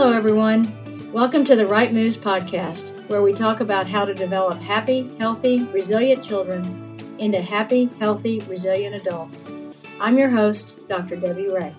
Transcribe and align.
Hello, 0.00 0.12
everyone. 0.12 1.12
Welcome 1.12 1.44
to 1.46 1.56
the 1.56 1.66
Right 1.66 1.92
Moves 1.92 2.16
podcast, 2.16 2.92
where 3.08 3.20
we 3.20 3.32
talk 3.32 3.58
about 3.58 3.88
how 3.88 4.04
to 4.04 4.14
develop 4.14 4.60
happy, 4.60 5.10
healthy, 5.18 5.64
resilient 5.64 6.22
children 6.22 6.96
into 7.18 7.42
happy, 7.42 7.86
healthy, 7.98 8.38
resilient 8.46 8.94
adults. 8.94 9.50
I'm 9.98 10.16
your 10.16 10.28
host, 10.28 10.78
Dr. 10.88 11.16
Debbie 11.16 11.48
Rhea. 11.48 11.74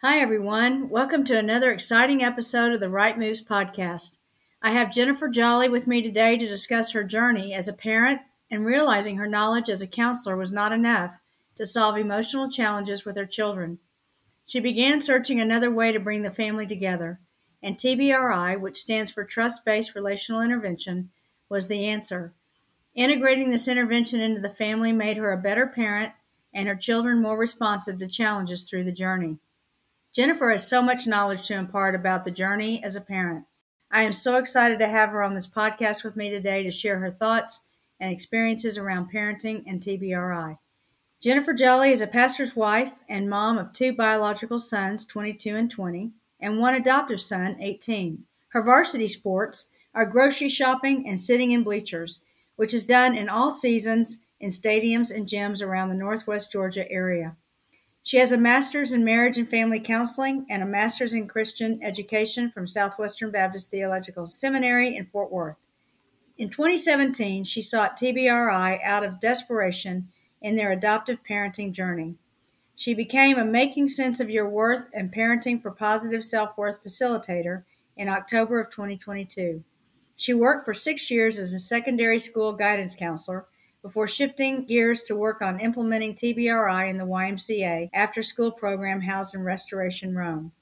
Hi, 0.00 0.20
everyone. 0.20 0.88
Welcome 0.88 1.24
to 1.24 1.36
another 1.36 1.70
exciting 1.70 2.22
episode 2.22 2.72
of 2.72 2.80
the 2.80 2.88
Right 2.88 3.18
Moves 3.18 3.44
podcast. 3.44 4.16
I 4.64 4.70
have 4.70 4.90
Jennifer 4.90 5.28
Jolly 5.28 5.68
with 5.68 5.86
me 5.86 6.00
today 6.00 6.38
to 6.38 6.46
discuss 6.46 6.92
her 6.92 7.04
journey 7.04 7.52
as 7.52 7.68
a 7.68 7.72
parent 7.74 8.22
and 8.50 8.64
realizing 8.64 9.18
her 9.18 9.26
knowledge 9.26 9.68
as 9.68 9.82
a 9.82 9.86
counselor 9.86 10.38
was 10.38 10.52
not 10.52 10.72
enough 10.72 11.20
to 11.56 11.66
solve 11.66 11.98
emotional 11.98 12.50
challenges 12.50 13.04
with 13.04 13.14
her 13.18 13.26
children. 13.26 13.78
She 14.46 14.60
began 14.60 15.00
searching 15.00 15.38
another 15.38 15.70
way 15.70 15.92
to 15.92 16.00
bring 16.00 16.22
the 16.22 16.30
family 16.30 16.66
together, 16.66 17.20
and 17.62 17.76
TBRI, 17.76 18.58
which 18.58 18.80
stands 18.80 19.10
for 19.10 19.22
Trust 19.22 19.66
Based 19.66 19.94
Relational 19.94 20.40
Intervention, 20.40 21.10
was 21.50 21.68
the 21.68 21.84
answer. 21.84 22.32
Integrating 22.94 23.50
this 23.50 23.68
intervention 23.68 24.18
into 24.18 24.40
the 24.40 24.48
family 24.48 24.92
made 24.92 25.18
her 25.18 25.30
a 25.30 25.36
better 25.36 25.66
parent 25.66 26.14
and 26.54 26.68
her 26.68 26.74
children 26.74 27.20
more 27.20 27.36
responsive 27.36 27.98
to 27.98 28.06
challenges 28.06 28.66
through 28.66 28.84
the 28.84 28.92
journey. 28.92 29.36
Jennifer 30.14 30.50
has 30.50 30.66
so 30.66 30.80
much 30.80 31.06
knowledge 31.06 31.46
to 31.48 31.54
impart 31.54 31.94
about 31.94 32.24
the 32.24 32.30
journey 32.30 32.82
as 32.82 32.96
a 32.96 33.02
parent. 33.02 33.44
I 33.94 34.02
am 34.02 34.12
so 34.12 34.38
excited 34.38 34.80
to 34.80 34.88
have 34.88 35.10
her 35.10 35.22
on 35.22 35.34
this 35.34 35.46
podcast 35.46 36.02
with 36.02 36.16
me 36.16 36.28
today 36.28 36.64
to 36.64 36.70
share 36.72 36.98
her 36.98 37.12
thoughts 37.12 37.60
and 38.00 38.10
experiences 38.10 38.76
around 38.76 39.12
parenting 39.12 39.62
and 39.68 39.80
TBRI. 39.80 40.58
Jennifer 41.20 41.54
Jolly 41.54 41.92
is 41.92 42.00
a 42.00 42.08
pastor's 42.08 42.56
wife 42.56 42.94
and 43.08 43.30
mom 43.30 43.56
of 43.56 43.72
two 43.72 43.92
biological 43.92 44.58
sons, 44.58 45.06
22 45.06 45.54
and 45.54 45.70
20, 45.70 46.10
and 46.40 46.58
one 46.58 46.74
adoptive 46.74 47.20
son, 47.20 47.56
18. 47.60 48.24
Her 48.48 48.64
varsity 48.64 49.06
sports 49.06 49.70
are 49.94 50.04
grocery 50.04 50.48
shopping 50.48 51.06
and 51.06 51.20
sitting 51.20 51.52
in 51.52 51.62
bleachers, 51.62 52.24
which 52.56 52.74
is 52.74 52.86
done 52.86 53.14
in 53.14 53.28
all 53.28 53.52
seasons 53.52 54.24
in 54.40 54.50
stadiums 54.50 55.14
and 55.14 55.28
gyms 55.28 55.62
around 55.62 55.90
the 55.90 55.94
Northwest 55.94 56.50
Georgia 56.50 56.90
area. 56.90 57.36
She 58.04 58.18
has 58.18 58.32
a 58.32 58.36
master's 58.36 58.92
in 58.92 59.02
marriage 59.02 59.38
and 59.38 59.48
family 59.48 59.80
counseling 59.80 60.44
and 60.50 60.62
a 60.62 60.66
master's 60.66 61.14
in 61.14 61.26
Christian 61.26 61.82
education 61.82 62.50
from 62.50 62.66
Southwestern 62.66 63.30
Baptist 63.30 63.70
Theological 63.70 64.26
Seminary 64.26 64.94
in 64.94 65.06
Fort 65.06 65.32
Worth. 65.32 65.66
In 66.36 66.50
2017, 66.50 67.44
she 67.44 67.62
sought 67.62 67.96
TBRI 67.96 68.78
out 68.84 69.04
of 69.04 69.20
desperation 69.20 70.08
in 70.42 70.54
their 70.54 70.70
adoptive 70.70 71.20
parenting 71.26 71.72
journey. 71.72 72.16
She 72.76 72.92
became 72.92 73.38
a 73.38 73.44
Making 73.44 73.88
Sense 73.88 74.20
of 74.20 74.28
Your 74.28 74.50
Worth 74.50 74.90
and 74.92 75.10
Parenting 75.10 75.62
for 75.62 75.70
Positive 75.70 76.22
Self 76.22 76.58
Worth 76.58 76.84
facilitator 76.84 77.62
in 77.96 78.10
October 78.10 78.60
of 78.60 78.68
2022. 78.68 79.64
She 80.14 80.34
worked 80.34 80.66
for 80.66 80.74
six 80.74 81.10
years 81.10 81.38
as 81.38 81.54
a 81.54 81.58
secondary 81.58 82.18
school 82.18 82.52
guidance 82.52 82.94
counselor 82.94 83.46
before 83.84 84.08
shifting 84.08 84.64
gears 84.64 85.02
to 85.02 85.14
work 85.14 85.42
on 85.42 85.60
implementing 85.60 86.14
TBRI 86.14 86.88
in 86.88 86.96
the 86.96 87.04
YMCA 87.04 87.90
after 87.92 88.22
school 88.22 88.50
program 88.50 89.02
housed 89.02 89.34
in 89.34 89.42
Restoration 89.42 90.16
Rome. 90.16 90.52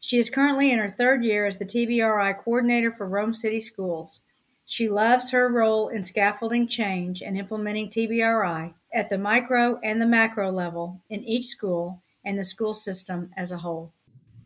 She 0.00 0.16
is 0.16 0.30
currently 0.30 0.72
in 0.72 0.78
her 0.78 0.88
third 0.88 1.26
year 1.26 1.44
as 1.44 1.58
the 1.58 1.66
TBRI 1.66 2.38
coordinator 2.38 2.90
for 2.90 3.06
Rome 3.06 3.34
City 3.34 3.60
Schools. 3.60 4.22
She 4.64 4.88
loves 4.88 5.30
her 5.30 5.52
role 5.52 5.88
in 5.88 6.02
scaffolding 6.02 6.66
change 6.66 7.20
and 7.20 7.36
implementing 7.36 7.90
TBRI 7.90 8.72
at 8.94 9.10
the 9.10 9.18
micro 9.18 9.78
and 9.84 10.00
the 10.00 10.06
macro 10.06 10.50
level 10.50 11.02
in 11.10 11.22
each 11.22 11.44
school 11.44 12.00
and 12.24 12.38
the 12.38 12.44
school 12.44 12.72
system 12.72 13.30
as 13.36 13.52
a 13.52 13.58
whole. 13.58 13.92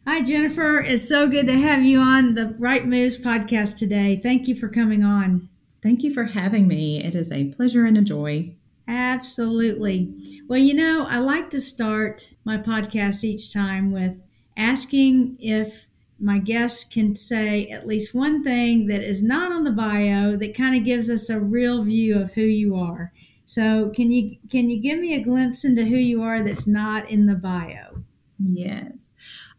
Hi, 0.09 0.22
Jennifer. 0.22 0.81
It's 0.81 1.09
so 1.09 1.28
good 1.28 1.47
to 1.47 1.56
have 1.56 1.84
you 1.84 2.00
on 2.00 2.34
the 2.34 2.56
Right 2.59 2.84
Moves 2.84 3.16
podcast 3.16 3.78
today. 3.78 4.16
Thank 4.20 4.48
you 4.48 4.56
for 4.56 4.69
coming 4.69 5.04
on. 5.04 5.50
Thank 5.88 6.03
you 6.03 6.12
for 6.12 6.25
having 6.25 6.69
me. 6.69 7.03
It 7.03 7.15
is 7.15 7.32
a 7.32 7.47
pleasure 7.47 7.87
and 7.87 7.97
a 7.97 8.03
joy. 8.03 8.53
Absolutely. 8.87 10.43
Well, 10.47 10.59
you 10.59 10.75
know, 10.75 11.06
I 11.09 11.16
like 11.16 11.49
to 11.49 11.62
start 11.62 12.34
my 12.44 12.59
podcast 12.59 13.25
each 13.25 13.54
time 13.54 13.91
with 13.91 14.21
asking 14.54 15.38
if 15.41 15.87
my 16.21 16.41
guests 16.41 16.84
can 16.84 17.15
say 17.15 17.69
at 17.69 17.87
least 17.87 18.15
one 18.15 18.44
thing 18.44 18.87
that 18.88 19.03
is 19.03 19.22
not 19.22 19.50
on 19.50 19.65
the 19.65 19.72
bio 19.72 20.37
that 20.37 20.54
kind 20.54 20.76
of 20.76 20.84
gives 20.84 21.09
us 21.09 21.31
a 21.31 21.41
real 21.41 21.82
view 21.82 22.20
of 22.20 22.34
who 22.34 22.43
you 22.43 22.76
are. 22.76 23.15
So, 23.47 23.88
can 23.88 24.12
you 24.12 24.37
can 24.50 24.69
you 24.69 24.82
give 24.82 24.99
me 24.99 25.15
a 25.15 25.25
glimpse 25.25 25.65
into 25.65 25.87
who 25.87 25.97
you 25.97 26.20
are 26.20 26.43
that's 26.43 26.66
not 26.66 27.09
in 27.09 27.25
the 27.25 27.34
bio? 27.34 28.03
Yes. 28.38 29.15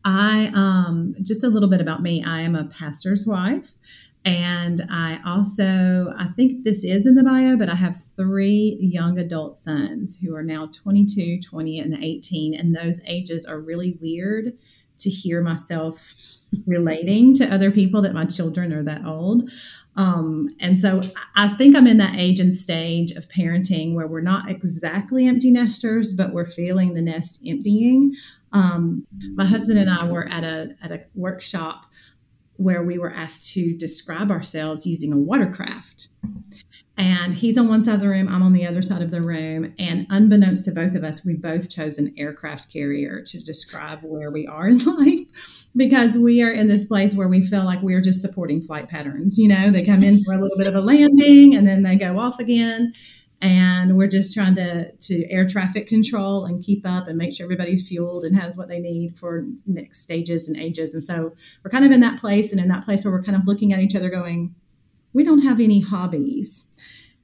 I 0.06 0.52
um 0.54 1.14
just 1.24 1.44
a 1.44 1.50
little 1.50 1.70
bit 1.70 1.82
about 1.82 2.04
me. 2.04 2.24
I 2.24 2.42
am 2.42 2.56
a 2.56 2.66
pastor's 2.66 3.26
wife. 3.26 3.72
And 4.30 4.82
I 4.92 5.20
also, 5.26 6.14
I 6.16 6.26
think 6.36 6.64
this 6.64 6.84
is 6.84 7.08
in 7.08 7.16
the 7.16 7.24
bio, 7.24 7.58
but 7.58 7.68
I 7.68 7.74
have 7.74 8.00
three 8.00 8.78
young 8.80 9.18
adult 9.18 9.56
sons 9.56 10.20
who 10.22 10.36
are 10.36 10.44
now 10.44 10.68
22, 10.68 11.42
20, 11.42 11.80
and 11.80 11.96
18. 11.96 12.54
And 12.54 12.76
those 12.76 13.02
ages 13.08 13.48
are 13.48 13.60
really 13.60 13.98
weird 14.00 14.54
to 15.00 15.10
hear 15.10 15.42
myself 15.42 16.14
relating 16.68 17.34
to 17.36 17.52
other 17.52 17.72
people 17.72 18.04
that 18.04 18.14
my 18.14 18.26
children 18.26 18.72
are 18.72 18.84
that 18.84 19.04
old. 19.04 19.50
Um, 19.96 20.50
and 20.60 20.78
so 20.78 21.02
I 21.36 21.48
think 21.48 21.76
I'm 21.76 21.88
in 21.88 21.98
that 21.98 22.16
age 22.16 22.40
and 22.40 22.54
stage 22.54 23.12
of 23.14 23.30
parenting 23.30 23.96
where 23.96 24.08
we're 24.08 24.22
not 24.22 24.48
exactly 24.48 25.26
empty 25.26 25.50
nesters, 25.50 26.14
but 26.14 26.34
we're 26.34 26.46
feeling 26.46 26.94
the 26.94 27.02
nest 27.02 27.42
emptying. 27.48 28.14
Um, 28.52 29.08
my 29.34 29.46
husband 29.46 29.80
and 29.80 29.90
I 29.90 30.12
were 30.12 30.28
at 30.28 30.44
a, 30.44 30.76
at 30.84 30.92
a 30.92 31.00
workshop 31.16 31.86
where 32.60 32.84
we 32.84 33.00
were 33.00 33.12
asked 33.12 33.54
to 33.54 33.76
describe 33.78 34.30
ourselves 34.30 34.86
using 34.86 35.14
a 35.14 35.18
watercraft. 35.18 36.10
And 36.98 37.34
he's 37.34 37.58
on 37.58 37.70
one 37.70 37.86
side 37.86 37.96
of 37.96 38.02
the 38.02 38.10
room, 38.10 38.28
I'm 38.28 38.44
on 38.44 38.52
the 38.52 38.68
other 38.68 38.82
side 38.82 39.02
of 39.02 39.10
the 39.10 39.22
room. 39.22 39.74
And 39.80 40.06
unbeknownst 40.10 40.66
to 40.66 40.72
both 40.74 40.94
of 40.94 41.06
us, 41.06 41.24
we 41.24 41.34
both 41.34 41.70
chose 41.70 41.98
an 41.98 42.14
aircraft 42.18 42.72
carrier 42.72 43.22
to 43.28 43.42
describe 43.42 44.00
where 44.02 44.30
we 44.30 44.46
are 44.46 44.68
in 44.68 44.78
life 44.98 45.68
because 45.78 46.18
we 46.18 46.44
are 46.44 46.52
in 46.52 46.68
this 46.68 46.86
place 46.86 47.16
where 47.16 47.30
we 47.30 47.40
feel 47.40 47.64
like 47.64 47.82
we're 47.82 48.02
just 48.02 48.22
supporting 48.22 48.62
flight 48.62 48.90
patterns. 48.90 49.38
You 49.38 49.48
know, 49.48 49.72
they 49.72 49.86
come 49.86 50.04
in 50.04 50.22
for 50.26 50.34
a 50.34 50.42
little 50.42 50.58
bit 50.58 50.68
of 50.68 50.76
a 50.76 50.82
landing 50.82 51.56
and 51.56 51.66
then 51.66 51.84
they 51.84 51.96
go 51.96 52.20
off 52.20 52.40
again 52.40 52.92
and 53.42 53.98
we're 53.98 54.08
just 54.08 54.34
trying 54.34 54.56
to 54.56 54.92
to 54.92 55.32
air 55.32 55.48
traffic 55.48 55.88
control 55.88 56.46
and 56.46 56.64
keep 56.64 56.86
up 56.86 57.08
and 57.08 57.18
make 57.18 57.36
sure 57.36 57.46
everybody's 57.46 57.88
fueled 57.88 58.24
and 58.24 58.38
has 58.38 58.58
what 58.58 58.68
they 58.68 58.80
need 58.80 59.18
for 59.18 59.46
next 59.66 60.02
stages 60.02 60.48
and 60.48 60.58
ages. 60.58 60.94
And 60.94 61.04
so 61.04 61.34
we're 61.64 61.72
kind 61.72 61.86
of 61.86 61.92
in 61.92 62.02
that 62.02 62.20
place 62.20 62.52
and 62.52 62.62
in 62.62 62.68
that 62.68 62.84
place 62.84 63.06
where 63.06 63.14
we're 63.14 63.24
kind 63.24 63.38
of 63.38 63.48
looking 63.48 63.74
at 63.74 63.80
each 63.80 63.96
other 63.96 64.10
going 64.10 64.56
we 65.14 65.24
don't 65.24 65.44
have 65.44 65.60
any 65.60 65.82
hobbies 65.82 66.68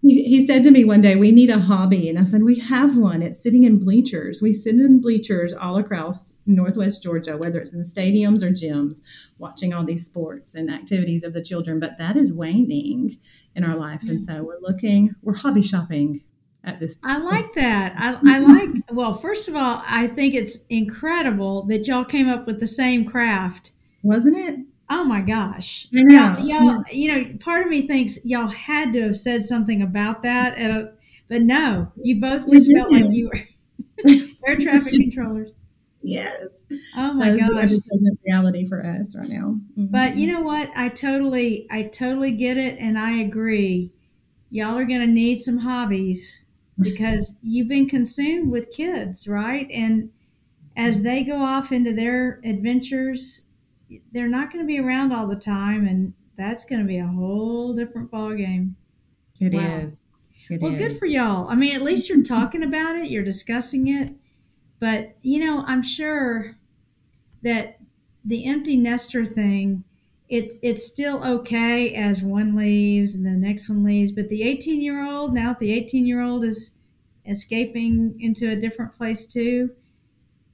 he, 0.05 0.23
he 0.23 0.45
said 0.45 0.63
to 0.63 0.71
me 0.71 0.85
one 0.85 1.01
day 1.01 1.16
we 1.16 1.31
need 1.31 1.49
a 1.49 1.59
hobby 1.59 2.09
and 2.09 2.19
i 2.19 2.23
said 2.23 2.41
we 2.43 2.59
have 2.59 2.97
one 2.97 3.21
it's 3.21 3.41
sitting 3.41 3.63
in 3.63 3.79
bleachers 3.79 4.41
we 4.41 4.53
sit 4.53 4.75
in 4.75 5.01
bleachers 5.01 5.53
all 5.53 5.77
across 5.77 6.39
northwest 6.45 7.03
georgia 7.03 7.38
whether 7.38 7.59
it's 7.59 7.73
in 7.73 7.81
stadiums 7.81 8.41
or 8.41 8.49
gyms 8.49 8.99
watching 9.38 9.73
all 9.73 9.83
these 9.83 10.05
sports 10.05 10.55
and 10.55 10.71
activities 10.71 11.23
of 11.23 11.33
the 11.33 11.43
children 11.43 11.79
but 11.79 11.97
that 11.97 12.16
is 12.16 12.31
waning 12.31 13.11
in 13.55 13.63
our 13.63 13.75
life. 13.75 14.03
And 14.03 14.21
so 14.21 14.43
we're 14.43 14.59
looking, 14.61 15.16
we're 15.21 15.35
hobby 15.35 15.61
shopping 15.61 16.22
at 16.63 16.79
this. 16.79 16.95
Point. 16.95 17.13
I 17.13 17.17
like 17.19 17.53
that. 17.53 17.95
I, 17.97 18.19
I 18.35 18.39
like, 18.39 18.69
well, 18.91 19.13
first 19.13 19.47
of 19.47 19.55
all, 19.55 19.81
I 19.87 20.07
think 20.07 20.35
it's 20.35 20.66
incredible 20.67 21.63
that 21.67 21.87
y'all 21.87 22.05
came 22.05 22.29
up 22.29 22.45
with 22.45 22.59
the 22.59 22.67
same 22.67 23.05
craft. 23.05 23.72
Wasn't 24.03 24.37
it? 24.37 24.66
Oh 24.90 25.03
my 25.03 25.22
gosh. 25.22 25.88
I 25.96 26.03
know. 26.03 26.38
Y'all, 26.38 26.46
y'all, 26.46 26.84
you 26.91 27.11
know, 27.11 27.37
part 27.40 27.64
of 27.64 27.70
me 27.70 27.87
thinks 27.87 28.23
y'all 28.26 28.47
had 28.47 28.93
to 28.93 29.02
have 29.02 29.16
said 29.16 29.43
something 29.43 29.82
about 29.82 30.22
that. 30.22 30.58
At 30.58 30.72
a, 30.72 30.79
uh, 30.79 30.91
but 31.28 31.41
no, 31.41 31.91
you 32.02 32.20
both 32.20 32.49
just 32.49 32.72
felt 32.72 32.91
like 32.91 33.05
you 33.09 33.28
were 33.28 33.40
air 34.47 34.58
traffic 34.58 35.02
controllers. 35.03 35.53
Yes. 36.03 36.67
Oh 36.97 37.14
my 37.14 37.35
gosh. 37.35 37.49
That's 37.52 37.76
the 37.76 37.82
present 37.82 38.20
reality 38.23 38.67
for 38.67 38.85
us 38.85 39.17
right 39.17 39.28
now. 39.28 39.55
Mm-hmm. 39.72 39.85
But 39.87 40.17
you 40.17 40.28
mm-hmm. 40.28 40.35
know 40.37 40.41
what? 40.43 40.70
I 40.76 40.90
totally, 40.90 41.66
I 41.72 41.84
totally 41.84 42.31
get 42.31 42.58
it, 42.58 42.78
and 42.78 42.99
I 42.99 43.14
agree. 43.22 43.91
Y'all 44.52 44.78
are 44.78 44.85
going 44.85 45.02
to 45.02 45.08
need 45.08 45.38
some 45.38 45.59
hobbies 45.59 46.46
because 46.79 47.40
you've 47.41 47.67
been 47.67 47.90
consumed 47.90 48.52
with 48.52 48.72
kids, 48.72 49.28
right? 49.28 49.67
And 49.72 50.11
as 50.78 50.97
mm-hmm. 50.97 51.05
they 51.05 51.23
go 51.23 51.43
off 51.43 51.72
into 51.72 51.91
their 51.91 52.40
adventures, 52.43 53.49
they're 54.11 54.27
not 54.27 54.51
going 54.51 54.63
to 54.63 54.67
be 54.67 54.79
around 54.79 55.11
all 55.11 55.27
the 55.27 55.35
time, 55.35 55.87
and 55.87 56.13
that's 56.37 56.65
going 56.65 56.81
to 56.81 56.87
be 56.87 56.97
a 56.97 57.07
whole 57.07 57.73
different 57.73 58.11
ball 58.11 58.33
game. 58.33 58.75
It 59.39 59.53
wow. 59.53 59.77
is. 59.77 60.01
It 60.49 60.61
well, 60.61 60.73
is. 60.73 60.77
good 60.79 60.97
for 60.97 61.07
y'all. 61.07 61.47
I 61.49 61.55
mean, 61.55 61.75
at 61.75 61.81
least 61.81 62.09
you're 62.09 62.23
talking 62.37 62.63
about 62.63 62.95
it. 62.95 63.09
You're 63.09 63.23
discussing 63.23 63.87
it 63.87 64.11
but, 64.79 65.15
you 65.21 65.39
know, 65.39 65.63
I'm 65.65 65.81
sure 65.81 66.57
that 67.43 67.79
the 68.23 68.45
empty 68.45 68.75
nester 68.75 69.23
thing 69.23 69.83
it's 70.27 70.55
it's 70.63 70.83
still 70.83 71.23
okay 71.23 71.93
as 71.93 72.23
one 72.23 72.55
leaves 72.55 73.13
and 73.13 73.23
the 73.23 73.31
next 73.31 73.69
one 73.69 73.83
leaves, 73.83 74.11
but 74.11 74.27
the 74.29 74.41
18 74.41 74.81
year 74.81 75.05
old 75.05 75.35
now 75.35 75.53
the 75.53 75.71
18 75.71 76.07
year 76.07 76.19
old 76.19 76.43
is 76.43 76.79
escaping 77.27 78.15
into 78.19 78.49
a 78.49 78.55
different 78.55 78.91
place 78.93 79.27
too. 79.27 79.69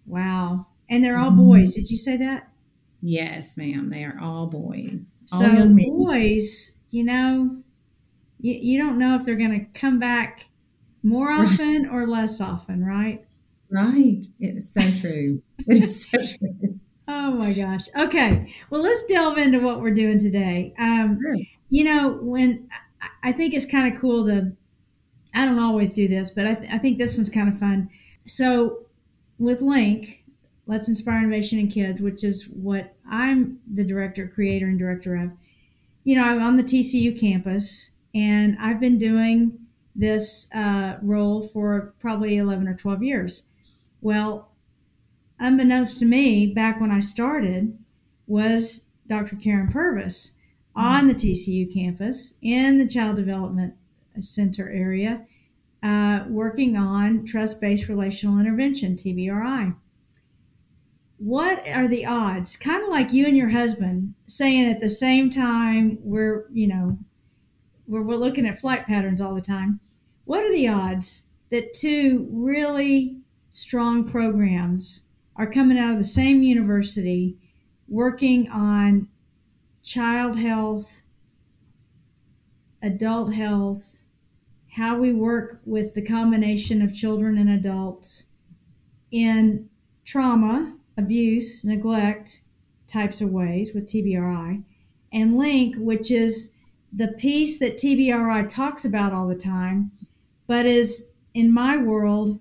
Wow, 0.05 0.67
and 0.89 1.01
they're 1.01 1.17
all 1.17 1.29
mm-hmm. 1.29 1.47
boys. 1.47 1.73
Did 1.73 1.89
you 1.89 1.95
say 1.95 2.17
that? 2.17 2.50
Yes, 3.01 3.57
ma'am. 3.57 3.89
They 3.89 4.03
are 4.03 4.17
all 4.21 4.47
boys. 4.47 5.23
All 5.33 5.39
So 5.39 5.73
boys, 5.75 6.77
you 6.91 7.03
know, 7.03 7.57
you, 8.39 8.53
you 8.53 8.77
don't 8.79 8.97
know 8.99 9.15
if 9.15 9.25
they're 9.25 9.35
going 9.35 9.59
to 9.71 9.79
come 9.79 9.99
back 9.99 10.47
more 11.03 11.29
Right. 11.29 11.45
often 11.51 11.87
or 11.89 12.05
less 12.07 12.39
often, 12.39 12.85
right? 12.85 13.25
Right. 13.71 14.21
It 14.39 14.57
is 14.57 14.71
so 14.71 14.81
true. 14.91 15.41
It 15.67 15.81
is 15.81 16.07
so 16.09 16.17
true. 16.37 16.79
Oh 17.07 17.31
my 17.31 17.53
gosh. 17.53 17.85
Okay. 17.97 18.53
Well, 18.69 18.81
let's 18.81 19.03
delve 19.07 19.37
into 19.37 19.59
what 19.59 19.81
we're 19.81 19.93
doing 19.93 20.19
today. 20.19 20.73
Um, 20.77 21.17
Sure. 21.21 21.37
you 21.69 21.83
know, 21.83 22.19
when 22.21 22.67
I- 22.71 23.29
I 23.29 23.31
think 23.31 23.53
it's 23.55 23.65
kind 23.65 23.91
of 23.91 23.99
cool 23.99 24.25
to, 24.27 24.51
I 25.33 25.45
don't 25.45 25.57
always 25.59 25.93
do 25.93 26.07
this, 26.07 26.29
but 26.31 26.45
I, 26.45 26.53
th- 26.53 26.71
I 26.71 26.77
think 26.77 26.97
this 26.99 27.15
one's 27.17 27.29
kind 27.31 27.49
of 27.49 27.57
fun. 27.57 27.89
So, 28.25 28.85
with 29.39 29.61
LiiNK, 29.61 30.19
Let's 30.71 30.87
Inspire 30.87 31.17
Innovation 31.17 31.59
in 31.59 31.67
Kids, 31.67 32.01
which 32.01 32.23
is 32.23 32.47
what 32.47 32.95
I'm 33.05 33.59
the 33.69 33.83
director, 33.83 34.25
creator, 34.25 34.67
and 34.67 34.79
director 34.79 35.17
of, 35.17 35.31
you 36.05 36.15
know, 36.15 36.23
I'm 36.23 36.41
on 36.41 36.55
the 36.55 36.63
TCU 36.63 37.19
campus 37.19 37.91
and 38.15 38.55
I've 38.57 38.79
been 38.79 38.97
doing 38.97 39.59
this 39.93 40.49
uh, 40.55 40.95
role 41.01 41.41
for 41.41 41.93
probably 41.99 42.37
11 42.37 42.69
or 42.69 42.73
12 42.73 43.03
years. 43.03 43.47
Well, 43.99 44.53
unbeknownst 45.41 45.99
to 45.99 46.05
me, 46.05 46.47
back 46.47 46.79
when 46.79 46.89
I 46.89 47.01
started, 47.01 47.77
was 48.25 48.91
Dr. 49.07 49.35
Karyn 49.35 49.69
Purvis 49.69 50.37
on 50.73 51.09
the 51.09 51.13
TCU 51.13 51.71
campus 51.71 52.39
in 52.41 52.77
the 52.77 52.87
Child 52.87 53.17
Development 53.17 53.73
Center 54.19 54.69
area, 54.69 55.25
uh, 55.83 56.23
working 56.29 56.77
on 56.77 57.25
trust 57.25 57.59
based 57.59 57.89
relational 57.89 58.39
intervention, 58.39 58.95
TBRI. 58.95 59.75
What 61.23 61.67
are 61.67 61.87
the 61.87 62.03
odds? 62.03 62.57
Kind 62.57 62.81
of 62.81 62.89
like 62.89 63.13
you 63.13 63.27
and 63.27 63.37
your 63.37 63.49
husband 63.49 64.15
saying 64.25 64.67
at 64.67 64.79
the 64.79 64.89
same 64.89 65.29
time, 65.29 65.99
we're, 66.01 66.47
you 66.51 66.67
know, 66.67 66.97
we're, 67.85 68.01
we're 68.01 68.15
looking 68.15 68.47
at 68.47 68.57
flight 68.57 68.87
patterns 68.87 69.21
all 69.21 69.35
the 69.35 69.39
time. 69.41 69.81
What 70.25 70.43
are 70.43 70.51
the 70.51 70.67
odds 70.67 71.25
that 71.51 71.75
two 71.75 72.27
really 72.31 73.17
strong 73.51 74.03
programs 74.03 75.09
are 75.35 75.45
coming 75.45 75.77
out 75.77 75.91
of 75.91 75.97
the 75.97 76.03
same 76.03 76.41
university 76.41 77.37
working 77.87 78.49
on 78.49 79.07
child 79.83 80.39
health, 80.39 81.03
adult 82.81 83.35
health, 83.35 84.05
how 84.71 84.97
we 84.97 85.13
work 85.13 85.61
with 85.65 85.93
the 85.93 86.01
combination 86.01 86.81
of 86.81 86.95
children 86.95 87.37
and 87.37 87.49
adults 87.51 88.29
in 89.11 89.69
trauma, 90.03 90.77
abuse, 90.97 91.63
neglect 91.63 92.43
types 92.87 93.21
of 93.21 93.29
ways 93.29 93.73
with 93.73 93.87
TBRI, 93.87 94.63
and 95.13 95.33
LiiNK, 95.35 95.77
which 95.77 96.11
is 96.11 96.55
the 96.91 97.07
piece 97.07 97.59
that 97.59 97.77
TBRI 97.77 98.47
talks 98.47 98.83
about 98.83 99.13
all 99.13 99.27
the 99.27 99.35
time, 99.35 99.91
but 100.47 100.65
is 100.65 101.13
in 101.33 101.53
my 101.53 101.77
world 101.77 102.39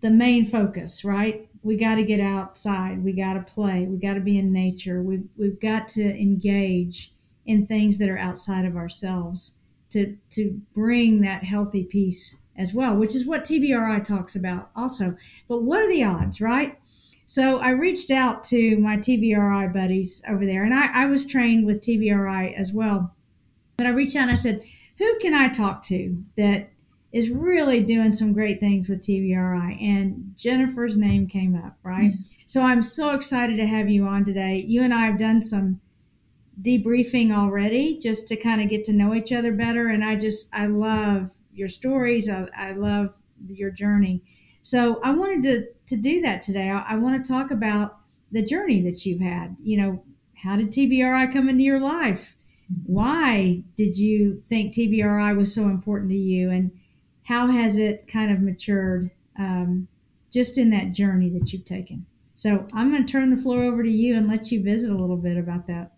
the 0.00 0.10
main 0.10 0.44
focus, 0.44 1.04
right? 1.04 1.48
We 1.62 1.76
got 1.76 1.96
to 1.96 2.04
get 2.04 2.20
outside. 2.20 3.02
We 3.02 3.12
got 3.12 3.34
to 3.34 3.40
play. 3.40 3.84
We 3.84 3.96
got 3.98 4.14
to 4.14 4.20
be 4.20 4.38
in 4.38 4.52
nature. 4.52 5.02
We've, 5.02 5.28
we've 5.36 5.60
got 5.60 5.88
to 5.88 6.02
engage 6.02 7.12
in 7.44 7.66
things 7.66 7.98
that 7.98 8.08
are 8.08 8.18
outside 8.18 8.64
of 8.64 8.76
ourselves 8.76 9.56
to, 9.90 10.16
to 10.30 10.60
bring 10.72 11.20
that 11.22 11.44
healthy 11.44 11.82
piece 11.82 12.42
as 12.56 12.74
well, 12.74 12.94
which 12.94 13.16
is 13.16 13.26
what 13.26 13.44
TBRI 13.44 14.04
talks 14.04 14.36
about 14.36 14.70
also. 14.76 15.16
But 15.48 15.62
what 15.62 15.82
are 15.82 15.88
the 15.88 16.04
odds, 16.04 16.40
right? 16.40 16.78
So 17.28 17.58
I 17.58 17.70
reached 17.70 18.10
out 18.10 18.42
to 18.44 18.78
my 18.78 18.96
TBRI 18.96 19.70
buddies 19.70 20.22
over 20.26 20.46
there, 20.46 20.64
and 20.64 20.72
I, 20.72 21.02
I 21.02 21.06
was 21.06 21.26
trained 21.26 21.66
with 21.66 21.82
TBRI 21.82 22.54
as 22.54 22.72
well. 22.72 23.14
But 23.76 23.86
I 23.86 23.90
reached 23.90 24.16
out 24.16 24.22
and 24.22 24.30
I 24.30 24.34
said, 24.34 24.62
who 24.96 25.18
can 25.18 25.34
I 25.34 25.48
talk 25.48 25.82
to 25.84 26.24
that 26.38 26.70
is 27.12 27.28
really 27.30 27.82
doing 27.82 28.12
some 28.12 28.32
great 28.32 28.60
things 28.60 28.88
with 28.88 29.02
TBRI. 29.02 29.80
And 29.80 30.32
Jennifer's 30.36 30.96
name 30.96 31.26
came 31.26 31.54
up, 31.54 31.76
right? 31.82 32.12
so 32.46 32.62
I'm 32.62 32.80
so 32.80 33.14
excited 33.14 33.58
to 33.58 33.66
have 33.66 33.90
you 33.90 34.06
on 34.06 34.24
today. 34.24 34.64
You 34.66 34.82
and 34.82 34.94
I 34.94 35.04
have 35.04 35.18
done 35.18 35.42
some 35.42 35.82
debriefing 36.60 37.30
already 37.30 37.98
just 37.98 38.26
to 38.28 38.36
kind 38.36 38.62
of 38.62 38.70
get 38.70 38.84
to 38.84 38.92
know 38.94 39.14
each 39.14 39.32
other 39.32 39.52
better. 39.52 39.88
And 39.88 40.02
I 40.02 40.16
just, 40.16 40.48
I 40.54 40.66
love 40.66 41.34
your 41.52 41.68
stories. 41.68 42.28
I, 42.28 42.48
I 42.56 42.72
love 42.72 43.18
your 43.46 43.70
journey. 43.70 44.22
So 44.62 45.00
I 45.02 45.10
wanted 45.10 45.42
to, 45.44 45.96
to 45.96 46.00
do 46.00 46.20
that 46.22 46.42
today. 46.42 46.70
I, 46.70 46.94
I 46.94 46.96
want 46.96 47.22
to 47.22 47.30
talk 47.30 47.50
about 47.50 47.98
the 48.30 48.42
journey 48.42 48.80
that 48.82 49.06
you've 49.06 49.20
had. 49.20 49.56
You 49.62 49.78
know, 49.78 50.04
how 50.42 50.56
did 50.56 50.70
TBRI 50.70 51.32
come 51.32 51.48
into 51.48 51.64
your 51.64 51.80
life? 51.80 52.36
Why 52.84 53.64
did 53.76 53.96
you 53.96 54.40
think 54.40 54.74
TBRI 54.74 55.36
was 55.36 55.54
so 55.54 55.64
important 55.64 56.10
to 56.10 56.16
you? 56.16 56.50
And 56.50 56.72
how 57.24 57.48
has 57.48 57.78
it 57.78 58.06
kind 58.08 58.30
of 58.30 58.40
matured 58.40 59.10
um, 59.38 59.88
just 60.32 60.58
in 60.58 60.70
that 60.70 60.92
journey 60.92 61.30
that 61.30 61.52
you've 61.52 61.64
taken? 61.64 62.06
So 62.34 62.66
I'm 62.74 62.92
going 62.92 63.04
to 63.04 63.10
turn 63.10 63.30
the 63.30 63.36
floor 63.36 63.62
over 63.64 63.82
to 63.82 63.90
you 63.90 64.16
and 64.16 64.28
let 64.28 64.52
you 64.52 64.62
visit 64.62 64.90
a 64.90 64.96
little 64.96 65.16
bit 65.16 65.36
about 65.36 65.66
that. 65.66 65.92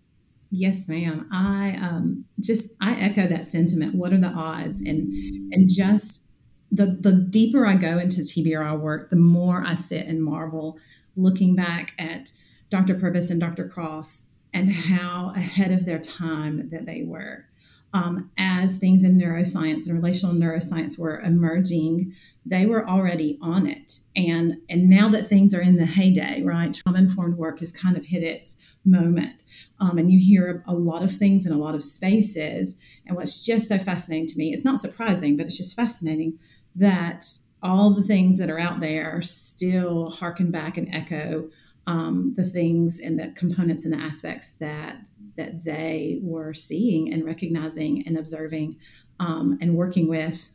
Yes, 0.50 0.88
ma'am. 0.88 1.28
I 1.32 1.76
um, 1.80 2.24
just 2.40 2.76
I 2.80 2.96
echo 2.98 3.26
that 3.26 3.46
sentiment. 3.46 3.94
What 3.94 4.12
are 4.12 4.18
the 4.18 4.32
odds? 4.34 4.80
And 4.80 5.12
and 5.52 5.68
just 5.68 6.26
the 6.70 6.87
the 6.87 7.12
deeper 7.12 7.67
I 7.67 7.75
go 7.75 7.99
into 7.99 8.20
TBRI 8.20 8.78
work, 8.78 9.11
the 9.11 9.17
more 9.17 9.62
I 9.67 9.75
sit 9.75 10.06
and 10.06 10.22
marvel, 10.22 10.78
looking 11.17 11.56
back 11.56 11.94
at 11.99 12.32
Dr. 12.70 12.94
Purvis 12.94 13.31
and 13.31 13.40
Dr. 13.40 13.69
Cross 13.69 14.28
and 14.52 14.72
how 14.72 15.32
ahead 15.37 15.72
of 15.72 15.87
their 15.87 15.99
time 15.99 16.69
that 16.70 16.84
they 16.87 17.02
were. 17.02 17.46
Um, 17.93 18.31
as 18.38 18.78
things 18.78 19.02
in 19.02 19.19
neuroscience 19.19 19.88
and 19.88 19.96
relational 19.96 20.37
neuroscience 20.37 20.96
were 20.96 21.19
emerging, 21.19 22.12
they 22.46 22.64
were 22.64 22.88
already 22.88 23.37
on 23.43 23.67
it. 23.67 23.94
And 24.14 24.58
and 24.69 24.88
now 24.88 25.08
that 25.08 25.26
things 25.26 25.52
are 25.55 25.61
in 25.61 25.75
the 25.75 25.87
heyday, 25.87 26.43
right? 26.44 26.72
Trauma 26.72 26.99
informed 26.99 27.37
work 27.37 27.58
has 27.58 27.72
kind 27.72 27.96
of 27.96 28.06
hit 28.06 28.22
its 28.22 28.76
moment. 28.84 29.43
Um, 29.81 29.99
and 29.99 30.11
you 30.11 30.20
hear 30.20 30.62
a 30.67 30.75
lot 30.75 31.02
of 31.02 31.11
things 31.11 31.46
in 31.46 31.52
a 31.52 31.58
lot 31.58 31.75
of 31.75 31.82
spaces. 31.82 32.81
And 33.06 33.17
what's 33.17 33.44
just 33.44 33.67
so 33.67 33.79
fascinating 33.79 34.27
to 34.29 34.39
me, 34.39 34.53
it's 34.53 34.65
not 34.65 34.79
surprising, 34.79 35.36
but 35.36 35.46
it's 35.46 35.56
just 35.56 35.74
fascinating 35.74 36.39
that 36.74 37.24
all 37.62 37.91
the 37.91 38.03
things 38.03 38.39
that 38.39 38.50
are 38.50 38.58
out 38.58 38.81
there 38.81 39.20
still 39.20 40.10
harken 40.10 40.50
back 40.50 40.77
and 40.77 40.93
echo 40.94 41.50
um, 41.86 42.34
the 42.36 42.44
things 42.44 43.00
and 43.00 43.19
the 43.19 43.32
components 43.36 43.84
and 43.84 43.93
the 43.93 44.05
aspects 44.05 44.58
that 44.58 45.08
that 45.36 45.65
they 45.65 46.19
were 46.22 46.53
seeing 46.53 47.12
and 47.12 47.24
recognizing 47.24 48.06
and 48.06 48.17
observing 48.17 48.77
um, 49.19 49.58
and 49.60 49.74
working 49.74 50.08
with 50.08 50.53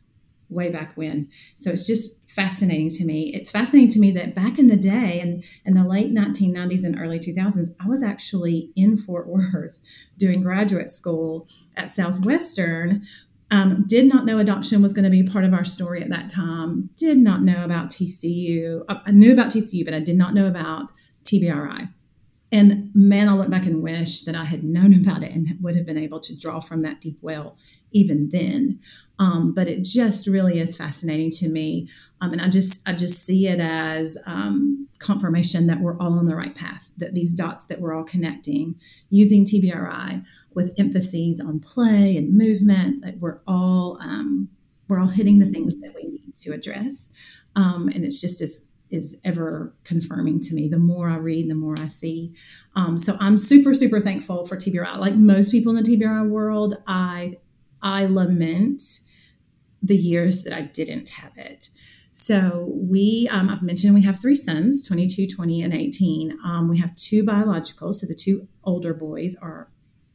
way 0.48 0.70
back 0.70 0.96
when. 0.96 1.28
So 1.56 1.70
it's 1.70 1.86
just 1.86 2.28
fascinating 2.28 2.88
to 2.90 3.04
me. 3.04 3.32
It's 3.34 3.50
fascinating 3.50 3.90
to 3.90 3.98
me 3.98 4.12
that 4.12 4.34
back 4.34 4.58
in 4.58 4.68
the 4.68 4.76
day 4.76 5.18
and 5.20 5.42
in 5.64 5.74
the 5.74 5.86
late 5.86 6.14
1990s 6.14 6.84
and 6.84 6.98
early 6.98 7.18
2000s, 7.18 7.70
I 7.80 7.88
was 7.88 8.02
actually 8.02 8.70
in 8.76 8.96
Fort 8.96 9.26
Worth 9.26 9.80
doing 10.18 10.42
graduate 10.42 10.90
school 10.90 11.48
at 11.76 11.90
Southwestern. 11.90 13.02
Um, 13.50 13.84
did 13.86 14.06
not 14.06 14.24
know 14.24 14.38
adoption 14.38 14.82
was 14.82 14.92
going 14.92 15.04
to 15.04 15.10
be 15.10 15.22
part 15.22 15.44
of 15.44 15.54
our 15.54 15.64
story 15.64 16.02
at 16.02 16.10
that 16.10 16.30
time. 16.30 16.90
Did 16.96 17.18
not 17.18 17.42
know 17.42 17.64
about 17.64 17.90
TCU. 17.90 18.84
I 18.88 19.00
I 19.06 19.10
knew 19.12 19.32
about 19.32 19.50
TCU, 19.50 19.84
but 19.84 19.94
I 19.94 20.00
did 20.00 20.16
not 20.16 20.34
know 20.34 20.48
about 20.48 20.90
TBRI. 21.24 21.88
And 22.52 22.90
man, 22.94 23.28
I 23.28 23.34
look 23.34 23.50
back 23.50 23.66
and 23.66 23.82
wish 23.82 24.22
that 24.22 24.36
I 24.36 24.44
had 24.44 24.62
known 24.62 24.94
about 25.00 25.22
it 25.22 25.32
and 25.32 25.48
would 25.60 25.76
have 25.76 25.86
been 25.86 25.98
able 25.98 26.20
to 26.20 26.36
draw 26.36 26.60
from 26.60 26.82
that 26.82 27.00
deep 27.00 27.18
well 27.20 27.56
even 27.90 28.28
then. 28.30 28.78
Um, 29.18 29.54
but 29.54 29.68
it 29.68 29.82
just 29.82 30.26
really 30.26 30.58
is 30.58 30.76
fascinating 30.76 31.30
to 31.32 31.48
me, 31.48 31.88
um, 32.20 32.32
and 32.32 32.42
I 32.42 32.48
just 32.48 32.86
I 32.86 32.92
just 32.92 33.24
see 33.24 33.46
it 33.48 33.58
as 33.60 34.18
um, 34.26 34.88
confirmation 34.98 35.66
that 35.68 35.80
we're 35.80 35.98
all 35.98 36.18
on 36.18 36.26
the 36.26 36.36
right 36.36 36.54
path. 36.54 36.92
That 36.98 37.14
these 37.14 37.32
dots 37.32 37.66
that 37.66 37.80
we're 37.80 37.94
all 37.94 38.04
connecting 38.04 38.74
using 39.08 39.46
TBRI 39.46 40.26
with 40.54 40.74
emphases 40.78 41.40
on 41.40 41.60
play 41.60 42.14
and 42.16 42.36
movement. 42.36 43.02
That 43.02 43.18
we're 43.18 43.40
all 43.46 43.98
um, 44.02 44.50
we're 44.86 45.00
all 45.00 45.08
hitting 45.08 45.38
the 45.38 45.46
things 45.46 45.80
that 45.80 45.94
we 45.94 46.10
need 46.10 46.34
to 46.42 46.52
address, 46.52 47.12
um, 47.56 47.88
and 47.94 48.04
it's 48.04 48.20
just 48.20 48.42
as 48.42 48.68
is 48.90 49.20
ever 49.24 49.74
confirming 49.84 50.40
to 50.40 50.54
me. 50.54 50.68
The 50.68 50.78
more 50.78 51.08
I 51.08 51.16
read, 51.16 51.50
the 51.50 51.54
more 51.54 51.74
I 51.78 51.86
see. 51.86 52.34
Um, 52.74 52.96
so 52.98 53.16
I'm 53.20 53.38
super, 53.38 53.74
super 53.74 54.00
thankful 54.00 54.46
for 54.46 54.56
TBRI. 54.56 54.98
Like 54.98 55.16
most 55.16 55.50
people 55.50 55.76
in 55.76 55.82
the 55.82 55.96
TBRI 55.96 56.28
world, 56.28 56.74
I 56.86 57.34
I 57.82 58.06
lament 58.06 58.82
the 59.82 59.96
years 59.96 60.44
that 60.44 60.52
I 60.52 60.62
didn't 60.62 61.10
have 61.10 61.32
it. 61.36 61.68
So 62.12 62.72
we, 62.74 63.28
um, 63.30 63.50
I've 63.50 63.62
mentioned 63.62 63.94
we 63.94 64.02
have 64.04 64.18
three 64.18 64.34
sons, 64.34 64.88
22, 64.88 65.28
20, 65.28 65.62
and 65.62 65.74
18. 65.74 66.38
Um, 66.46 66.68
we 66.70 66.78
have 66.78 66.94
two 66.94 67.22
biological. 67.22 67.92
So 67.92 68.06
the 68.06 68.14
two 68.14 68.48
older 68.64 68.94
boys 68.94 69.36
are 69.36 69.68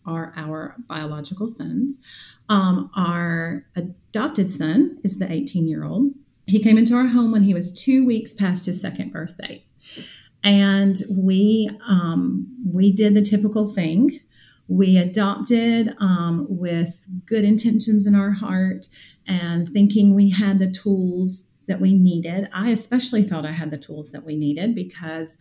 are 0.04 0.34
our 0.36 0.76
biological 0.88 1.48
sons. 1.48 2.02
Um, 2.50 2.90
our 2.96 3.68
adopted 3.76 4.50
son 4.50 4.98
is 5.04 5.20
the 5.20 5.32
18 5.32 5.68
year 5.68 5.84
old. 5.84 6.14
He 6.52 6.62
came 6.62 6.78
into 6.78 6.96
our 6.96 7.08
home 7.08 7.32
when 7.32 7.44
he 7.44 7.54
was 7.54 7.74
two 7.74 8.06
weeks 8.06 8.34
past 8.34 8.66
his 8.66 8.82
second 8.82 9.14
birthday. 9.14 9.64
And 10.44 10.98
we 11.10 11.70
um, 11.88 12.48
we 12.66 12.92
did 12.92 13.14
the 13.14 13.22
typical 13.22 13.68
thing. 13.68 14.12
We 14.68 14.98
adopted 14.98 15.90
um, 16.00 16.48
with 16.50 17.08
good 17.26 17.46
intentions 17.46 18.06
in 18.06 18.16
our 18.16 18.32
heart 18.32 18.88
and 19.26 19.68
thinking 19.68 20.14
we 20.14 20.32
had 20.32 20.60
the 20.60 20.70
tools 20.70 21.52
that 21.68 21.80
we 21.80 21.98
needed. 21.98 22.48
I 22.54 22.72
especially 22.72 23.24
thought 23.24 23.46
I 23.46 23.52
had 23.52 23.72
the 23.72 23.78
tools 23.78 24.12
that 24.12 24.26
we 24.26 24.36
needed 24.36 24.76
because 24.76 25.38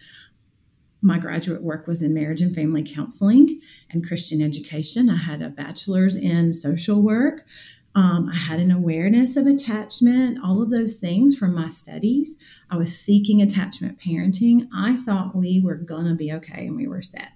my 1.03 1.19
graduate 1.19 1.63
work 1.63 1.87
was 1.87 2.03
in 2.03 2.15
marriage 2.15 2.43
and 2.43 2.55
family 2.55 2.85
counseling 2.85 3.61
and 3.91 4.07
Christian 4.07 4.43
education. 4.43 5.11
I 5.11 5.17
had 5.17 5.43
a 5.43 5.49
bachelor's 5.49 6.15
in 6.15 6.53
social 6.53 7.03
work. 7.03 7.47
Um, 7.95 8.31
I 8.33 8.37
had 8.37 8.61
an 8.61 8.71
awareness 8.71 9.37
of 9.37 9.47
attachment, 9.47 10.39
all 10.45 10.63
of 10.63 10.71
those 10.71 10.97
things 10.97 11.37
from 11.37 11.55
my 11.55 11.69
studies. 11.69 12.37
I 12.71 12.77
was 12.77 12.97
seeking 12.97 13.43
attachment 13.43 13.99
parenting. 13.99 14.67
I 14.75 14.95
thought 14.95 15.35
we 15.35 15.61
were 15.61 15.75
going 15.75 16.07
to 16.07 16.15
be 16.15 16.33
okay 16.35 16.67
and 16.67 16.77
we 16.77 16.87
were 16.87 17.03
set. 17.03 17.33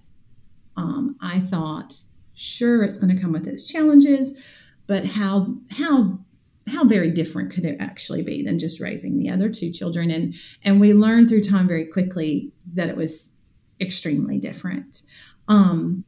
Um, 0.77 1.17
I 1.21 1.41
thought, 1.41 2.01
sure, 2.35 2.85
it's 2.85 2.99
going 2.99 3.15
to 3.15 3.21
come 3.21 3.33
with 3.33 3.49
its 3.49 3.67
challenges, 3.71 4.73
but 4.87 5.07
how, 5.07 5.57
how, 5.73 6.21
how 6.69 6.85
very 6.85 7.11
different 7.11 7.53
could 7.53 7.65
it 7.65 7.81
actually 7.81 8.23
be 8.23 8.43
than 8.43 8.59
just 8.59 8.81
raising 8.81 9.17
the 9.17 9.31
other 9.31 9.49
two 9.49 9.73
children? 9.73 10.11
And, 10.11 10.35
and 10.63 10.81
we 10.81 10.93
learned 10.93 11.29
through 11.29 11.43
time 11.43 11.67
very 11.67 11.87
quickly 11.87 12.53
that 12.73 12.89
it 12.89 12.97
was 12.97 13.37
extremely 13.81 14.39
different. 14.39 15.03
Um, 15.49 16.05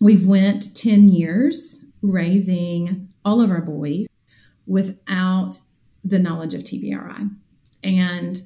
we've 0.00 0.26
went 0.26 0.76
10 0.76 1.08
years 1.08 1.86
raising 2.02 3.07
all 3.28 3.42
of 3.42 3.50
our 3.50 3.60
boys 3.60 4.06
without 4.66 5.60
the 6.02 6.18
knowledge 6.18 6.54
of 6.54 6.62
TBRI. 6.62 7.30
And 7.84 8.42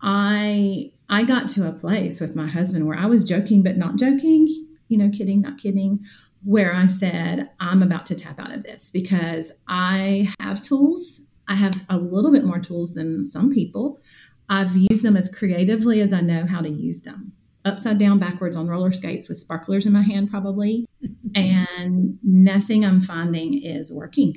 I 0.00 0.92
I 1.10 1.24
got 1.24 1.48
to 1.50 1.68
a 1.68 1.72
place 1.72 2.20
with 2.20 2.34
my 2.34 2.46
husband 2.46 2.86
where 2.86 2.98
I 2.98 3.06
was 3.06 3.28
joking 3.28 3.62
but 3.62 3.76
not 3.76 3.98
joking, 3.98 4.48
you 4.88 4.96
know, 4.96 5.10
kidding, 5.10 5.42
not 5.42 5.58
kidding, 5.58 6.00
where 6.42 6.74
I 6.74 6.86
said, 6.86 7.50
I'm 7.60 7.82
about 7.82 8.06
to 8.06 8.14
tap 8.14 8.40
out 8.40 8.52
of 8.52 8.62
this 8.62 8.90
because 8.90 9.62
I 9.68 10.28
have 10.40 10.62
tools. 10.62 11.26
I 11.46 11.54
have 11.54 11.84
a 11.90 11.98
little 11.98 12.32
bit 12.32 12.44
more 12.44 12.58
tools 12.58 12.94
than 12.94 13.24
some 13.24 13.52
people. 13.52 14.00
I've 14.48 14.74
used 14.74 15.04
them 15.04 15.16
as 15.16 15.34
creatively 15.34 16.00
as 16.00 16.12
I 16.12 16.22
know 16.22 16.46
how 16.46 16.62
to 16.62 16.70
use 16.70 17.02
them 17.02 17.34
upside 17.64 17.98
down 17.98 18.18
backwards 18.18 18.56
on 18.56 18.66
roller 18.66 18.92
skates 18.92 19.28
with 19.28 19.38
sparklers 19.38 19.86
in 19.86 19.92
my 19.92 20.02
hand, 20.02 20.30
probably. 20.30 20.86
and 21.34 22.18
nothing 22.22 22.84
I'm 22.84 23.00
finding 23.00 23.54
is 23.54 23.92
working. 23.92 24.34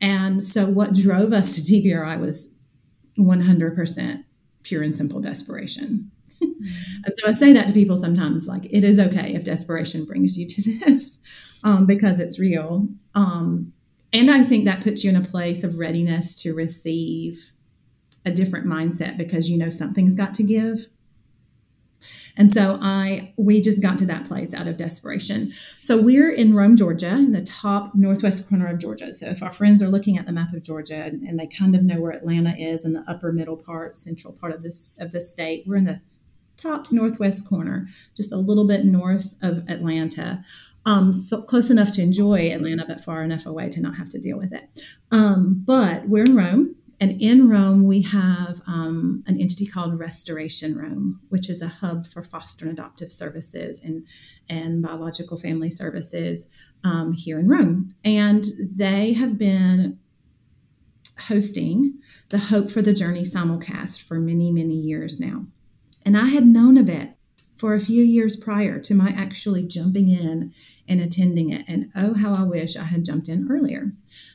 And 0.00 0.42
so, 0.42 0.66
what 0.66 0.94
drove 0.94 1.32
us 1.32 1.56
to 1.56 1.62
TBRI 1.62 2.20
was 2.20 2.56
100% 3.18 4.24
pure 4.62 4.82
and 4.82 4.94
simple 4.94 5.20
desperation. 5.20 6.10
and 6.40 7.14
so 7.14 7.28
I 7.28 7.32
say 7.32 7.52
that 7.52 7.66
to 7.66 7.72
people 7.72 7.96
sometimes 7.96 8.46
like, 8.46 8.66
it 8.66 8.84
is 8.84 9.00
okay 9.00 9.34
if 9.34 9.44
desperation 9.44 10.04
brings 10.04 10.38
you 10.38 10.46
to 10.46 10.62
this 10.84 11.52
um, 11.64 11.86
because 11.86 12.20
it's 12.20 12.38
real. 12.38 12.88
Um, 13.14 13.72
and 14.12 14.30
I 14.30 14.42
think 14.42 14.64
that 14.64 14.82
puts 14.82 15.04
you 15.04 15.10
in 15.10 15.16
a 15.16 15.20
place 15.20 15.64
of 15.64 15.78
readiness 15.78 16.40
to 16.42 16.54
receive 16.54 17.52
a 18.24 18.30
different 18.30 18.66
mindset 18.66 19.16
because 19.16 19.50
you 19.50 19.58
know 19.58 19.70
something's 19.70 20.14
got 20.14 20.34
to 20.34 20.42
give 20.42 20.78
and 22.36 22.52
so 22.52 22.78
I 22.80 23.32
we 23.36 23.60
just 23.60 23.82
got 23.82 23.98
to 23.98 24.06
that 24.06 24.26
place 24.26 24.54
out 24.54 24.68
of 24.68 24.76
desperation. 24.76 25.46
So 25.46 26.00
we're 26.00 26.32
in 26.32 26.54
Rome, 26.54 26.76
Georgia, 26.76 27.10
in 27.10 27.32
the 27.32 27.42
top 27.42 27.94
northwest 27.94 28.48
corner 28.48 28.66
of 28.66 28.78
Georgia. 28.78 29.12
So 29.12 29.26
if 29.26 29.42
our 29.42 29.52
friends 29.52 29.82
are 29.82 29.88
looking 29.88 30.16
at 30.16 30.26
the 30.26 30.32
map 30.32 30.52
of 30.52 30.62
Georgia 30.62 31.04
and, 31.04 31.22
and 31.22 31.38
they 31.38 31.46
kind 31.46 31.74
of 31.74 31.82
know 31.82 32.00
where 32.00 32.12
Atlanta 32.12 32.54
is 32.58 32.84
in 32.84 32.92
the 32.92 33.04
upper 33.08 33.32
middle 33.32 33.56
part, 33.56 33.96
central 33.96 34.32
part 34.34 34.52
of 34.52 34.62
this 34.62 34.96
of 35.00 35.12
the 35.12 35.20
state, 35.20 35.64
we're 35.66 35.76
in 35.76 35.84
the 35.84 36.00
top 36.56 36.90
northwest 36.90 37.48
corner, 37.48 37.86
just 38.16 38.32
a 38.32 38.36
little 38.36 38.66
bit 38.66 38.84
north 38.84 39.36
of 39.42 39.68
Atlanta. 39.68 40.44
Um, 40.84 41.12
so 41.12 41.42
close 41.42 41.70
enough 41.70 41.92
to 41.92 42.02
enjoy 42.02 42.50
Atlanta, 42.50 42.84
but 42.86 43.00
far 43.00 43.22
enough 43.22 43.46
away 43.46 43.70
to 43.70 43.80
not 43.80 43.96
have 43.96 44.08
to 44.10 44.18
deal 44.18 44.38
with 44.38 44.52
it. 44.52 44.80
Um, 45.12 45.62
but 45.66 46.08
we're 46.08 46.24
in 46.24 46.36
Rome, 46.36 46.76
and 47.00 47.20
in 47.20 47.48
Rome, 47.48 47.86
we 47.86 48.02
have 48.02 48.60
um, 48.66 49.22
an 49.26 49.40
entity 49.40 49.66
called 49.66 49.98
Restoration 49.98 50.76
Rome, 50.76 51.20
which 51.28 51.48
is 51.48 51.62
a 51.62 51.68
hub 51.68 52.06
for 52.06 52.22
foster 52.22 52.66
and 52.66 52.76
adoptive 52.76 53.12
services 53.12 53.80
and, 53.82 54.06
and 54.48 54.82
biological 54.82 55.36
family 55.36 55.70
services 55.70 56.48
um, 56.82 57.12
here 57.12 57.38
in 57.38 57.48
Rome. 57.48 57.88
And 58.04 58.44
they 58.58 59.12
have 59.12 59.38
been 59.38 60.00
hosting 61.28 62.00
the 62.30 62.38
Hope 62.38 62.68
for 62.68 62.82
the 62.82 62.92
Journey 62.92 63.22
simulcast 63.22 64.02
for 64.02 64.18
many, 64.18 64.50
many 64.50 64.74
years 64.74 65.20
now. 65.20 65.46
And 66.04 66.16
I 66.16 66.26
had 66.26 66.46
known 66.46 66.76
of 66.76 66.88
it 66.88 67.10
for 67.56 67.74
a 67.74 67.80
few 67.80 68.02
years 68.02 68.36
prior 68.36 68.78
to 68.80 68.94
my 68.94 69.10
actually 69.10 69.66
jumping 69.66 70.08
in 70.08 70.52
and 70.88 71.00
attending 71.00 71.50
it. 71.50 71.68
And 71.68 71.90
oh, 71.96 72.14
how 72.14 72.34
I 72.34 72.42
wish 72.42 72.76
I 72.76 72.84
had 72.84 73.04
jumped 73.04 73.28
in 73.28 73.48
earlier. 73.50 73.92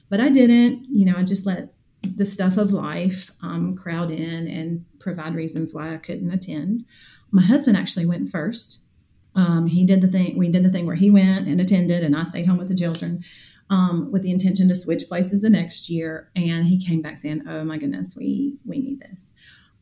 But 0.10 0.20
I 0.20 0.29
didn't. 0.29 0.86
You 0.89 1.05
know, 1.05 1.17
I 1.17 1.24
just 1.24 1.46
let 1.46 1.74
the 2.17 2.25
stuff 2.25 2.58
of 2.58 2.72
life 2.72 3.32
um, 3.41 3.75
crowd 3.75 4.12
in 4.12 4.48
and 4.48 4.86
provide 5.00 5.36
reasons 5.36 5.74
why 5.74 5.93
I 5.93 5.98
couldn't 5.98 6.32
attend. 6.32 6.84
My 7.32 7.41
husband 7.41 7.77
actually 7.77 8.05
went 8.05 8.29
first. 8.29 8.88
Um, 9.36 9.67
he 9.67 9.86
did 9.86 10.01
the 10.01 10.08
thing. 10.08 10.38
We 10.38 10.50
did 10.50 10.63
the 10.63 10.70
thing 10.70 10.86
where 10.86 10.96
he 10.96 11.10
went 11.10 11.48
and 11.48 11.60
attended, 11.60 12.03
and 12.03 12.15
I 12.15 12.24
stayed 12.24 12.46
home 12.46 12.58
with 12.58 12.70
the 12.70 12.75
children 12.75 13.24
um, 13.70 14.12
with 14.12 14.22
the 14.22 14.32
intention 14.32 14.67
to 14.67 14.75
switch 14.75 15.08
places 15.08 15.41
the 15.41 15.50
next 15.50 15.89
year. 15.89 16.29
And 16.36 16.67
he 16.67 16.79
came 16.79 17.01
back 17.01 17.17
saying, 17.17 17.43
"Oh 17.48 17.63
my 17.63 17.77
goodness, 17.77 18.15
we 18.15 18.58
we 18.65 18.79
need 18.79 19.01
this." 19.01 19.34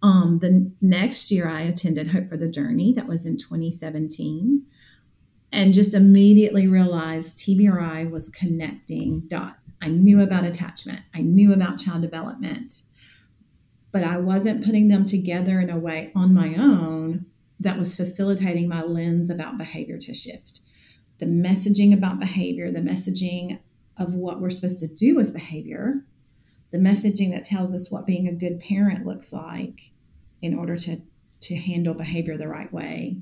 Um, 0.01 0.39
the 0.39 0.71
next 0.81 1.31
year, 1.31 1.47
I 1.47 1.61
attended 1.61 2.07
Hope 2.07 2.29
for 2.29 2.37
the 2.37 2.49
Journey. 2.49 2.93
That 2.93 3.07
was 3.07 3.25
in 3.25 3.37
2017 3.37 4.65
and 5.51 5.73
just 5.73 5.93
immediately 5.93 6.67
realized 6.67 7.39
TBRI 7.39 8.09
was 8.09 8.29
connecting 8.29 9.21
dots. 9.27 9.73
I 9.81 9.89
knew 9.89 10.21
about 10.21 10.45
attachment, 10.45 11.01
I 11.13 11.21
knew 11.21 11.53
about 11.53 11.79
child 11.79 12.01
development, 12.01 12.83
but 13.91 14.03
I 14.03 14.17
wasn't 14.17 14.63
putting 14.63 14.87
them 14.87 15.03
together 15.05 15.59
in 15.59 15.69
a 15.69 15.77
way 15.77 16.11
on 16.15 16.33
my 16.33 16.55
own 16.57 17.25
that 17.59 17.77
was 17.77 17.95
facilitating 17.95 18.67
my 18.67 18.81
lens 18.81 19.29
about 19.29 19.57
behavior 19.57 19.97
to 19.97 20.13
shift. 20.13 20.61
The 21.19 21.27
messaging 21.27 21.93
about 21.95 22.19
behavior, 22.19 22.71
the 22.71 22.79
messaging 22.79 23.59
of 23.99 24.15
what 24.15 24.39
we're 24.39 24.49
supposed 24.49 24.79
to 24.79 24.87
do 24.87 25.15
with 25.15 25.33
behavior, 25.33 26.03
the 26.71 26.79
messaging 26.79 27.31
that 27.33 27.43
tells 27.43 27.75
us 27.75 27.91
what 27.91 28.07
being 28.07 28.27
a 28.27 28.33
good 28.33 28.59
parent 28.59 29.05
looks 29.05 29.31
like 29.31 29.91
in 30.41 30.57
order 30.57 30.77
to, 30.77 31.01
to 31.41 31.55
handle 31.55 31.93
behavior 31.93 32.37
the 32.37 32.47
right 32.47 32.71
way 32.73 33.21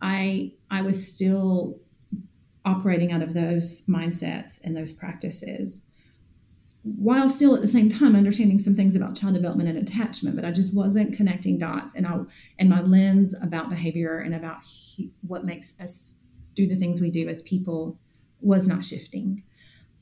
I 0.00 0.52
I 0.70 0.82
was 0.82 1.12
still 1.12 1.80
operating 2.64 3.12
out 3.12 3.22
of 3.22 3.34
those 3.34 3.86
mindsets 3.86 4.64
and 4.64 4.76
those 4.76 4.92
practices 4.92 5.86
while 6.96 7.28
still 7.28 7.54
at 7.54 7.60
the 7.60 7.68
same 7.68 7.88
time 7.88 8.14
understanding 8.14 8.58
some 8.58 8.74
things 8.74 8.94
about 8.94 9.16
child 9.16 9.34
development 9.34 9.68
and 9.68 9.78
attachment 9.78 10.36
but 10.36 10.44
i 10.44 10.50
just 10.50 10.74
wasn't 10.74 11.14
connecting 11.14 11.58
dots 11.58 11.94
and 11.94 12.06
i 12.06 12.18
and 12.58 12.68
my 12.68 12.80
lens 12.80 13.38
about 13.42 13.68
behavior 13.68 14.18
and 14.18 14.34
about 14.34 14.58
what 15.26 15.44
makes 15.44 15.78
us 15.80 16.20
do 16.54 16.66
the 16.66 16.76
things 16.76 17.00
we 17.00 17.10
do 17.10 17.28
as 17.28 17.42
people 17.42 17.98
was 18.40 18.66
not 18.66 18.84
shifting. 18.84 19.42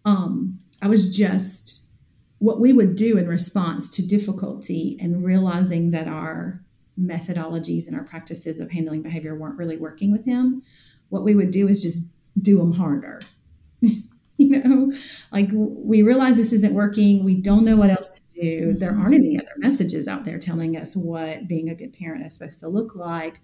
Um, 0.04 0.58
i 0.82 0.88
was 0.88 1.16
just 1.16 1.90
what 2.38 2.60
we 2.60 2.72
would 2.72 2.96
do 2.96 3.16
in 3.16 3.26
response 3.26 3.88
to 3.96 4.06
difficulty 4.06 4.96
and 5.00 5.24
realizing 5.24 5.90
that 5.92 6.06
our 6.06 6.62
methodologies 7.00 7.86
and 7.86 7.96
our 7.96 8.04
practices 8.04 8.60
of 8.60 8.70
handling 8.70 9.02
behavior 9.02 9.34
weren't 9.34 9.58
really 9.58 9.76
working 9.76 10.10
with 10.10 10.24
him, 10.24 10.62
what 11.08 11.22
we 11.22 11.34
would 11.34 11.50
do 11.50 11.68
is 11.68 11.82
just 11.82 12.12
do 12.40 12.58
them 12.58 12.74
harder. 12.74 13.20
you 14.38 14.62
know, 14.62 14.92
like 15.32 15.48
we 15.52 16.02
realize 16.02 16.36
this 16.36 16.52
isn't 16.52 16.74
working. 16.74 17.24
We 17.24 17.40
don't 17.40 17.64
know 17.64 17.76
what 17.76 17.90
else 17.90 18.20
to 18.20 18.40
do. 18.40 18.60
Mm-hmm. 18.68 18.78
There 18.78 18.94
aren't 18.94 19.14
any 19.14 19.38
other 19.38 19.52
messages 19.56 20.08
out 20.08 20.24
there 20.24 20.38
telling 20.38 20.76
us 20.76 20.96
what 20.96 21.48
being 21.48 21.68
a 21.68 21.74
good 21.74 21.92
parent 21.92 22.24
is 22.26 22.38
supposed 22.38 22.60
to 22.60 22.68
look 22.68 22.94
like. 22.94 23.40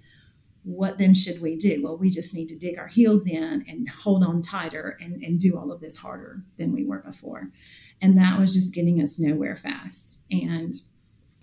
What 0.65 0.99
then 0.99 1.15
should 1.15 1.43
we 1.43 1.57
do? 1.57 1.81
Well, 1.83 1.99
we 1.99 2.09
just 2.09 2.35
need 2.35 2.49
to 2.49 2.59
dig 2.59 2.79
our 2.79 2.87
heels 2.87 3.27
in 3.27 3.65
and 3.69 3.89
hold 3.89 4.23
on 4.23 4.43
tighter 4.43 4.97
and, 5.01 5.21
and 5.21 5.41
do 5.41 5.59
all 5.59 5.73
of 5.73 5.81
this 5.81 5.99
harder 5.99 6.45
than 6.57 6.73
we 6.73 6.85
were 6.85 7.01
before. 7.01 7.51
And 8.01 8.17
that 8.17 8.39
was 8.39 8.55
just 8.55 8.73
getting 8.73 9.01
us 9.01 9.19
nowhere 9.19 9.57
fast. 9.57 10.25
And 10.31 10.75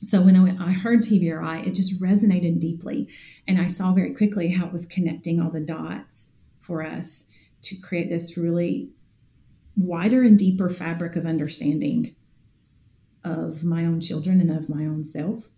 so 0.01 0.21
when 0.21 0.37
I 0.61 0.71
heard 0.71 0.99
TBRI, 0.99 1.67
it 1.67 1.75
just 1.75 2.01
resonated 2.01 2.59
deeply. 2.59 3.09
And 3.47 3.59
I 3.59 3.67
saw 3.67 3.93
very 3.93 4.13
quickly 4.13 4.51
how 4.51 4.67
it 4.67 4.71
was 4.71 4.85
connecting 4.85 5.41
all 5.41 5.51
the 5.51 5.59
dots 5.59 6.37
for 6.57 6.83
us 6.83 7.29
to 7.63 7.75
create 7.81 8.07
this 8.07 8.37
really 8.37 8.91
wider 9.75 10.21
and 10.21 10.37
deeper 10.37 10.69
fabric 10.69 11.15
of 11.15 11.25
understanding 11.25 12.15
of 13.25 13.65
my 13.65 13.85
own 13.85 13.99
children 13.99 14.39
and 14.39 14.51
of 14.51 14.69
my 14.69 14.85
own 14.85 15.03
self 15.03 15.49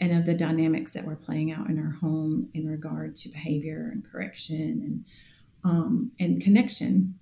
and 0.00 0.16
of 0.16 0.24
the 0.24 0.36
dynamics 0.36 0.92
that 0.92 1.04
were 1.04 1.16
playing 1.16 1.50
out 1.50 1.68
in 1.68 1.78
our 1.78 1.92
home 2.00 2.48
in 2.54 2.66
regard 2.66 3.16
to 3.16 3.28
behavior 3.28 3.90
and 3.92 4.04
correction 4.04 4.80
and 4.84 5.04
um, 5.62 6.12
and 6.18 6.40
connection. 6.40 7.18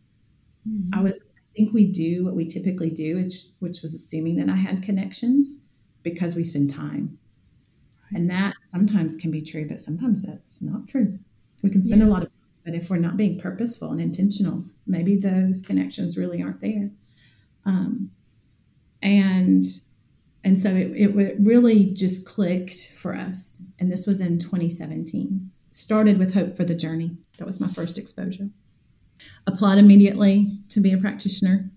Mm-hmm. 0.69 0.97
I 0.97 1.03
was, 1.03 1.27
I 1.35 1.57
think 1.57 1.73
we 1.73 1.91
do 1.91 2.25
what 2.25 2.37
we 2.37 2.47
typically 2.47 2.91
do, 2.91 3.17
which, 3.17 3.47
which 3.59 3.83
was 3.83 3.95
assuming 3.95 4.37
that 4.37 4.49
I 4.49 4.57
had 4.57 4.81
connections 4.81 5.68
because 6.03 6.35
we 6.35 6.45
spend 6.45 6.73
time. 6.73 7.19
And 8.13 8.29
that 8.31 8.55
sometimes 8.63 9.17
can 9.17 9.31
be 9.31 9.43
true, 9.43 9.67
but 9.69 9.81
sometimes 9.81 10.25
that's 10.25 10.63
not 10.63 10.89
true. 10.89 11.19
We 11.63 11.71
can 11.71 11.83
spend 11.83 12.01
yeah. 12.01 12.09
a 12.09 12.11
lot 12.11 12.23
of 12.23 12.29
time, 12.29 12.49
but 12.65 12.75
if 12.75 12.89
we're 12.89 12.97
not 12.97 13.17
being 13.17 13.39
purposeful 13.39 13.91
and 13.91 14.01
intentional, 14.01 14.65
maybe 14.87 15.17
those 15.17 15.63
connections 15.63 16.17
really 16.17 16.43
aren't 16.43 16.61
there. 16.61 16.91
Um, 17.65 18.11
and 19.03 19.65
and 20.45 20.59
so 20.59 20.71
it, 20.71 20.93
it 20.95 21.37
really 21.41 21.93
just 21.93 22.27
clicked 22.27 22.93
for 22.93 23.15
us. 23.15 23.63
And 23.79 23.91
this 23.91 24.07
was 24.07 24.21
in 24.21 24.39
2017. 24.39 25.51
Started 25.71 26.19
with 26.19 26.35
Hope 26.35 26.57
for 26.57 26.65
the 26.65 26.75
Journey. 26.75 27.19
That 27.39 27.47
was 27.47 27.61
my 27.61 27.67
first 27.67 27.99
exposure. 27.99 28.49
Applied 29.47 29.79
immediately 29.79 30.53
to 30.71 30.81
be 30.81 30.93
a 30.93 30.97
practitioner 30.97 31.71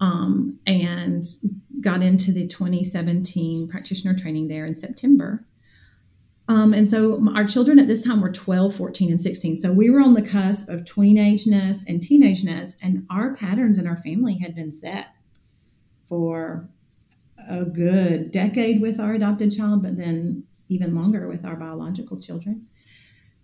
um, 0.00 0.58
and 0.66 1.22
got 1.82 2.02
into 2.02 2.32
the 2.32 2.46
2017 2.46 3.68
practitioner 3.68 4.14
training 4.14 4.48
there 4.48 4.64
in 4.64 4.76
September. 4.76 5.44
Um, 6.48 6.74
and 6.74 6.88
so 6.88 7.22
our 7.34 7.44
children 7.44 7.78
at 7.78 7.86
this 7.86 8.04
time 8.04 8.20
were 8.20 8.30
12, 8.30 8.74
14, 8.74 9.10
and 9.10 9.20
16. 9.20 9.56
So 9.56 9.72
we 9.72 9.90
were 9.90 10.00
on 10.00 10.14
the 10.14 10.22
cusp 10.22 10.68
of 10.68 10.84
tweenageness 10.84 11.88
and 11.88 12.00
teenageness, 12.00 12.76
and 12.82 13.06
our 13.08 13.34
patterns 13.34 13.78
in 13.78 13.86
our 13.86 13.96
family 13.96 14.38
had 14.38 14.54
been 14.54 14.72
set 14.72 15.14
for 16.06 16.68
a 17.48 17.64
good 17.64 18.30
decade 18.30 18.80
with 18.80 18.98
our 18.98 19.14
adopted 19.14 19.52
child, 19.52 19.82
but 19.82 19.96
then 19.96 20.44
even 20.68 20.94
longer 20.94 21.28
with 21.28 21.44
our 21.44 21.56
biological 21.56 22.18
children. 22.18 22.66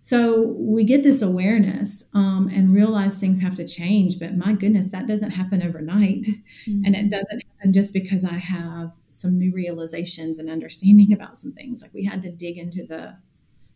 So 0.01 0.55
we 0.57 0.85
get 0.85 1.03
this 1.03 1.21
awareness 1.21 2.09
um, 2.13 2.49
and 2.53 2.73
realize 2.73 3.19
things 3.19 3.41
have 3.41 3.55
to 3.55 3.67
change, 3.67 4.17
but 4.17 4.35
my 4.35 4.53
goodness, 4.53 4.91
that 4.91 5.07
doesn't 5.07 5.31
happen 5.31 5.61
overnight. 5.61 6.25
Mm-hmm. 6.67 6.85
And 6.85 6.95
it 6.95 7.09
doesn't 7.09 7.43
happen 7.43 7.73
just 7.73 7.93
because 7.93 8.23
I 8.23 8.37
have 8.37 8.99
some 9.09 9.37
new 9.37 9.53
realizations 9.53 10.39
and 10.39 10.49
understanding 10.49 11.11
about 11.13 11.37
some 11.37 11.51
things. 11.51 11.81
Like 11.81 11.93
we 11.93 12.05
had 12.05 12.21
to 12.21 12.31
dig 12.31 12.57
into 12.57 12.85
the 12.85 13.17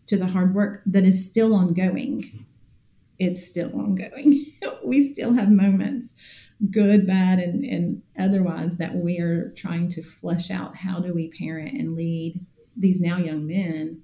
to 0.06 0.18
the 0.18 0.28
hard 0.28 0.54
work 0.54 0.82
that 0.86 1.04
is 1.04 1.26
still 1.26 1.54
ongoing. 1.56 2.24
It's 3.20 3.46
still 3.46 3.74
ongoing. 3.80 4.44
we 4.84 5.02
still 5.02 5.34
have 5.34 5.50
moments, 5.50 6.52
good, 6.72 7.08
bad, 7.08 7.40
and, 7.40 7.64
and 7.64 8.02
otherwise, 8.20 8.78
that 8.78 8.96
we 8.96 9.20
are 9.20 9.52
trying 9.52 9.88
to 9.90 10.02
flesh 10.02 10.52
out 10.52 10.78
how 10.78 11.00
do 11.00 11.14
we 11.14 11.30
parent 11.30 11.74
and 11.74 11.96
lead 11.96 12.46
these 12.76 13.00
now 13.00 13.18
young 13.18 13.48
men 13.48 14.03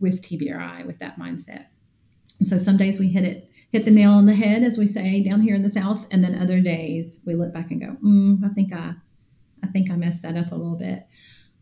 with 0.00 0.22
TBRI 0.22 0.86
with 0.86 0.98
that 0.98 1.18
mindset. 1.18 1.66
So 2.42 2.58
some 2.58 2.76
days 2.76 3.00
we 3.00 3.08
hit 3.08 3.24
it, 3.24 3.50
hit 3.70 3.84
the 3.84 3.90
nail 3.90 4.12
on 4.12 4.26
the 4.26 4.34
head, 4.34 4.62
as 4.62 4.78
we 4.78 4.86
say 4.86 5.22
down 5.22 5.40
here 5.40 5.54
in 5.54 5.62
the 5.62 5.68
South, 5.68 6.06
and 6.12 6.22
then 6.22 6.34
other 6.34 6.60
days 6.60 7.20
we 7.26 7.34
look 7.34 7.52
back 7.52 7.70
and 7.70 7.80
go, 7.80 7.96
mm, 8.04 8.42
I 8.44 8.48
think 8.54 8.72
I, 8.72 8.94
I 9.62 9.66
think 9.66 9.90
I 9.90 9.96
messed 9.96 10.22
that 10.22 10.36
up 10.36 10.52
a 10.52 10.56
little 10.56 10.78
bit. 10.78 11.04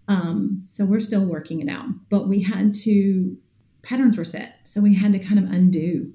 Um, 0.09 0.67
so 0.69 0.85
we're 0.85 1.01
still 1.01 1.25
working 1.25 1.61
it 1.61 1.69
out, 1.69 1.89
but 2.11 2.29
we 2.29 2.43
had 2.43 2.75
to 2.83 3.39
patterns 3.83 4.19
were 4.19 4.25
set, 4.25 4.61
so 4.65 4.83
we 4.83 4.95
had 4.97 5.13
to 5.13 5.19
kind 5.19 5.39
of 5.39 5.51
undo. 5.51 6.13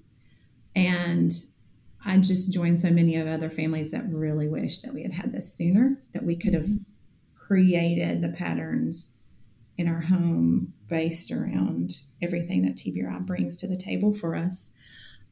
And 0.76 1.32
I 2.06 2.18
just 2.18 2.54
joined 2.54 2.80
so 2.80 2.90
many 2.90 3.16
of 3.16 3.28
other 3.28 3.50
families 3.50 3.92
that 3.92 4.06
really 4.10 4.48
wish 4.48 4.80
that 4.80 4.94
we 4.94 5.04
had 5.04 5.14
had 5.14 5.32
this 5.32 5.54
sooner, 5.54 6.02
that 6.14 6.24
we 6.24 6.36
could 6.36 6.54
have 6.54 6.66
mm-hmm. 6.66 6.84
created 7.36 8.22
the 8.22 8.30
patterns 8.30 9.18
in 9.78 9.88
our 9.88 10.02
home 10.02 10.74
based 10.92 11.32
around 11.32 11.90
everything 12.22 12.62
that 12.62 12.76
TBRI 12.76 13.26
brings 13.26 13.58
to 13.58 13.68
the 13.68 13.78
table 13.78 14.14
for 14.14 14.36
us. 14.36 14.72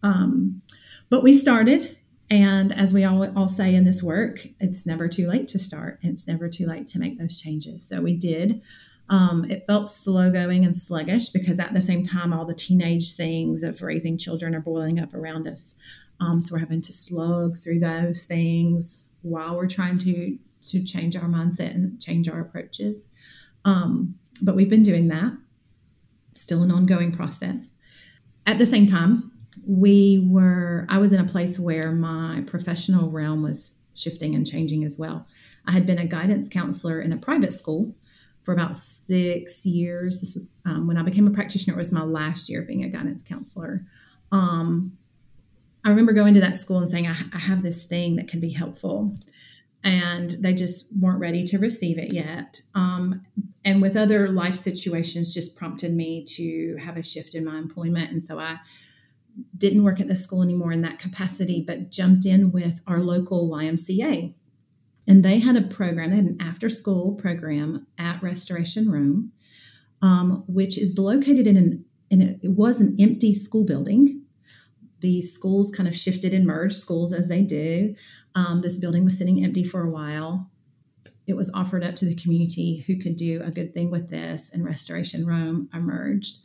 Um, 0.01 0.63
but 1.09 1.21
we 1.21 1.33
started, 1.33 1.97
and 2.31 2.71
as 2.71 2.93
we 2.93 3.03
all, 3.03 3.37
all 3.37 3.49
say 3.49 3.75
in 3.75 3.83
this 3.83 4.01
work, 4.01 4.39
it's 4.59 4.87
never 4.87 5.07
too 5.07 5.27
late 5.27 5.47
to 5.49 5.59
start, 5.59 5.99
and 6.01 6.13
it's 6.13 6.27
never 6.27 6.49
too 6.49 6.65
late 6.65 6.87
to 6.87 6.99
make 6.99 7.19
those 7.19 7.39
changes. 7.39 7.87
So 7.87 8.01
we 8.01 8.15
did. 8.15 8.63
Um, 9.09 9.45
it 9.45 9.65
felt 9.67 9.89
slow 9.89 10.31
going 10.31 10.63
and 10.63 10.75
sluggish 10.75 11.29
because 11.29 11.59
at 11.59 11.73
the 11.73 11.81
same 11.81 12.03
time, 12.03 12.31
all 12.31 12.45
the 12.45 12.55
teenage 12.55 13.15
things 13.15 13.61
of 13.61 13.81
raising 13.81 14.17
children 14.17 14.55
are 14.55 14.61
boiling 14.61 14.99
up 14.99 15.13
around 15.13 15.47
us. 15.47 15.75
Um, 16.19 16.39
so 16.41 16.55
we're 16.55 16.59
having 16.59 16.81
to 16.81 16.93
slug 16.93 17.57
through 17.57 17.79
those 17.79 18.25
things 18.25 19.09
while 19.21 19.55
we're 19.55 19.67
trying 19.67 19.97
to 19.99 20.37
to 20.61 20.83
change 20.83 21.15
our 21.15 21.29
mindset 21.29 21.73
and 21.73 22.01
change 22.01 22.27
our 22.27 22.41
approaches. 22.41 23.09
Um, 23.65 24.15
but 24.41 24.55
we've 24.55 24.69
been 24.69 24.83
doing 24.83 25.07
that. 25.07 25.33
Still 26.39 26.63
an 26.63 26.71
ongoing 26.71 27.11
process. 27.11 27.77
At 28.45 28.57
the 28.57 28.65
same 28.65 28.87
time, 28.87 29.31
we 29.67 30.25
were, 30.29 30.85
I 30.89 30.97
was 30.97 31.13
in 31.13 31.19
a 31.19 31.27
place 31.27 31.59
where 31.59 31.91
my 31.91 32.43
professional 32.47 33.09
realm 33.09 33.43
was 33.43 33.79
shifting 33.93 34.35
and 34.35 34.47
changing 34.47 34.83
as 34.83 34.97
well. 34.97 35.27
I 35.67 35.71
had 35.71 35.85
been 35.85 35.99
a 35.99 36.05
guidance 36.05 36.49
counselor 36.49 37.01
in 37.01 37.11
a 37.11 37.17
private 37.17 37.53
school 37.53 37.95
for 38.41 38.53
about 38.53 38.77
six 38.77 39.65
years. 39.65 40.21
This 40.21 40.33
was 40.33 40.57
um, 40.65 40.87
when 40.87 40.97
I 40.97 41.03
became 41.03 41.27
a 41.27 41.31
practitioner, 41.31 41.75
it 41.75 41.79
was 41.79 41.91
my 41.91 42.03
last 42.03 42.49
year 42.49 42.61
of 42.61 42.67
being 42.67 42.83
a 42.83 42.89
guidance 42.89 43.21
counselor. 43.21 43.85
Um, 44.31 44.97
I 45.83 45.89
remember 45.89 46.13
going 46.13 46.33
to 46.35 46.41
that 46.41 46.55
school 46.55 46.79
and 46.79 46.89
saying, 46.89 47.07
I, 47.07 47.15
I 47.33 47.39
have 47.39 47.63
this 47.63 47.85
thing 47.85 48.15
that 48.15 48.27
can 48.27 48.39
be 48.39 48.51
helpful 48.51 49.15
and 49.83 50.31
they 50.41 50.53
just 50.53 50.89
weren't 50.97 51.19
ready 51.19 51.43
to 51.43 51.57
receive 51.57 51.97
it 51.97 52.13
yet. 52.13 52.61
Um, 52.75 53.21
and 53.63 53.81
with 53.81 53.95
other 53.95 54.29
life 54.29 54.55
situations, 54.55 55.33
just 55.33 55.57
prompted 55.57 55.93
me 55.93 56.25
to 56.35 56.77
have 56.77 56.97
a 56.97 57.03
shift 57.03 57.35
in 57.35 57.45
my 57.45 57.57
employment. 57.57 58.11
And 58.11 58.21
so 58.21 58.39
I 58.39 58.59
didn't 59.57 59.83
work 59.83 59.99
at 59.99 60.07
the 60.07 60.17
school 60.17 60.43
anymore 60.43 60.71
in 60.71 60.81
that 60.81 60.99
capacity, 60.99 61.63
but 61.65 61.91
jumped 61.91 62.25
in 62.25 62.51
with 62.51 62.81
our 62.87 62.99
local 62.99 63.49
YMCA. 63.49 64.33
And 65.07 65.23
they 65.23 65.39
had 65.39 65.55
a 65.55 65.61
program, 65.61 66.09
they 66.09 66.17
had 66.17 66.25
an 66.25 66.37
after 66.41 66.69
school 66.69 67.15
program 67.15 67.87
at 67.97 68.21
Restoration 68.21 68.91
Rome, 68.91 69.31
um, 70.01 70.43
which 70.47 70.77
is 70.77 70.99
located 70.99 71.47
in 71.47 71.57
an 71.57 71.85
in 72.09 72.21
it 72.21 72.39
was 72.43 72.81
an 72.81 72.95
empty 72.99 73.31
school 73.31 73.63
building 73.63 74.23
the 75.01 75.21
schools 75.21 75.71
kind 75.71 75.87
of 75.87 75.95
shifted 75.95 76.33
and 76.33 76.45
merged 76.45 76.75
schools 76.75 77.13
as 77.13 77.27
they 77.27 77.43
do. 77.43 77.95
Um, 78.39 78.61
this 78.61 78.79
building 78.79 79.03
was 79.03 79.17
sitting 79.17 79.43
empty 79.43 79.63
for 79.63 79.83
a 79.83 79.89
while. 79.89 80.49
It 81.27 81.35
was 81.35 81.51
offered 81.53 81.83
up 81.83 81.95
to 81.97 82.05
the 82.05 82.15
community 82.15 82.83
who 82.87 82.97
could 82.97 83.15
do 83.15 83.41
a 83.43 83.51
good 83.51 83.73
thing 83.73 83.91
with 83.91 84.09
this, 84.09 84.51
and 84.51 84.63
Restoration 84.63 85.25
Rome 85.25 85.69
emerged. 85.73 86.37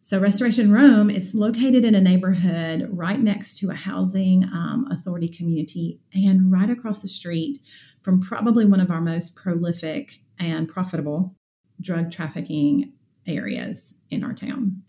So, 0.00 0.20
Restoration 0.20 0.70
Rome 0.70 1.10
is 1.10 1.34
located 1.34 1.84
in 1.84 1.94
a 1.94 2.00
neighborhood 2.00 2.88
right 2.92 3.18
next 3.18 3.58
to 3.58 3.70
a 3.70 3.74
housing 3.74 4.44
um, 4.44 4.86
authority 4.90 5.28
community 5.28 6.00
and 6.12 6.52
right 6.52 6.70
across 6.70 7.02
the 7.02 7.08
street 7.08 7.58
from 8.02 8.20
probably 8.20 8.64
one 8.64 8.80
of 8.80 8.90
our 8.90 9.00
most 9.00 9.34
prolific 9.34 10.18
and 10.38 10.68
profitable 10.68 11.34
drug 11.80 12.10
trafficking 12.10 12.92
areas 13.26 14.00
in 14.10 14.22
our 14.22 14.34
town. 14.34 14.82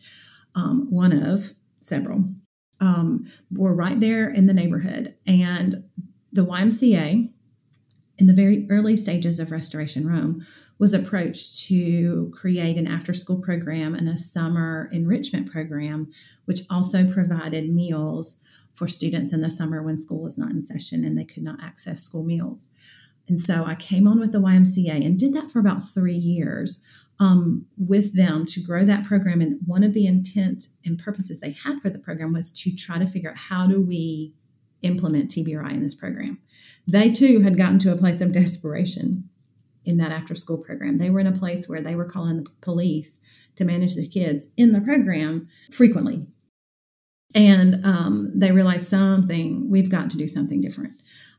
Um, 0.54 0.88
one 0.92 1.14
of 1.14 1.54
several 1.78 2.26
um, 2.80 3.26
were 3.52 3.74
right 3.74 4.00
there 4.00 4.30
in 4.30 4.46
the 4.46 4.54
neighborhood. 4.54 5.16
And 5.26 5.86
the 6.36 6.46
YMCA, 6.46 7.32
in 8.18 8.28
the 8.28 8.34
very 8.34 8.68
early 8.70 8.96
stages 8.96 9.40
of 9.40 9.52
Restoration 9.52 10.08
Rome, 10.08 10.46
was 10.78 10.94
approached 10.94 11.66
to 11.68 12.30
create 12.34 12.78
an 12.78 12.88
after 12.88 13.14
school 13.14 13.42
program 13.42 13.96
and 13.96 14.10
a 14.10 14.18
summer 14.18 14.90
enrichment 14.92 15.50
program, 15.50 16.12
which 16.44 16.62
also 16.70 17.10
provided 17.10 17.70
meals 17.70 18.42
for 18.74 18.88
students 18.88 19.32
in 19.32 19.42
the 19.42 19.50
summer 19.50 19.82
when 19.82 19.96
school 19.96 20.22
was 20.22 20.38
not 20.38 20.52
in 20.52 20.62
session 20.62 21.06
and 21.06 21.18
they 21.18 21.24
could 21.24 21.44
not 21.44 21.64
access 21.64 22.02
school 22.02 22.26
meals. 22.26 22.70
And 23.28 23.40
so 23.40 23.66
I 23.66 23.76
came 23.76 24.08
on 24.08 24.20
with 24.20 24.34
the 24.34 24.42
YMCA 24.42 25.06
and 25.06 25.18
did 25.18 25.34
that 25.34 25.50
for 25.50 25.60
about 25.60 25.86
three 25.86 26.14
years 26.14 27.06
um, 27.18 27.66
with 27.78 28.16
them 28.16 28.46
to 28.48 28.62
grow 28.62 28.84
that 28.84 29.06
program. 29.06 29.40
And 29.40 29.62
one 29.66 29.84
of 29.84 29.94
the 29.94 30.06
intent 30.06 30.66
and 30.84 31.00
purposes 31.00 31.40
they 31.40 31.54
had 31.54 31.82
for 31.82 31.90
the 31.90 31.98
program 31.98 32.34
was 32.34 32.52
to 32.64 32.76
try 32.76 33.00
to 33.00 33.08
figure 33.08 33.32
out 33.32 33.38
how 33.38 33.68
do 33.68 33.82
we 33.82 34.34
implement 34.82 35.32
TBRI 35.32 35.72
in 35.72 35.84
this 35.84 35.96
program. 35.96 36.40
They 36.88 37.12
too 37.12 37.42
had 37.42 37.58
gotten 37.58 37.80
to 37.80 37.92
a 37.92 37.98
place 37.98 38.22
of 38.22 38.34
desperation 38.34 39.30
in 39.86 39.98
that 39.98 40.12
after 40.12 40.36
school 40.36 40.58
program. 40.58 40.98
They 40.98 41.10
were 41.10 41.20
in 41.20 41.28
a 41.28 41.32
place 41.32 41.68
where 41.70 41.82
they 41.82 41.96
were 41.96 42.06
calling 42.06 42.44
the 42.44 42.50
police 42.62 43.20
to 43.56 43.66
manage 43.66 43.96
the 43.96 44.08
kids 44.08 44.52
in 44.58 44.72
the 44.72 44.82
program 44.82 45.48
frequently. 45.72 46.28
And 47.36 47.86
um, 47.86 48.32
they 48.34 48.52
realized 48.52 48.88
something, 48.88 49.70
we've 49.70 49.92
got 49.92 50.10
to 50.12 50.18
do 50.18 50.28
something 50.28 50.62
different. 50.62 50.94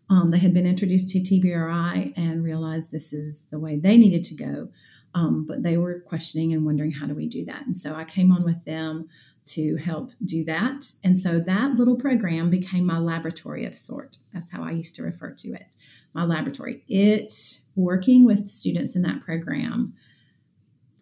Um, 0.09 0.31
they 0.31 0.39
had 0.39 0.55
been 0.55 0.67
introduced 0.67 1.09
to 1.11 1.19
TBRI 1.19 2.13
and 2.17 2.45
realized 2.45 2.93
this 2.93 3.13
is 3.13 3.49
the 3.51 3.59
way 3.59 3.79
they 3.79 3.97
needed 3.97 4.23
to 4.25 4.35
go. 4.35 4.69
Um, 5.15 5.47
but 5.47 5.63
they 5.63 5.79
were 5.79 6.01
questioning 6.01 6.53
and 6.53 6.65
wondering 6.65 6.93
how 6.93 7.07
do 7.07 7.15
we 7.15 7.27
do 7.27 7.45
that. 7.47 7.65
And 7.65 7.77
so 7.77 7.95
I 7.95 8.05
came 8.05 8.31
on 8.31 8.45
with 8.45 8.65
them 8.65 9.09
to 9.47 9.77
help 9.77 10.11
do 10.25 10.45
that. 10.45 10.85
And 11.05 11.17
so 11.19 11.39
that 11.41 11.75
little 11.77 11.97
program 11.97 12.51
became 12.51 12.85
my 12.85 12.99
laboratory 12.99 13.65
of 13.65 13.75
sort. 13.75 14.17
That's 14.33 14.53
how 14.53 14.63
I 14.63 14.73
used 14.73 14.95
to 14.97 15.03
refer 15.03 15.33
to 15.33 15.49
it. 15.55 15.67
My 16.15 16.25
laboratory. 16.25 16.83
It 16.89 17.33
working 17.75 18.27
with 18.27 18.49
students 18.49 18.97
in 18.97 19.03
that 19.03 19.21
program 19.21 19.95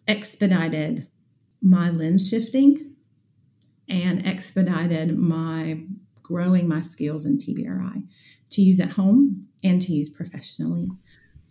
expedited 0.07 1.07
my 1.61 1.89
lens 1.89 2.29
shifting 2.29 2.95
and 3.89 4.25
expedited 4.25 5.17
my 5.17 5.83
growing 6.21 6.67
my 6.67 6.79
skills 6.79 7.25
in 7.25 7.37
TBRI 7.37 8.03
to 8.49 8.61
use 8.61 8.79
at 8.79 8.91
home 8.91 9.47
and 9.63 9.81
to 9.81 9.93
use 9.93 10.09
professionally. 10.09 10.87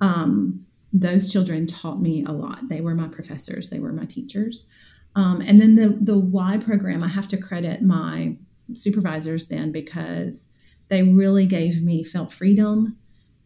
Um, 0.01 0.67
those 0.93 1.33
children 1.33 1.67
taught 1.67 2.01
me 2.01 2.25
a 2.25 2.33
lot. 2.33 2.69
They 2.69 2.81
were 2.81 2.95
my 2.95 3.09
professors, 3.09 3.71
they 3.71 3.81
were 3.81 3.93
my 3.93 4.05
teachers. 4.05 4.69
Um, 5.17 5.41
and 5.41 5.61
then 5.61 5.77
the, 5.77 5.89
the 5.89 6.19
Y 6.19 6.59
program, 6.59 7.03
I 7.03 7.09
have 7.09 7.29
to 7.29 7.37
credit 7.37 7.83
my 7.83 8.37
supervisors 8.75 9.49
then 9.49 9.71
because 9.71 10.53
they 10.89 11.03
really 11.03 11.47
gave 11.47 11.83
me 11.83 12.03
felt 12.03 12.33
freedom 12.33 12.97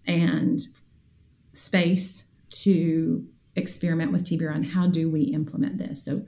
and 0.06 0.60
space 1.52 2.26
to 2.50 3.26
experiment 3.54 4.12
with 4.12 4.24
TBRI 4.24 4.54
and 4.54 4.66
how 4.66 4.86
do 4.86 5.10
we 5.10 5.22
implement 5.22 5.78
this. 5.78 6.04
So 6.04 6.20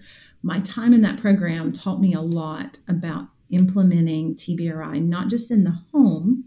my 0.43 0.61
time 0.61 0.93
in 0.93 1.01
that 1.03 1.21
program 1.21 1.73
taught 1.73 2.01
me 2.01 2.13
a 2.13 2.21
lot 2.21 2.79
about 2.89 3.29
implementing 3.51 4.35
TBRI, 4.35 5.03
not 5.03 5.29
just 5.29 5.51
in 5.51 5.65
the 5.65 5.79
home, 5.93 6.45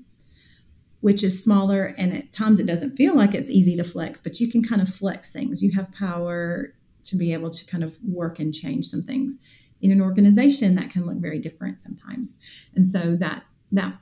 which 1.02 1.24
is 1.24 1.44
smaller 1.44 1.94
and 1.98 2.14
at 2.14 2.32
times 2.32 2.60
it 2.60 2.68
doesn't 2.68 2.96
feel 2.96 3.16
like 3.16 3.34
it's 3.34 3.50
easy 3.50 3.76
to 3.76 3.84
flex, 3.84 4.22
but 4.22 4.40
you 4.40 4.50
can 4.50 4.64
kind 4.64 4.82
of 4.82 4.88
flex 4.88 5.34
things. 5.34 5.62
You 5.62 5.72
have 5.74 5.92
power 5.92 6.74
to 7.04 7.18
be 7.18 7.34
able 7.34 7.50
to 7.50 7.66
kind 7.66 7.84
of 7.84 7.98
work 8.04 8.40
and 8.40 8.54
change 8.54 8.86
some 8.86 9.02
things. 9.02 9.38
In 9.82 9.92
an 9.92 10.02
organization 10.02 10.76
that 10.76 10.90
can 10.90 11.06
look 11.06 11.18
very 11.18 11.40
different 11.40 11.82
sometimes. 11.82 12.40
And 12.74 12.88
so 12.88 13.16
that 13.18 13.44
that 13.72 13.98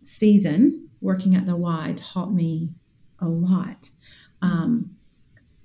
season 0.00 0.88
working 1.00 1.34
at 1.34 1.46
the 1.46 1.56
Y 1.56 1.94
taught 1.96 2.32
me 2.32 2.70
a 3.18 3.28
lot. 3.28 3.90
Um, 4.40 4.96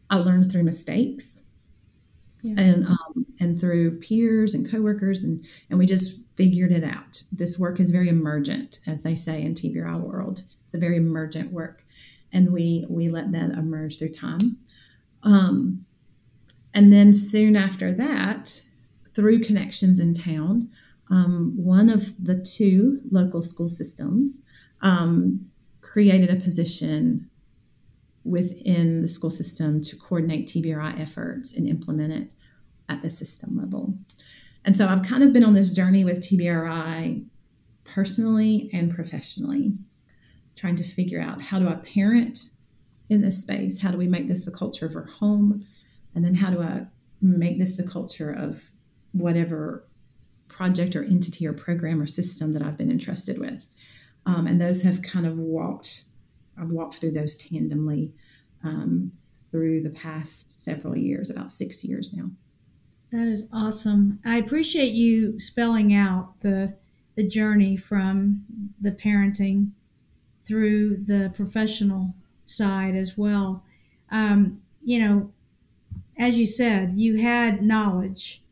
I 0.09 0.17
learned 0.17 0.51
through 0.51 0.63
mistakes 0.63 1.43
yeah. 2.43 2.61
and 2.61 2.85
um, 2.85 3.25
and 3.39 3.59
through 3.59 3.99
peers 3.99 4.53
and 4.53 4.69
coworkers 4.69 5.23
and 5.23 5.45
and 5.69 5.79
we 5.79 5.85
just 5.85 6.25
figured 6.35 6.71
it 6.71 6.83
out. 6.83 7.23
This 7.31 7.57
work 7.57 7.79
is 7.79 7.91
very 7.91 8.09
emergent, 8.09 8.79
as 8.85 9.03
they 9.03 9.15
say 9.15 9.41
in 9.41 9.53
TBRI 9.53 10.01
world. 10.01 10.41
It's 10.63 10.73
a 10.73 10.79
very 10.79 10.97
emergent 10.97 11.51
work, 11.51 11.83
and 12.31 12.51
we 12.51 12.85
we 12.89 13.09
let 13.09 13.31
that 13.31 13.51
emerge 13.51 13.97
through 13.97 14.09
time. 14.09 14.57
Um, 15.23 15.85
and 16.75 16.91
then 16.93 17.13
soon 17.13 17.55
after 17.55 17.93
that, 17.93 18.61
through 19.15 19.39
connections 19.39 19.99
in 19.99 20.13
town, 20.13 20.69
um, 21.09 21.53
one 21.55 21.89
of 21.89 22.23
the 22.23 22.39
two 22.39 22.99
local 23.09 23.41
school 23.41 23.69
systems 23.69 24.45
um, 24.81 25.49
created 25.81 26.29
a 26.29 26.35
position 26.35 27.29
within 28.23 29.01
the 29.01 29.07
school 29.07 29.29
system 29.29 29.81
to 29.83 29.95
coordinate 29.95 30.47
TBRI 30.47 30.99
efforts 30.99 31.55
and 31.55 31.67
implement 31.67 32.11
it 32.11 32.33
at 32.89 33.01
the 33.01 33.09
system 33.09 33.57
level. 33.57 33.97
And 34.65 34.75
so 34.75 34.87
I've 34.87 35.03
kind 35.03 35.23
of 35.23 35.31
been 35.31 35.45
on 35.45 35.53
this 35.53 35.71
journey 35.71 36.03
with 36.03 36.19
TBRI 36.19 37.25
personally 37.83 38.69
and 38.73 38.93
professionally, 38.93 39.73
trying 40.55 40.75
to 40.75 40.83
figure 40.83 41.21
out 41.21 41.43
how 41.43 41.59
do 41.59 41.69
I 41.69 41.75
parent 41.75 42.49
in 43.09 43.21
this 43.21 43.41
space? 43.41 43.81
How 43.81 43.91
do 43.91 43.97
we 43.97 44.07
make 44.07 44.27
this 44.27 44.45
the 44.45 44.51
culture 44.51 44.85
of 44.87 44.95
our 44.95 45.05
home? 45.05 45.65
And 46.15 46.25
then 46.25 46.35
how 46.35 46.49
do 46.49 46.61
I 46.61 46.87
make 47.21 47.59
this 47.59 47.77
the 47.77 47.87
culture 47.87 48.31
of 48.31 48.71
whatever 49.11 49.85
project 50.47 50.95
or 50.95 51.03
entity 51.03 51.45
or 51.45 51.53
program 51.53 52.01
or 52.01 52.07
system 52.07 52.53
that 52.53 52.61
I've 52.61 52.77
been 52.77 52.91
entrusted 52.91 53.37
with? 53.37 53.69
Um, 54.25 54.47
and 54.47 54.59
those 54.59 54.83
have 54.83 55.01
kind 55.01 55.25
of 55.25 55.37
walked 55.37 56.05
I've 56.57 56.71
walked 56.71 56.95
through 56.95 57.11
those 57.11 57.37
tandemly 57.37 58.13
um, 58.63 59.11
through 59.29 59.81
the 59.81 59.89
past 59.89 60.63
several 60.63 60.97
years, 60.97 61.29
about 61.29 61.51
six 61.51 61.83
years 61.83 62.13
now. 62.13 62.31
That 63.11 63.27
is 63.27 63.47
awesome. 63.53 64.19
I 64.25 64.37
appreciate 64.37 64.93
you 64.93 65.39
spelling 65.39 65.93
out 65.93 66.41
the 66.41 66.75
the 67.15 67.25
journey 67.25 67.77
from 67.77 68.43
the 68.81 68.91
parenting 68.91 69.71
through 70.43 70.97
the 70.97 71.31
professional 71.33 72.13
side 72.45 72.93
as 72.93 73.17
well. 73.17 73.63
Um, 74.11 74.61
you 74.83 74.99
know, 74.99 75.31
as 76.17 76.37
you 76.37 76.45
said, 76.45 76.97
you 76.97 77.17
had 77.17 77.61
knowledge 77.61 78.43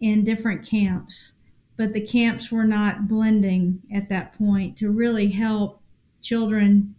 in 0.00 0.24
different 0.24 0.66
camps, 0.66 1.36
but 1.76 1.92
the 1.92 2.06
camps 2.06 2.50
were 2.50 2.64
not 2.64 3.08
blending 3.08 3.82
at 3.92 4.08
that 4.08 4.36
point 4.36 4.76
to 4.76 4.90
really 4.90 5.30
help 5.30 5.80
children 6.20 6.94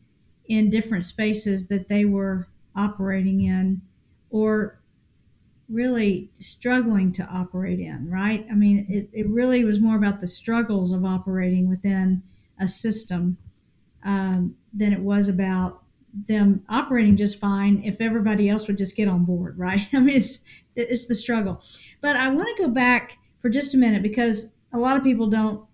in 0.45 0.69
different 0.69 1.03
spaces 1.03 1.67
that 1.67 1.87
they 1.87 2.05
were 2.05 2.47
operating 2.75 3.41
in 3.41 3.81
or 4.29 4.79
really 5.69 6.29
struggling 6.39 7.11
to 7.11 7.23
operate 7.25 7.79
in, 7.79 8.09
right? 8.09 8.45
I 8.51 8.53
mean, 8.53 8.85
it, 8.89 9.09
it 9.13 9.27
really 9.29 9.63
was 9.63 9.79
more 9.79 9.95
about 9.95 10.19
the 10.19 10.27
struggles 10.27 10.91
of 10.91 11.05
operating 11.05 11.69
within 11.69 12.23
a 12.59 12.67
system 12.67 13.37
um, 14.03 14.55
than 14.73 14.91
it 14.93 14.99
was 14.99 15.29
about 15.29 15.82
them 16.13 16.63
operating 16.69 17.17
just 17.17 17.39
fine 17.39 17.81
if 17.83 17.99
everybody 17.99 18.49
else 18.49 18.67
would 18.67 18.77
just 18.77 18.95
get 18.95 19.07
on 19.07 19.25
board, 19.25 19.57
right? 19.57 19.87
I 19.93 19.99
mean, 19.99 20.17
it's, 20.17 20.39
it's 20.75 21.07
the 21.07 21.15
struggle. 21.15 21.61
But 22.01 22.15
I 22.15 22.29
want 22.29 22.55
to 22.55 22.63
go 22.63 22.69
back 22.69 23.17
for 23.39 23.49
just 23.49 23.73
a 23.73 23.77
minute 23.77 24.03
because 24.03 24.53
a 24.71 24.77
lot 24.77 24.97
of 24.97 25.03
people 25.03 25.27
don't, 25.27 25.65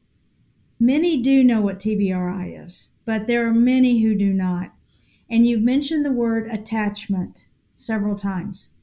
many 0.79 1.21
do 1.21 1.43
know 1.43 1.61
what 1.61 1.79
TBRI 1.79 2.65
is 2.65 2.89
but 3.09 3.25
there 3.25 3.47
are 3.47 3.53
many 3.55 4.03
who 4.03 4.13
do 4.13 4.31
not. 4.31 4.71
And 5.27 5.43
you've 5.43 5.63
mentioned 5.63 6.05
the 6.05 6.11
word 6.11 6.45
attachment 6.45 7.47
several 7.73 8.13
times. 8.13 8.75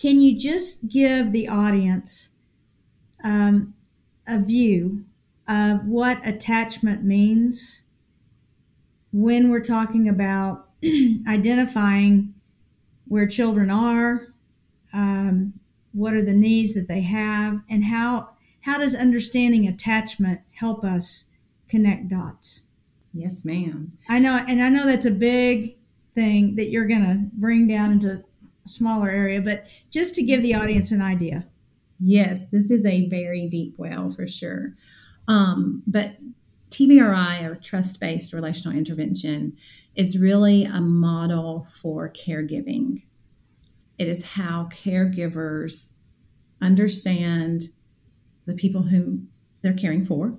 Can 0.00 0.20
you 0.20 0.38
just 0.38 0.88
give 0.88 1.30
the 1.30 1.46
audience 1.46 2.30
um, 3.22 3.74
a 4.26 4.40
view 4.40 5.04
of 5.46 5.84
what 5.84 6.26
attachment 6.26 7.04
means 7.04 7.83
when 9.14 9.48
we're 9.48 9.60
talking 9.60 10.08
about 10.08 10.68
identifying 11.28 12.34
where 13.06 13.28
children 13.28 13.70
are, 13.70 14.34
um, 14.92 15.54
what 15.92 16.14
are 16.14 16.22
the 16.22 16.34
needs 16.34 16.74
that 16.74 16.88
they 16.88 17.02
have, 17.02 17.60
and 17.70 17.84
how 17.84 18.30
how 18.62 18.78
does 18.78 18.94
understanding 18.94 19.68
attachment 19.68 20.40
help 20.58 20.82
us 20.82 21.30
connect 21.68 22.08
dots? 22.08 22.64
Yes, 23.12 23.44
ma'am. 23.44 23.92
I 24.08 24.18
know, 24.18 24.44
and 24.48 24.60
I 24.60 24.68
know 24.68 24.84
that's 24.84 25.06
a 25.06 25.12
big 25.12 25.76
thing 26.16 26.56
that 26.56 26.70
you're 26.70 26.86
going 26.86 27.04
to 27.04 27.30
bring 27.34 27.68
down 27.68 27.92
into 27.92 28.10
a 28.10 28.22
smaller 28.68 29.10
area, 29.10 29.40
but 29.40 29.66
just 29.90 30.16
to 30.16 30.24
give 30.24 30.42
the 30.42 30.54
audience 30.54 30.90
an 30.90 31.02
idea. 31.02 31.46
Yes, 32.00 32.46
this 32.46 32.70
is 32.72 32.84
a 32.84 33.08
very 33.08 33.48
deep 33.48 33.74
well 33.78 34.10
for 34.10 34.26
sure. 34.26 34.72
Um, 35.28 35.84
but 35.86 36.16
TBRI 36.74 37.44
or 37.44 37.54
trust 37.54 38.00
based 38.00 38.32
relational 38.32 38.76
intervention 38.76 39.56
is 39.94 40.20
really 40.20 40.64
a 40.64 40.80
model 40.80 41.64
for 41.64 42.10
caregiving. 42.10 43.02
It 43.96 44.08
is 44.08 44.34
how 44.34 44.68
caregivers 44.72 45.94
understand 46.60 47.62
the 48.44 48.54
people 48.54 48.82
whom 48.82 49.28
they're 49.62 49.72
caring 49.72 50.04
for, 50.04 50.36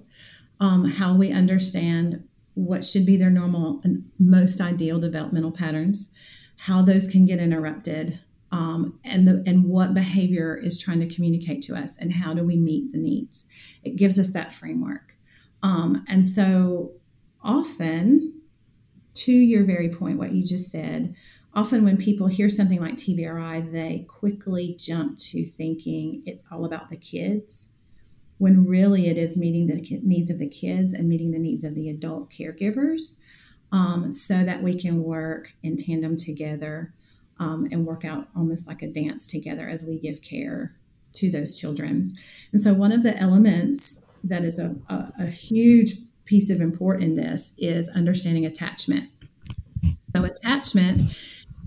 um, 0.59 0.85
how 0.85 1.15
we 1.15 1.31
understand 1.31 2.27
what 2.53 2.83
should 2.83 3.05
be 3.05 3.17
their 3.17 3.29
normal 3.29 3.79
and 3.83 4.09
most 4.19 4.59
ideal 4.59 4.99
developmental 4.99 5.51
patterns, 5.51 6.13
how 6.57 6.81
those 6.81 7.07
can 7.07 7.25
get 7.25 7.39
interrupted, 7.39 8.19
um, 8.51 8.99
and 9.03 9.27
the 9.27 9.43
and 9.45 9.65
what 9.65 9.93
behavior 9.93 10.55
is 10.55 10.77
trying 10.77 10.99
to 10.99 11.13
communicate 11.13 11.61
to 11.63 11.75
us, 11.75 11.97
and 11.97 12.13
how 12.13 12.33
do 12.33 12.43
we 12.43 12.55
meet 12.55 12.91
the 12.91 12.97
needs. 12.97 13.47
It 13.83 13.95
gives 13.95 14.19
us 14.19 14.31
that 14.33 14.53
framework, 14.53 15.14
um, 15.65 16.05
and 16.07 16.23
so 16.23 16.93
often, 17.43 18.39
to 19.15 19.31
your 19.31 19.63
very 19.63 19.89
point, 19.89 20.19
what 20.19 20.31
you 20.31 20.45
just 20.45 20.69
said. 20.69 21.15
Often, 21.55 21.85
when 21.85 21.97
people 21.97 22.27
hear 22.27 22.49
something 22.49 22.79
like 22.79 22.97
TBRI, 22.97 23.71
they 23.71 24.05
quickly 24.07 24.75
jump 24.77 25.17
to 25.17 25.43
thinking 25.43 26.21
it's 26.27 26.51
all 26.51 26.65
about 26.65 26.89
the 26.89 26.97
kids 26.97 27.73
when 28.37 28.67
really 28.67 29.07
it 29.07 29.17
is 29.17 29.37
meeting 29.37 29.65
the 29.65 29.99
needs 30.03 30.29
of 30.29 30.37
the 30.37 30.49
kids 30.49 30.93
and 30.93 31.09
meeting 31.09 31.31
the 31.31 31.39
needs 31.39 31.63
of 31.63 31.73
the 31.73 31.89
adult 31.89 32.29
caregivers 32.29 33.19
um, 33.71 34.11
so 34.11 34.43
that 34.43 34.61
we 34.61 34.79
can 34.79 35.01
work 35.01 35.53
in 35.63 35.77
tandem 35.77 36.15
together 36.15 36.93
um, 37.39 37.67
and 37.71 37.87
work 37.87 38.05
out 38.05 38.27
almost 38.35 38.67
like 38.67 38.83
a 38.83 38.87
dance 38.87 39.25
together 39.25 39.67
as 39.67 39.83
we 39.83 39.97
give 39.97 40.21
care 40.21 40.75
to 41.13 41.31
those 41.31 41.59
children. 41.59 42.13
And 42.51 42.61
so, 42.61 42.75
one 42.75 42.91
of 42.91 43.01
the 43.01 43.17
elements 43.17 44.05
that 44.25 44.43
is 44.43 44.59
a, 44.59 44.75
a, 44.89 45.11
a 45.21 45.25
huge 45.27 45.93
piece 46.25 46.49
of 46.49 46.59
import 46.59 47.01
in 47.01 47.15
this 47.15 47.55
is 47.59 47.89
understanding 47.89 48.45
attachment. 48.45 49.09
So, 50.15 50.23
attachment 50.23 51.03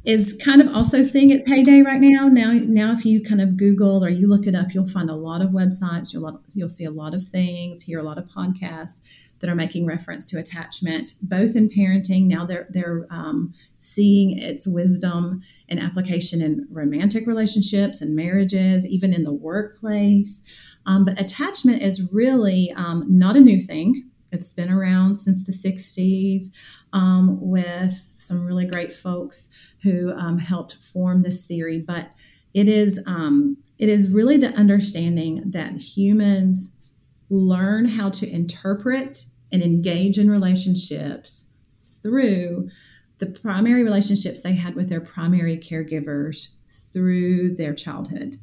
is 0.05 0.41
kind 0.43 0.63
of 0.63 0.75
also 0.75 1.03
seeing 1.03 1.31
its 1.31 1.47
heyday 1.47 1.83
right 1.83 2.01
now. 2.01 2.29
Now, 2.29 2.59
now, 2.65 2.93
if 2.93 3.05
you 3.05 3.23
kind 3.23 3.41
of 3.41 3.57
Google 3.57 4.03
or 4.03 4.09
you 4.09 4.27
look 4.27 4.47
it 4.47 4.55
up, 4.55 4.73
you'll 4.73 4.87
find 4.87 5.11
a 5.11 5.15
lot 5.15 5.43
of 5.43 5.51
websites. 5.51 6.13
You'll 6.15 6.41
you'll 6.55 6.69
see 6.69 6.85
a 6.85 6.91
lot 6.91 7.15
of 7.15 7.23
things, 7.23 7.83
hear 7.83 7.99
a 7.99 8.03
lot 8.03 8.17
of 8.17 8.25
podcasts 8.25 9.29
that 9.41 9.51
are 9.51 9.55
making 9.55 9.87
reference 9.87 10.25
to 10.27 10.39
attachment, 10.39 11.13
both 11.23 11.55
in 11.55 11.69
parenting. 11.69 12.25
Now 12.27 12.45
they're 12.45 12.67
they're 12.71 13.07
um, 13.11 13.53
seeing 13.79 14.39
its 14.39 14.67
wisdom 14.67 15.43
and 15.69 15.79
application 15.79 16.41
in 16.41 16.67
romantic 16.71 17.27
relationships 17.27 18.01
and 18.01 18.17
marriages, 18.17 18.89
even 18.89 19.13
in 19.13 19.25
the 19.25 19.33
workplace. 19.33 20.68
Um, 20.89 21.05
but 21.05 21.21
attachment 21.21 21.83
is 21.83 22.13
really 22.13 22.73
um, 22.77 23.05
not 23.07 23.37
a 23.37 23.41
new 23.41 23.61
thing. 23.61 24.09
It's 24.33 24.53
been 24.53 24.71
around 24.71 25.17
since 25.17 25.45
the 25.45 25.53
60s 25.53 26.47
um, 26.93 27.39
with 27.41 27.93
some 27.93 28.45
really 28.45 28.67
great 28.67 28.93
folks 28.93 29.51
who 29.83 30.13
um, 30.13 30.39
helped 30.39 30.77
form 30.77 31.23
this 31.23 31.47
theory. 31.47 31.79
But 31.79 32.13
it 32.55 32.69
is 32.69 33.05
um, 33.07 33.59
it 33.79 33.91
is 33.91 34.13
really 34.13 34.39
the 34.39 34.59
understanding 34.59 35.51
that 35.51 35.81
humans 35.97 36.91
learn 37.29 37.85
how 37.87 38.09
to 38.09 38.29
interpret 38.29 39.19
and 39.53 39.63
engage 39.63 40.19
in 40.19 40.31
relationships 40.31 41.53
through 41.83 42.71
the 43.19 43.27
primary 43.27 43.85
relationships 43.85 44.41
they 44.41 44.55
had 44.55 44.75
with 44.75 44.89
their 44.89 45.01
primary 45.01 45.59
caregivers 45.59 46.57
through 46.71 47.55
their 47.55 47.75
childhood. 47.75 48.37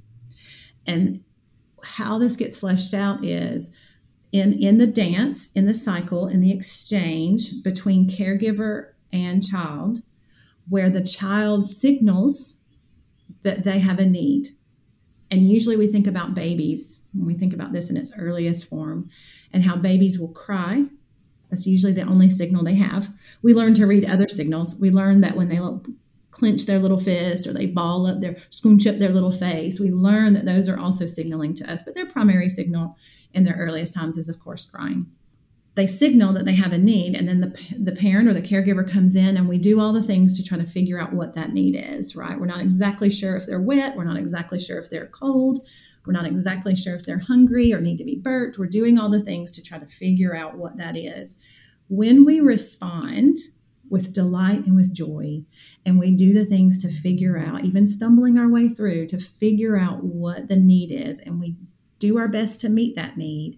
And 0.86 1.25
how 1.86 2.18
this 2.18 2.36
gets 2.36 2.60
fleshed 2.60 2.94
out 2.94 3.24
is 3.24 3.78
in, 4.32 4.54
in 4.54 4.78
the 4.78 4.88
dance, 4.88 5.52
in 5.54 5.66
the 5.66 5.74
cycle, 5.74 6.28
in 6.28 6.42
the 6.42 6.52
exchange 6.52 7.64
between 7.64 8.10
caregiver 8.10 8.92
and 9.14 9.44
child, 9.44 10.00
where 10.68 10.90
the 10.90 11.04
child 11.04 11.64
signals 11.64 12.62
that 13.44 13.64
they 13.64 13.80
have 13.80 14.00
a 14.00 14.06
need. 14.06 14.48
And 15.32 15.50
usually 15.50 15.78
we 15.78 15.88
think 15.88 16.08
about 16.08 16.34
babies 16.34 17.06
when 17.14 17.26
we 17.26 17.34
think 17.36 17.54
about 17.54 17.72
this 17.72 17.90
in 17.90 17.98
its 17.98 18.12
earliest 18.18 18.70
form 18.70 19.10
and 19.54 19.64
how 19.64 19.76
babies 19.76 20.20
will 20.20 20.34
cry. 20.34 20.86
That's 21.50 21.68
usually 21.68 21.94
the 21.94 22.04
only 22.04 22.30
signal 22.30 22.64
they 22.64 22.76
have. 22.76 23.10
We 23.42 23.54
learn 23.54 23.76
to 23.76 23.86
read 23.86 24.06
other 24.06 24.28
signals. 24.28 24.80
We 24.80 24.92
learn 24.92 25.22
that 25.22 25.36
when 25.36 25.48
they 25.48 25.60
clench 26.36 26.66
their 26.66 26.80
little 26.80 27.00
fist 27.00 27.48
or 27.48 27.54
they 27.54 27.66
ball 27.66 28.06
up 28.06 28.20
their 28.20 28.36
scrunch 28.50 28.86
up 28.86 28.98
their 28.98 29.12
little 29.12 29.32
face, 29.32 29.80
we 29.80 29.90
learn 29.90 30.34
that 30.34 30.46
those 30.46 30.68
are 30.68 30.78
also 30.78 31.06
signaling 31.06 31.54
to 31.56 31.72
us. 31.72 31.82
But 31.82 31.96
their 31.96 32.06
primary 32.06 32.50
signal 32.50 32.98
in 33.34 33.46
their 33.46 33.56
earliest 33.56 33.96
times 33.96 34.18
is, 34.18 34.28
of 34.28 34.40
course, 34.40 34.70
crying. 34.70 35.06
They 35.76 35.88
signal 35.88 36.34
that 36.34 36.46
they 36.46 36.56
have 36.56 36.72
a 36.72 36.78
need 36.78 37.16
and 37.16 37.28
then 37.28 37.42
the, 37.42 37.76
the 37.78 37.96
parent 37.96 38.30
or 38.30 38.34
the 38.34 38.42
caregiver 38.42 38.90
comes 38.90 39.16
in 39.16 39.36
and 39.36 39.48
we 39.48 39.58
do 39.58 39.80
all 39.80 39.92
the 39.92 40.04
things 40.04 40.38
to 40.38 40.44
try 40.44 40.58
to 40.58 40.66
figure 40.66 41.00
out 41.00 41.12
what 41.12 41.34
that 41.36 41.52
need 41.52 41.76
is 41.76 42.16
right? 42.16 42.40
We're 42.40 42.46
not 42.46 42.62
exactly 42.62 43.10
sure 43.10 43.36
if 43.36 43.46
they're 43.46 43.60
wet. 43.60 43.96
We're 43.96 44.06
not 44.06 44.18
exactly 44.18 44.58
sure 44.58 44.78
if 44.78 44.90
they're 44.90 45.08
cold. 45.08 45.68
We're 46.06 46.14
not 46.14 46.26
exactly 46.26 46.78
sure 46.78 46.96
if 46.96 47.04
they're 47.04 47.20
hungry 47.28 47.74
or 47.74 47.82
need 47.82 47.98
to 47.98 48.06
be 48.06 48.16
burped. 48.16 48.58
We're 48.58 48.68
doing 48.68 48.98
all 48.98 49.10
the 49.10 49.20
things 49.20 49.52
to 49.52 49.64
try 49.64 49.78
to 49.80 49.86
figure 49.86 50.34
out 50.34 50.58
what 50.58 50.78
that 50.78 50.96
is. 50.96 51.44
When 51.90 52.24
we 52.24 52.40
respond 52.40 53.38
with 53.96 54.14
delight 54.14 54.66
and 54.66 54.76
with 54.76 54.94
joy. 54.94 55.46
And 55.86 55.98
we 55.98 56.14
do 56.14 56.34
the 56.34 56.44
things 56.44 56.78
to 56.82 56.90
figure 56.90 57.38
out 57.38 57.64
even 57.64 57.88
stumbling 57.88 58.38
our 58.38 58.50
way 58.50 58.68
through 58.68 59.08
to 59.08 59.18
figure 59.18 59.78
out 59.78 60.04
what 60.04 60.50
the 60.50 60.58
need 60.58 60.92
is. 60.92 61.18
And 61.20 61.40
we 61.40 61.56
do 61.98 62.18
our 62.18 62.28
best 62.28 62.60
to 62.62 62.70
meet 62.70 62.98
that 62.98 63.16
need. 63.16 63.58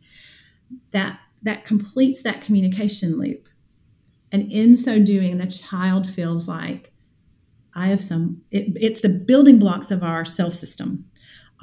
That 0.92 1.20
that 1.42 1.66
completes 1.66 2.22
that 2.22 2.44
communication 2.44 3.18
loop. 3.18 3.50
And 4.32 4.52
in 4.52 4.76
so 4.76 5.04
doing, 5.04 5.40
the 5.40 5.48
child 5.48 6.08
feels 6.08 6.48
like 6.48 6.90
I 7.76 7.88
have 7.88 8.00
some, 8.00 8.44
it, 8.52 8.74
it's 8.76 9.02
the 9.02 9.10
building 9.10 9.58
blocks 9.58 9.90
of 9.90 10.04
our 10.04 10.24
self 10.24 10.54
system, 10.54 11.06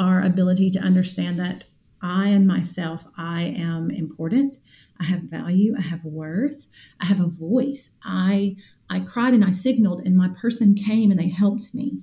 our 0.00 0.20
ability 0.20 0.70
to 0.70 0.80
understand 0.80 1.38
that 1.38 1.66
I 2.04 2.28
and 2.28 2.46
myself, 2.46 3.06
I 3.16 3.42
am 3.42 3.90
important. 3.90 4.58
I 5.00 5.04
have 5.04 5.22
value. 5.22 5.74
I 5.76 5.80
have 5.80 6.04
worth. 6.04 6.68
I 7.00 7.06
have 7.06 7.18
a 7.18 7.30
voice. 7.30 7.96
I 8.04 8.56
I 8.90 9.00
cried 9.00 9.32
and 9.32 9.44
I 9.44 9.50
signaled, 9.50 10.02
and 10.04 10.14
my 10.14 10.28
person 10.28 10.74
came 10.74 11.10
and 11.10 11.18
they 11.18 11.30
helped 11.30 11.74
me. 11.74 12.02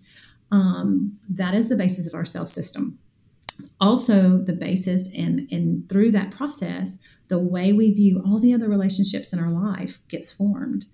Um, 0.52 1.16
that 1.30 1.54
is 1.54 1.70
the 1.70 1.78
basis 1.78 2.08
of 2.08 2.18
our 2.18 2.26
self 2.26 2.48
system 2.48 2.98
also 3.80 4.38
the 4.40 4.54
basis 4.54 5.14
and 5.16 5.48
and 5.52 5.88
through 5.88 6.10
that 6.10 6.32
process 6.32 7.00
the 7.28 7.38
way 7.38 7.72
we 7.72 7.94
view 7.94 8.20
all 8.26 8.40
the 8.40 8.54
other 8.54 8.68
relationships 8.68 9.34
in 9.34 9.40
our 9.40 9.52
life 9.52 10.00
gets 10.08 10.32
formed 10.32 10.86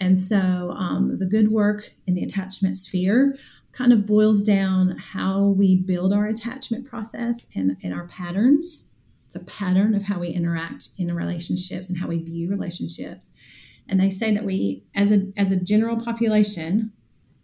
and 0.00 0.18
so 0.18 0.70
um, 0.70 1.18
the 1.18 1.26
good 1.26 1.50
work 1.50 1.82
in 2.06 2.14
the 2.14 2.22
attachment 2.22 2.74
sphere 2.76 3.36
kind 3.72 3.92
of 3.92 4.06
boils 4.06 4.42
down 4.42 4.96
how 4.98 5.46
we 5.46 5.76
build 5.76 6.12
our 6.12 6.26
attachment 6.26 6.88
process 6.88 7.46
and, 7.54 7.76
and 7.82 7.94
our 7.94 8.06
patterns 8.06 8.88
it's 9.26 9.36
a 9.36 9.44
pattern 9.44 9.94
of 9.94 10.02
how 10.04 10.18
we 10.18 10.28
interact 10.28 10.88
in 10.98 11.14
relationships 11.14 11.88
and 11.88 12.00
how 12.00 12.08
we 12.08 12.22
view 12.22 12.48
relationships 12.48 13.66
and 13.88 14.00
they 14.00 14.10
say 14.10 14.34
that 14.34 14.44
we 14.44 14.82
as 14.94 15.12
a 15.12 15.32
as 15.36 15.52
a 15.52 15.62
general 15.62 16.02
population 16.02 16.92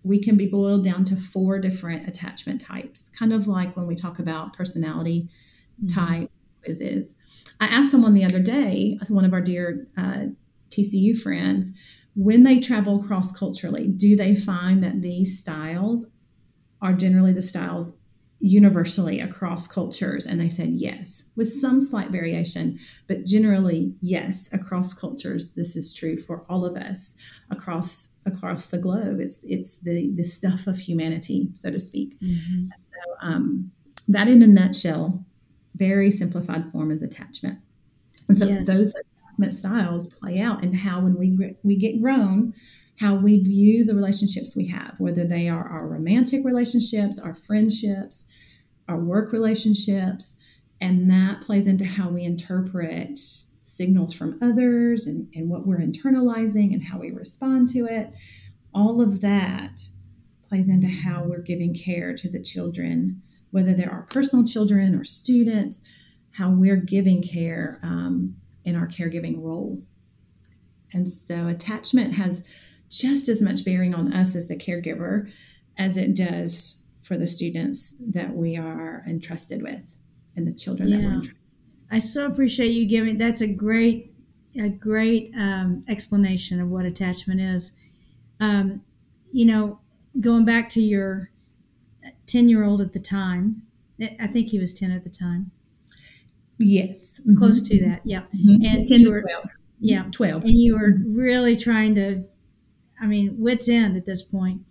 we 0.07 0.21
can 0.21 0.37
be 0.37 0.47
boiled 0.47 0.85
down 0.85 1.05
to 1.05 1.17
four 1.17 1.59
different 1.59 2.07
attachment 2.07 2.61
types, 2.61 3.11
kind 3.19 3.33
of 3.33 3.49
like 3.49 3.77
when 3.77 3.89
we 3.89 3.97
talk 3.97 4.21
about 4.21 4.53
personality 4.53 5.29
mm-hmm. 5.85 6.21
types, 6.21 6.41
is. 6.65 7.21
I 7.61 7.67
asked 7.67 7.91
someone 7.91 8.15
the 8.15 8.25
other 8.25 8.41
day, 8.41 8.99
one 9.09 9.25
of 9.25 9.33
our 9.33 9.41
dear 9.41 9.87
uh, 9.97 10.27
TCU 10.71 11.21
friends, 11.21 12.01
when 12.15 12.45
they 12.45 12.61
travel 12.61 13.03
cross 13.03 13.37
culturally, 13.37 13.89
do 13.89 14.15
they 14.15 14.35
find 14.35 14.83
that 14.83 15.03
these 15.03 15.39
styles 15.39 16.13
are 16.81 16.93
generally 16.93 17.33
the 17.33 17.43
styles 17.43 17.99
universally 18.39 19.19
across 19.21 19.67
cultures? 19.67 20.27
And 20.27 20.41
they 20.41 20.49
said 20.49 20.69
yes, 20.71 21.31
with 21.37 21.49
some 21.49 21.81
slight 21.81 22.11
variation, 22.11 22.79
but 23.07 23.25
generally 23.25 23.95
yes, 24.01 24.53
across 24.53 24.93
cultures. 24.95 25.55
This 25.55 25.77
is 25.77 25.95
true 25.95 26.17
for 26.17 26.45
all 26.49 26.65
of 26.65 26.77
us 26.77 27.41
across 27.51 28.15
across 28.27 28.71
the 28.71 28.79
globe. 28.79 29.21
It's 29.21 29.43
it's 29.45 29.81
the 29.81 30.13
the 30.15 30.25
stuff 30.25 30.67
of 30.67 30.79
humanity, 30.79 31.51
so 31.55 31.71
to 31.71 31.79
speak. 31.79 32.21
Mm-hmm. 32.21 32.69
So 32.81 32.97
um, 33.21 33.71
that, 34.09 34.29
in 34.29 34.43
a 34.43 34.47
nutshell, 34.47 35.25
very 35.75 36.11
simplified 36.11 36.71
form 36.71 36.91
is 36.91 37.03
attachment. 37.03 37.59
And 38.29 38.37
so 38.37 38.47
yes. 38.47 38.67
those 38.67 38.95
attachment 39.37 39.55
styles 39.55 40.19
play 40.19 40.41
out 40.41 40.65
in 40.65 40.75
how 40.75 41.01
when 41.01 41.19
we 41.19 41.37
we 41.63 41.77
get 41.77 42.01
grown 42.01 42.53
how 43.01 43.15
we 43.15 43.39
view 43.39 43.85
the 43.85 43.95
relationships 43.95 44.57
we 44.57 44.69
have, 44.69 44.95
whether 44.99 45.23
they 45.27 45.51
are 45.51 45.69
our 45.69 45.87
romantic 45.87 46.43
relationships, 46.47 47.21
our 47.23 47.35
friendships, 47.35 48.25
our 48.89 48.99
work 48.99 49.33
relationships. 49.33 50.39
And 50.81 51.11
that 51.11 51.43
plays 51.43 51.67
into 51.67 51.85
how 51.85 52.09
we 52.09 52.25
interpret 52.25 53.19
signals 53.19 54.15
from 54.15 54.39
others 54.41 55.07
and, 55.07 55.29
and 55.35 55.51
what 55.51 55.67
we're 55.67 55.81
internalizing 55.81 56.73
and 56.73 56.85
how 56.85 56.99
we 56.99 57.11
respond 57.11 57.69
to 57.71 57.81
it. 57.81 58.15
All 58.73 59.03
of 59.03 59.21
that 59.21 59.79
plays 60.49 60.71
into 60.71 60.89
how 60.89 61.23
we're 61.23 61.43
giving 61.43 61.75
care 61.75 62.15
to 62.15 62.31
the 62.31 62.43
children, 62.43 63.21
whether 63.51 63.75
they're 63.75 63.93
our 63.93 64.07
personal 64.09 64.47
children 64.47 64.95
or 64.95 65.05
students, 65.05 65.87
how 66.33 66.51
we're 66.51 66.77
giving 66.77 67.23
care 67.23 67.79
um, 67.83 68.37
in 68.67 68.77
our 68.77 68.87
caregiving 68.87 69.43
role. 69.43 69.81
And 70.93 71.09
so 71.09 71.47
attachment 71.47 72.15
has 72.15 72.75
just 72.91 73.29
as 73.29 73.43
much 73.43 73.65
bearing 73.65 73.95
on 73.95 74.13
us 74.13 74.37
as 74.37 74.49
the 74.49 74.57
caregiver 74.57 75.33
as 75.79 75.97
it 75.97 76.15
does 76.15 76.85
for 77.01 77.17
the 77.17 77.27
students 77.27 77.97
that 77.99 78.35
we 78.35 78.57
are 78.57 79.03
entrusted 79.09 79.63
with 79.63 79.97
and 80.37 80.47
the 80.47 80.55
children 80.55 80.91
yeah. 80.91 80.97
that 80.97 81.05
we're 81.05 81.15
entrusted 81.15 81.41
I 81.91 81.99
so 81.99 82.27
appreciate 82.27 82.71
you 82.71 82.87
giving 82.87 83.17
that's 83.17 83.41
a 83.41 83.47
great 83.47 84.13
a 84.59 84.69
great 84.69 85.33
um, 85.37 85.85
explanation 85.89 86.61
of 86.61 86.69
what 86.69 86.87
attachment 86.87 87.41
is. 87.41 87.73
Um, 88.41 88.83
you 89.31 89.45
know, 89.45 89.81
going 90.19 90.45
back 90.47 90.71
to 90.71 90.83
your 90.83 91.31
10 92.27 92.49
year 92.49 92.65
old 92.65 92.81
at 92.81 92.93
the 92.93 93.01
time, 93.01 93.63
I 94.01 94.27
think 94.27 94.49
he 94.49 94.59
was 94.59 94.73
10 94.73 94.91
at 94.91 95.05
the 95.05 95.11
time. 95.11 95.51
Yes. 96.59 97.21
Close 97.39 97.61
mm-hmm. 97.61 97.79
to 97.79 97.91
that. 97.91 98.01
Yeah. 98.05 98.23
Mm-hmm. 98.35 98.77
And 98.77 98.87
10 98.87 99.03
to 99.03 99.09
were, 99.09 99.23
12. 99.23 99.45
Yeah. 99.81 100.05
12. 100.11 100.45
And 100.45 100.59
you 100.59 100.79
were 100.79 100.95
really 101.07 101.57
trying 101.57 101.95
to 101.97 102.25
I 103.01 103.07
mean, 103.07 103.37
wits 103.39 103.69
end 103.69 103.97
at 103.97 104.07
this 104.07 104.23
point. 104.23 104.63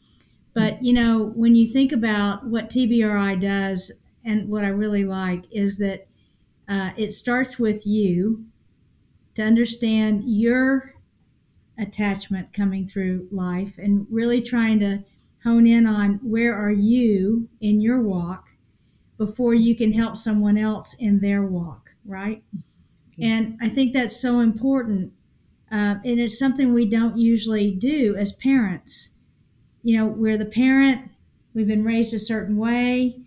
But, 0.53 0.83
you 0.83 0.93
know, 0.93 1.33
when 1.35 1.53
you 1.53 1.67
think 1.67 1.91
about 1.91 2.45
what 2.45 2.69
TBRI 2.69 3.39
does, 3.39 3.91
and 4.23 4.49
what 4.49 4.63
I 4.63 4.69
really 4.69 5.03
like 5.03 5.43
is 5.51 5.77
that 5.77 6.07
uh, 6.67 6.91
it 6.97 7.11
starts 7.11 7.59
with 7.59 7.85
you 7.85 8.45
to 9.35 9.43
understand 9.43 10.23
your 10.25 10.95
attachment 11.77 12.53
coming 12.53 12.87
through 12.87 13.27
life 13.31 13.77
and 13.77 14.07
really 14.09 14.41
trying 14.41 14.79
to 14.79 15.03
hone 15.43 15.67
in 15.67 15.85
on 15.85 16.19
where 16.23 16.55
are 16.55 16.71
you 16.71 17.49
in 17.61 17.81
your 17.81 18.01
walk 18.01 18.54
before 19.17 19.53
you 19.53 19.75
can 19.75 19.93
help 19.93 20.17
someone 20.17 20.57
else 20.57 20.93
in 20.93 21.19
their 21.19 21.43
walk, 21.43 21.91
right? 22.05 22.43
Yes. 23.15 23.57
And 23.61 23.71
I 23.71 23.73
think 23.73 23.93
that's 23.93 24.19
so 24.19 24.39
important 24.39 25.13
uh, 25.71 25.95
and 26.05 26.19
it's 26.19 26.37
something 26.37 26.73
we 26.73 26.85
don't 26.85 27.17
usually 27.17 27.71
do 27.71 28.15
as 28.15 28.31
parents. 28.31 29.15
You 29.83 29.97
know, 29.97 30.07
we're 30.07 30.37
the 30.37 30.45
parent, 30.45 31.09
we've 31.53 31.67
been 31.67 31.83
raised 31.83 32.13
a 32.13 32.19
certain 32.19 32.57
way. 32.57 33.21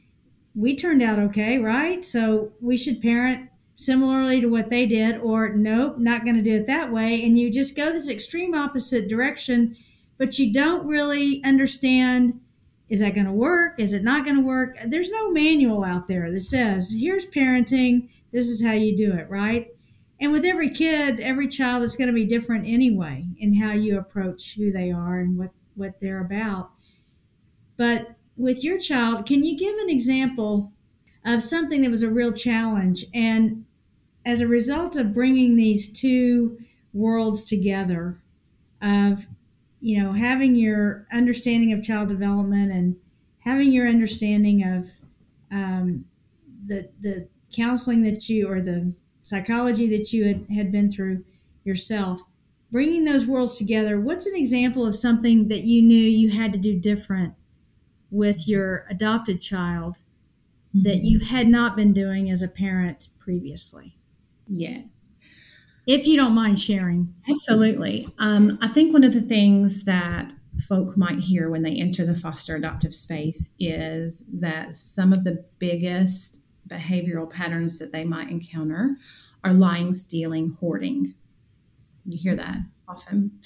We 0.54 0.74
turned 0.74 1.02
out 1.02 1.18
okay, 1.18 1.58
right? 1.58 2.04
So 2.04 2.52
we 2.60 2.76
should 2.76 3.00
parent 3.02 3.50
similarly 3.74 4.40
to 4.40 4.48
what 4.48 4.70
they 4.70 4.86
did, 4.86 5.18
or 5.18 5.54
nope, 5.54 5.98
not 5.98 6.24
going 6.24 6.36
to 6.36 6.42
do 6.42 6.56
it 6.56 6.66
that 6.66 6.92
way. 6.92 7.22
And 7.22 7.38
you 7.38 7.50
just 7.50 7.76
go 7.76 7.92
this 7.92 8.08
extreme 8.08 8.54
opposite 8.54 9.08
direction, 9.08 9.76
but 10.16 10.38
you 10.38 10.52
don't 10.52 10.86
really 10.86 11.42
understand 11.44 12.40
is 12.88 13.00
that 13.00 13.14
going 13.14 13.26
to 13.26 13.32
work? 13.32 13.78
Is 13.78 13.92
it 13.92 14.02
not 14.02 14.24
going 14.24 14.36
to 14.36 14.42
work? 14.42 14.76
There's 14.86 15.10
no 15.10 15.30
manual 15.30 15.84
out 15.84 16.06
there 16.06 16.30
that 16.30 16.40
says, 16.40 16.94
here's 16.98 17.26
parenting, 17.26 18.10
this 18.32 18.48
is 18.48 18.64
how 18.64 18.72
you 18.72 18.96
do 18.96 19.12
it, 19.12 19.28
right? 19.28 19.68
And 20.20 20.32
with 20.32 20.44
every 20.44 20.70
kid, 20.70 21.20
every 21.20 21.48
child, 21.48 21.82
it's 21.82 21.96
going 21.96 22.08
to 22.08 22.14
be 22.14 22.24
different 22.24 22.66
anyway 22.66 23.26
in 23.38 23.54
how 23.54 23.72
you 23.72 23.98
approach 23.98 24.54
who 24.56 24.72
they 24.72 24.90
are 24.90 25.20
and 25.20 25.38
what, 25.38 25.50
what 25.74 26.00
they're 26.00 26.20
about. 26.20 26.70
But 27.76 28.16
with 28.36 28.64
your 28.64 28.78
child, 28.78 29.26
can 29.26 29.44
you 29.44 29.56
give 29.56 29.76
an 29.78 29.90
example 29.90 30.72
of 31.24 31.42
something 31.42 31.82
that 31.82 31.90
was 31.90 32.02
a 32.02 32.10
real 32.10 32.32
challenge? 32.32 33.04
And 33.14 33.66
as 34.24 34.40
a 34.40 34.48
result 34.48 34.96
of 34.96 35.12
bringing 35.12 35.56
these 35.56 35.92
two 35.92 36.58
worlds 36.92 37.44
together, 37.44 38.20
of 38.80 39.26
you 39.80 40.02
know 40.02 40.12
having 40.12 40.54
your 40.54 41.06
understanding 41.12 41.72
of 41.72 41.82
child 41.82 42.08
development 42.08 42.72
and 42.72 42.96
having 43.40 43.72
your 43.72 43.88
understanding 43.88 44.62
of 44.62 44.90
um, 45.50 46.04
the 46.66 46.88
the 47.00 47.28
counseling 47.54 48.02
that 48.02 48.28
you 48.28 48.48
or 48.48 48.60
the 48.60 48.92
psychology 49.22 49.88
that 49.88 50.12
you 50.12 50.26
had, 50.26 50.46
had 50.54 50.72
been 50.72 50.90
through 50.90 51.24
yourself 51.64 52.22
bringing 52.70 53.04
those 53.04 53.26
worlds 53.26 53.56
together 53.56 54.00
what's 54.00 54.26
an 54.26 54.36
example 54.36 54.86
of 54.86 54.94
something 54.94 55.48
that 55.48 55.64
you 55.64 55.82
knew 55.82 55.96
you 55.96 56.30
had 56.30 56.52
to 56.52 56.58
do 56.58 56.78
different 56.78 57.34
with 58.10 58.48
your 58.48 58.86
adopted 58.90 59.40
child 59.40 59.98
mm-hmm. 60.74 60.82
that 60.82 61.02
you 61.02 61.20
had 61.20 61.48
not 61.48 61.76
been 61.76 61.92
doing 61.92 62.30
as 62.30 62.42
a 62.42 62.48
parent 62.48 63.08
previously 63.18 63.96
yes 64.46 65.57
if 65.88 66.06
you 66.06 66.16
don't 66.16 66.34
mind 66.34 66.60
sharing 66.60 67.12
absolutely 67.28 68.06
um, 68.18 68.58
i 68.62 68.68
think 68.68 68.92
one 68.92 69.04
of 69.04 69.12
the 69.12 69.20
things 69.20 69.84
that 69.84 70.30
folk 70.68 70.96
might 70.96 71.20
hear 71.20 71.50
when 71.50 71.62
they 71.62 71.74
enter 71.74 72.04
the 72.04 72.14
foster 72.14 72.56
adoptive 72.56 72.94
space 72.94 73.54
is 73.58 74.30
that 74.32 74.74
some 74.74 75.12
of 75.12 75.24
the 75.24 75.44
biggest 75.58 76.42
behavioral 76.68 77.32
patterns 77.32 77.78
that 77.78 77.92
they 77.92 78.04
might 78.04 78.30
encounter 78.30 78.96
are 79.44 79.52
lying, 79.52 79.92
stealing, 79.92 80.56
hoarding. 80.60 81.14
You 82.04 82.18
hear 82.18 82.34
that 82.34 82.58
often. 82.88 83.38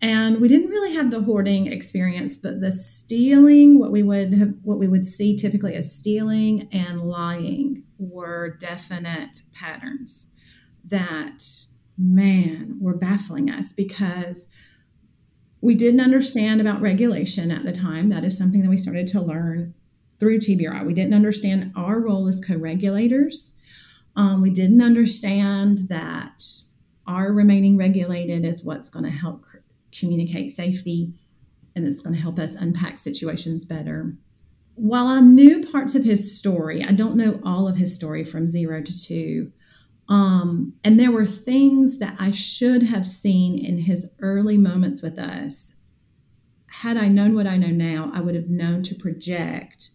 And 0.00 0.40
we 0.40 0.48
didn't 0.48 0.70
really 0.70 0.94
have 0.96 1.10
the 1.10 1.22
hoarding 1.22 1.68
experience, 1.68 2.36
but 2.36 2.60
the 2.60 2.72
stealing, 2.72 3.78
what 3.78 3.92
we 3.92 4.02
would 4.02 4.34
have, 4.34 4.54
what 4.62 4.78
we 4.78 4.88
would 4.88 5.04
see 5.04 5.36
typically 5.36 5.74
as 5.74 5.96
stealing 5.96 6.68
and 6.72 7.00
lying 7.00 7.84
were 7.98 8.56
definite 8.58 9.42
patterns 9.54 10.32
that, 10.84 11.42
man, 11.96 12.78
were 12.80 12.96
baffling 12.96 13.50
us 13.50 13.72
because 13.72 14.48
we 15.60 15.74
didn't 15.74 16.00
understand 16.00 16.60
about 16.60 16.80
regulation 16.80 17.50
at 17.50 17.64
the 17.64 17.72
time. 17.72 18.10
That 18.10 18.24
is 18.24 18.36
something 18.36 18.62
that 18.62 18.70
we 18.70 18.76
started 18.76 19.06
to 19.08 19.20
learn 19.20 19.74
through 20.18 20.38
TBRI. 20.38 20.84
We 20.84 20.94
didn't 20.94 21.14
understand 21.14 21.72
our 21.76 22.00
role 22.00 22.28
as 22.28 22.44
co 22.44 22.56
regulators. 22.56 23.56
Um, 24.16 24.42
we 24.42 24.50
didn't 24.50 24.82
understand 24.82 25.88
that 25.88 26.42
our 27.06 27.32
remaining 27.32 27.76
regulated 27.76 28.44
is 28.44 28.64
what's 28.64 28.88
going 28.88 29.04
to 29.04 29.10
help 29.10 29.46
c- 29.46 29.58
communicate 29.98 30.50
safety 30.50 31.14
and 31.74 31.86
it's 31.86 32.02
going 32.02 32.14
to 32.14 32.20
help 32.20 32.38
us 32.38 32.60
unpack 32.60 32.98
situations 32.98 33.64
better. 33.64 34.14
While 34.74 35.06
I 35.06 35.20
knew 35.20 35.62
parts 35.62 35.94
of 35.94 36.04
his 36.04 36.36
story, 36.36 36.82
I 36.82 36.92
don't 36.92 37.16
know 37.16 37.40
all 37.44 37.68
of 37.68 37.76
his 37.76 37.94
story 37.94 38.24
from 38.24 38.48
zero 38.48 38.82
to 38.82 39.06
two. 39.06 39.52
Um, 40.08 40.74
and 40.84 40.98
there 40.98 41.12
were 41.12 41.26
things 41.26 41.98
that 41.98 42.16
I 42.20 42.30
should 42.30 42.82
have 42.84 43.06
seen 43.06 43.64
in 43.64 43.78
his 43.78 44.14
early 44.20 44.58
moments 44.58 45.02
with 45.02 45.18
us. 45.18 45.80
Had 46.82 46.96
I 46.96 47.08
known 47.08 47.34
what 47.34 47.46
I 47.46 47.56
know 47.56 47.68
now, 47.68 48.10
I 48.12 48.20
would 48.20 48.34
have 48.34 48.50
known 48.50 48.82
to 48.84 48.94
project 48.94 49.90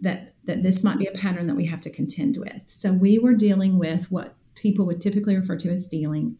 that 0.00 0.30
that 0.44 0.62
this 0.62 0.84
might 0.84 0.98
be 0.98 1.06
a 1.06 1.12
pattern 1.12 1.46
that 1.46 1.56
we 1.56 1.66
have 1.66 1.80
to 1.82 1.90
contend 1.90 2.36
with. 2.38 2.64
So 2.66 2.92
we 2.92 3.18
were 3.18 3.34
dealing 3.34 3.78
with 3.78 4.10
what 4.10 4.34
people 4.54 4.86
would 4.86 5.00
typically 5.00 5.36
refer 5.36 5.56
to 5.56 5.70
as 5.70 5.86
stealing. 5.86 6.36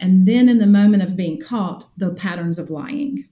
And 0.00 0.26
then 0.26 0.48
in 0.48 0.58
the 0.58 0.66
moment 0.66 1.02
of 1.02 1.16
being 1.16 1.40
caught, 1.40 1.84
the 1.96 2.12
patterns 2.12 2.58
of 2.58 2.70
lying. 2.70 3.24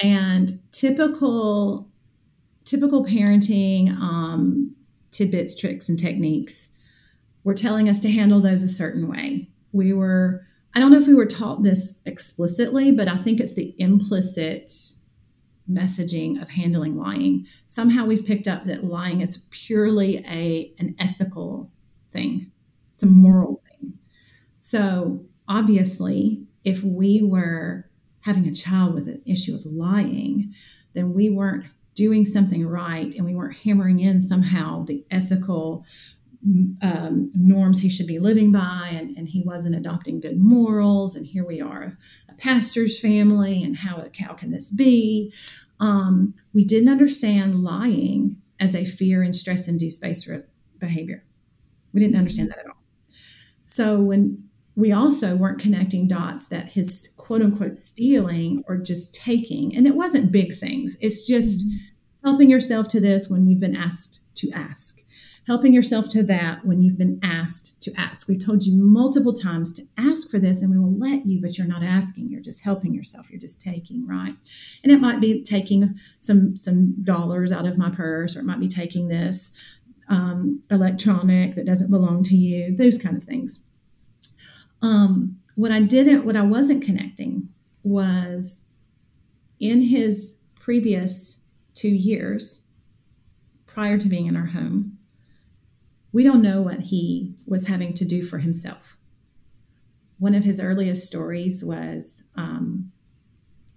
And 0.00 0.50
typical 0.70 1.88
typical 2.64 3.04
parenting 3.04 3.90
um, 3.92 4.74
tidbits, 5.10 5.56
tricks, 5.56 5.88
and 5.88 5.98
techniques 5.98 6.72
were 7.44 7.54
telling 7.54 7.88
us 7.88 8.00
to 8.00 8.10
handle 8.10 8.40
those 8.40 8.62
a 8.62 8.68
certain 8.68 9.08
way. 9.08 9.48
We 9.72 9.92
were, 9.92 10.42
I 10.74 10.80
don't 10.80 10.90
know 10.90 10.98
if 10.98 11.06
we 11.06 11.14
were 11.14 11.26
taught 11.26 11.62
this 11.62 12.00
explicitly, 12.04 12.92
but 12.92 13.08
I 13.08 13.16
think 13.16 13.40
it's 13.40 13.54
the 13.54 13.74
implicit 13.78 14.70
messaging 15.70 16.40
of 16.40 16.50
handling 16.50 16.96
lying. 16.96 17.46
Somehow 17.66 18.06
we've 18.06 18.24
picked 18.24 18.46
up 18.46 18.64
that 18.64 18.84
lying 18.84 19.20
is 19.20 19.48
purely 19.50 20.18
a 20.28 20.72
an 20.78 20.94
ethical 20.98 21.70
thing. 22.10 22.50
It's 22.94 23.02
a 23.02 23.06
moral 23.06 23.56
thing. 23.56 23.98
So 24.56 25.26
obviously, 25.46 26.46
if 26.64 26.82
we 26.82 27.22
were 27.22 27.88
having 28.22 28.46
a 28.46 28.54
child 28.54 28.94
with 28.94 29.06
an 29.08 29.22
issue 29.26 29.54
of 29.54 29.64
lying, 29.66 30.52
then 30.94 31.14
we 31.14 31.30
weren't 31.30 31.66
doing 31.94 32.24
something 32.24 32.66
right 32.66 33.14
and 33.14 33.24
we 33.24 33.34
weren't 33.34 33.58
hammering 33.58 34.00
in 34.00 34.20
somehow 34.20 34.84
the 34.84 35.04
ethical 35.10 35.84
um, 36.82 37.30
norms 37.34 37.82
he 37.82 37.90
should 37.90 38.06
be 38.06 38.18
living 38.18 38.52
by, 38.52 38.90
and, 38.92 39.16
and, 39.16 39.28
he 39.28 39.42
wasn't 39.44 39.74
adopting 39.74 40.20
good 40.20 40.38
morals. 40.38 41.16
And 41.16 41.26
here 41.26 41.44
we 41.44 41.60
are, 41.60 41.98
a 42.28 42.34
pastor's 42.34 43.00
family, 43.00 43.62
and 43.62 43.78
how, 43.78 43.96
a 43.96 44.10
how 44.22 44.34
can 44.34 44.50
this 44.50 44.70
be? 44.70 45.32
Um, 45.80 46.34
we 46.54 46.64
didn't 46.64 46.88
understand 46.88 47.56
lying 47.56 48.36
as 48.60 48.74
a 48.74 48.84
fear 48.84 49.22
and 49.22 49.34
stress 49.34 49.68
induced 49.68 50.00
based 50.00 50.28
behavior. 50.78 51.24
We 51.92 52.00
didn't 52.00 52.16
understand 52.16 52.50
that 52.50 52.58
at 52.58 52.66
all. 52.66 52.82
So 53.64 54.00
when 54.00 54.48
we 54.76 54.92
also 54.92 55.36
weren't 55.36 55.60
connecting 55.60 56.06
dots 56.06 56.48
that 56.48 56.72
his 56.72 57.14
quote 57.18 57.42
unquote 57.42 57.74
stealing 57.74 58.62
or 58.68 58.76
just 58.76 59.14
taking, 59.14 59.76
and 59.76 59.86
it 59.86 59.96
wasn't 59.96 60.32
big 60.32 60.52
things, 60.52 60.96
it's 61.00 61.26
just 61.26 61.66
mm-hmm. 61.66 62.28
helping 62.28 62.50
yourself 62.50 62.88
to 62.88 63.00
this 63.00 63.28
when 63.28 63.48
you've 63.48 63.60
been 63.60 63.76
asked 63.76 64.24
to 64.36 64.48
ask 64.54 65.00
helping 65.48 65.72
yourself 65.72 66.10
to 66.10 66.22
that 66.22 66.64
when 66.64 66.82
you've 66.82 66.98
been 66.98 67.18
asked 67.22 67.82
to 67.82 67.90
ask. 67.96 68.28
We've 68.28 68.44
told 68.44 68.64
you 68.64 68.76
multiple 68.76 69.32
times 69.32 69.72
to 69.72 69.82
ask 69.98 70.30
for 70.30 70.38
this 70.38 70.62
and 70.62 70.70
we 70.70 70.78
will 70.78 70.96
let 70.96 71.24
you, 71.24 71.40
but 71.40 71.56
you're 71.56 71.66
not 71.66 71.82
asking. 71.82 72.28
You're 72.28 72.42
just 72.42 72.64
helping 72.64 72.94
yourself. 72.94 73.30
You're 73.30 73.40
just 73.40 73.62
taking, 73.62 74.06
right? 74.06 74.34
And 74.84 74.92
it 74.92 75.00
might 75.00 75.22
be 75.22 75.42
taking 75.42 75.94
some 76.18 76.54
some 76.54 77.02
dollars 77.02 77.50
out 77.50 77.66
of 77.66 77.78
my 77.78 77.88
purse, 77.88 78.36
or 78.36 78.40
it 78.40 78.44
might 78.44 78.60
be 78.60 78.68
taking 78.68 79.08
this 79.08 79.56
um, 80.10 80.62
electronic 80.70 81.54
that 81.54 81.66
doesn't 81.66 81.90
belong 81.90 82.22
to 82.24 82.36
you, 82.36 82.76
those 82.76 83.02
kind 83.02 83.16
of 83.16 83.24
things. 83.24 83.64
Um, 84.82 85.38
what 85.54 85.72
I 85.72 85.80
didn't, 85.80 86.26
what 86.26 86.36
I 86.36 86.42
wasn't 86.42 86.84
connecting 86.84 87.48
was 87.82 88.64
in 89.58 89.80
his 89.80 90.42
previous 90.60 91.44
two 91.74 91.88
years 91.88 92.66
prior 93.66 93.96
to 93.96 94.08
being 94.08 94.26
in 94.26 94.36
our 94.36 94.46
home, 94.46 94.97
we 96.18 96.24
don't 96.24 96.42
know 96.42 96.60
what 96.60 96.80
he 96.80 97.32
was 97.46 97.68
having 97.68 97.94
to 97.94 98.04
do 98.04 98.24
for 98.24 98.38
himself. 98.38 98.96
One 100.18 100.34
of 100.34 100.42
his 100.42 100.58
earliest 100.58 101.06
stories 101.06 101.62
was 101.64 102.26
um, 102.34 102.90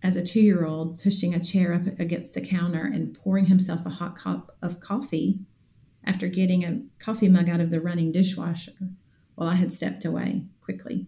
as 0.01 0.15
a 0.15 0.23
two 0.23 0.39
year 0.39 0.65
old 0.65 0.99
pushing 0.99 1.35
a 1.35 1.39
chair 1.39 1.71
up 1.71 1.83
against 1.99 2.33
the 2.33 2.41
counter 2.41 2.83
and 2.83 3.13
pouring 3.13 3.45
himself 3.45 3.85
a 3.85 3.91
hot 3.91 4.15
cup 4.15 4.51
of 4.59 4.79
coffee 4.79 5.41
after 6.03 6.27
getting 6.27 6.63
a 6.63 6.81
coffee 6.97 7.29
mug 7.29 7.47
out 7.47 7.61
of 7.61 7.69
the 7.69 7.79
running 7.79 8.11
dishwasher 8.11 8.89
while 9.35 9.47
I 9.47 9.53
had 9.53 9.71
stepped 9.71 10.03
away 10.03 10.47
quickly. 10.61 11.05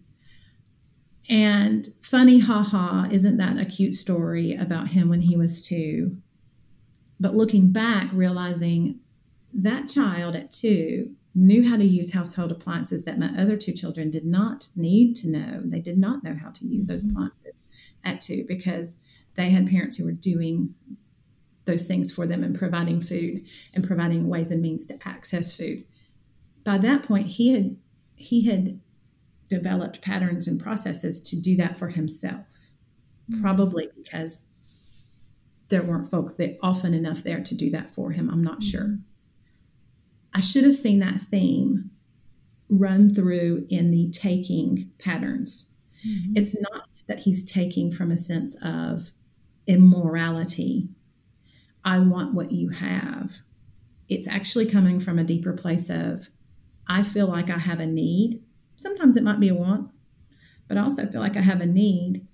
And 1.28 1.84
funny, 2.00 2.38
haha, 2.38 3.08
isn't 3.10 3.38
that 3.38 3.58
a 3.58 3.64
cute 3.64 3.94
story 3.94 4.54
about 4.54 4.92
him 4.92 5.08
when 5.08 5.22
he 5.22 5.36
was 5.36 5.66
two? 5.66 6.18
But 7.18 7.34
looking 7.34 7.72
back, 7.72 8.08
realizing 8.12 9.00
that 9.52 9.88
child 9.88 10.36
at 10.36 10.52
two 10.52 11.16
knew 11.34 11.68
how 11.68 11.76
to 11.76 11.84
use 11.84 12.14
household 12.14 12.52
appliances 12.52 13.04
that 13.04 13.18
my 13.18 13.30
other 13.36 13.56
two 13.56 13.72
children 13.72 14.10
did 14.10 14.24
not 14.24 14.68
need 14.76 15.16
to 15.16 15.30
know. 15.30 15.60
They 15.64 15.80
did 15.80 15.98
not 15.98 16.22
know 16.22 16.34
how 16.40 16.50
to 16.50 16.66
use 16.66 16.86
those 16.86 17.02
mm-hmm. 17.02 17.16
appliances 17.16 17.62
at 18.04 18.20
two 18.20 18.44
because 18.46 19.02
they 19.34 19.50
had 19.50 19.68
parents 19.68 19.96
who 19.96 20.04
were 20.04 20.12
doing 20.12 20.74
those 21.64 21.86
things 21.86 22.14
for 22.14 22.26
them 22.26 22.44
and 22.44 22.56
providing 22.56 23.00
food 23.00 23.40
and 23.74 23.84
providing 23.84 24.28
ways 24.28 24.50
and 24.50 24.62
means 24.62 24.86
to 24.86 24.98
access 25.06 25.56
food. 25.56 25.84
By 26.62 26.78
that 26.78 27.02
point, 27.02 27.26
he 27.26 27.52
had 27.52 27.76
he 28.14 28.48
had 28.48 28.80
developed 29.48 30.02
patterns 30.02 30.46
and 30.46 30.60
processes 30.60 31.20
to 31.20 31.40
do 31.40 31.56
that 31.56 31.76
for 31.76 31.88
himself, 31.88 32.70
mm-hmm. 33.30 33.42
probably 33.42 33.88
because 33.96 34.48
there 35.68 35.82
weren't 35.82 36.10
folks 36.10 36.34
that 36.34 36.56
often 36.62 36.94
enough 36.94 37.22
there 37.22 37.40
to 37.40 37.54
do 37.54 37.70
that 37.70 37.94
for 37.94 38.12
him. 38.12 38.30
I'm 38.30 38.44
not 38.44 38.60
mm-hmm. 38.60 38.68
sure. 38.68 38.98
I 40.34 40.40
should 40.40 40.64
have 40.64 40.74
seen 40.74 40.98
that 41.00 41.20
theme 41.20 41.90
run 42.68 43.12
through 43.12 43.66
in 43.70 43.90
the 43.90 44.10
taking 44.10 44.90
patterns. 44.98 45.70
Mm-hmm. 46.06 46.32
It's 46.36 46.60
not 46.60 46.82
that 47.06 47.20
he's 47.20 47.50
taking 47.50 47.90
from 47.90 48.10
a 48.10 48.16
sense 48.16 48.56
of 48.64 49.12
immorality. 49.66 50.88
I 51.84 51.98
want 51.98 52.34
what 52.34 52.50
you 52.50 52.70
have. 52.70 53.32
It's 54.08 54.28
actually 54.28 54.66
coming 54.66 55.00
from 55.00 55.18
a 55.18 55.24
deeper 55.24 55.52
place 55.52 55.90
of 55.90 56.28
I 56.88 57.02
feel 57.02 57.26
like 57.26 57.50
I 57.50 57.58
have 57.58 57.80
a 57.80 57.86
need. 57.86 58.42
Sometimes 58.76 59.16
it 59.16 59.22
might 59.22 59.40
be 59.40 59.48
a 59.48 59.54
want, 59.54 59.90
but 60.68 60.76
I 60.76 60.82
also 60.82 61.06
feel 61.06 61.20
like 61.20 61.36
I 61.36 61.42
have 61.42 61.60
a 61.60 61.66
need. 61.66 62.26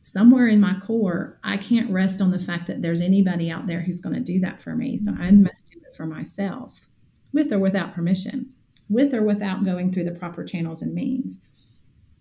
Somewhere 0.00 0.46
in 0.46 0.60
my 0.60 0.74
core, 0.78 1.38
I 1.42 1.56
can't 1.56 1.90
rest 1.90 2.22
on 2.22 2.30
the 2.30 2.38
fact 2.38 2.66
that 2.68 2.80
there's 2.80 3.00
anybody 3.00 3.50
out 3.50 3.66
there 3.66 3.80
who's 3.80 4.00
going 4.00 4.14
to 4.14 4.22
do 4.22 4.40
that 4.40 4.60
for 4.60 4.74
me. 4.74 4.96
So 4.96 5.12
I 5.18 5.30
must 5.32 5.72
do 5.72 5.80
it 5.86 5.94
for 5.94 6.06
myself, 6.06 6.88
with 7.32 7.52
or 7.52 7.58
without 7.58 7.94
permission, 7.94 8.50
with 8.88 9.12
or 9.14 9.22
without 9.22 9.64
going 9.64 9.92
through 9.92 10.04
the 10.04 10.18
proper 10.18 10.44
channels 10.44 10.82
and 10.82 10.94
means. 10.94 11.42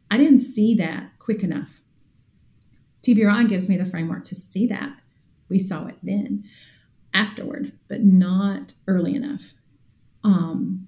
I 0.10 0.18
didn't 0.18 0.40
see 0.40 0.74
that 0.76 1.12
quick 1.20 1.44
enough. 1.44 1.82
TBRI 3.02 3.48
gives 3.48 3.70
me 3.70 3.78
the 3.78 3.86
framework 3.86 4.24
to 4.26 4.36
see 4.36 4.68
that. 4.68 5.00
We 5.50 5.60
saw 5.60 5.88
it 5.88 5.98
then, 6.04 6.44
afterward, 7.14 7.72
but 7.88 8.02
not 8.02 8.74
early 8.88 9.16
enough. 9.16 9.54
Um, 10.24 10.88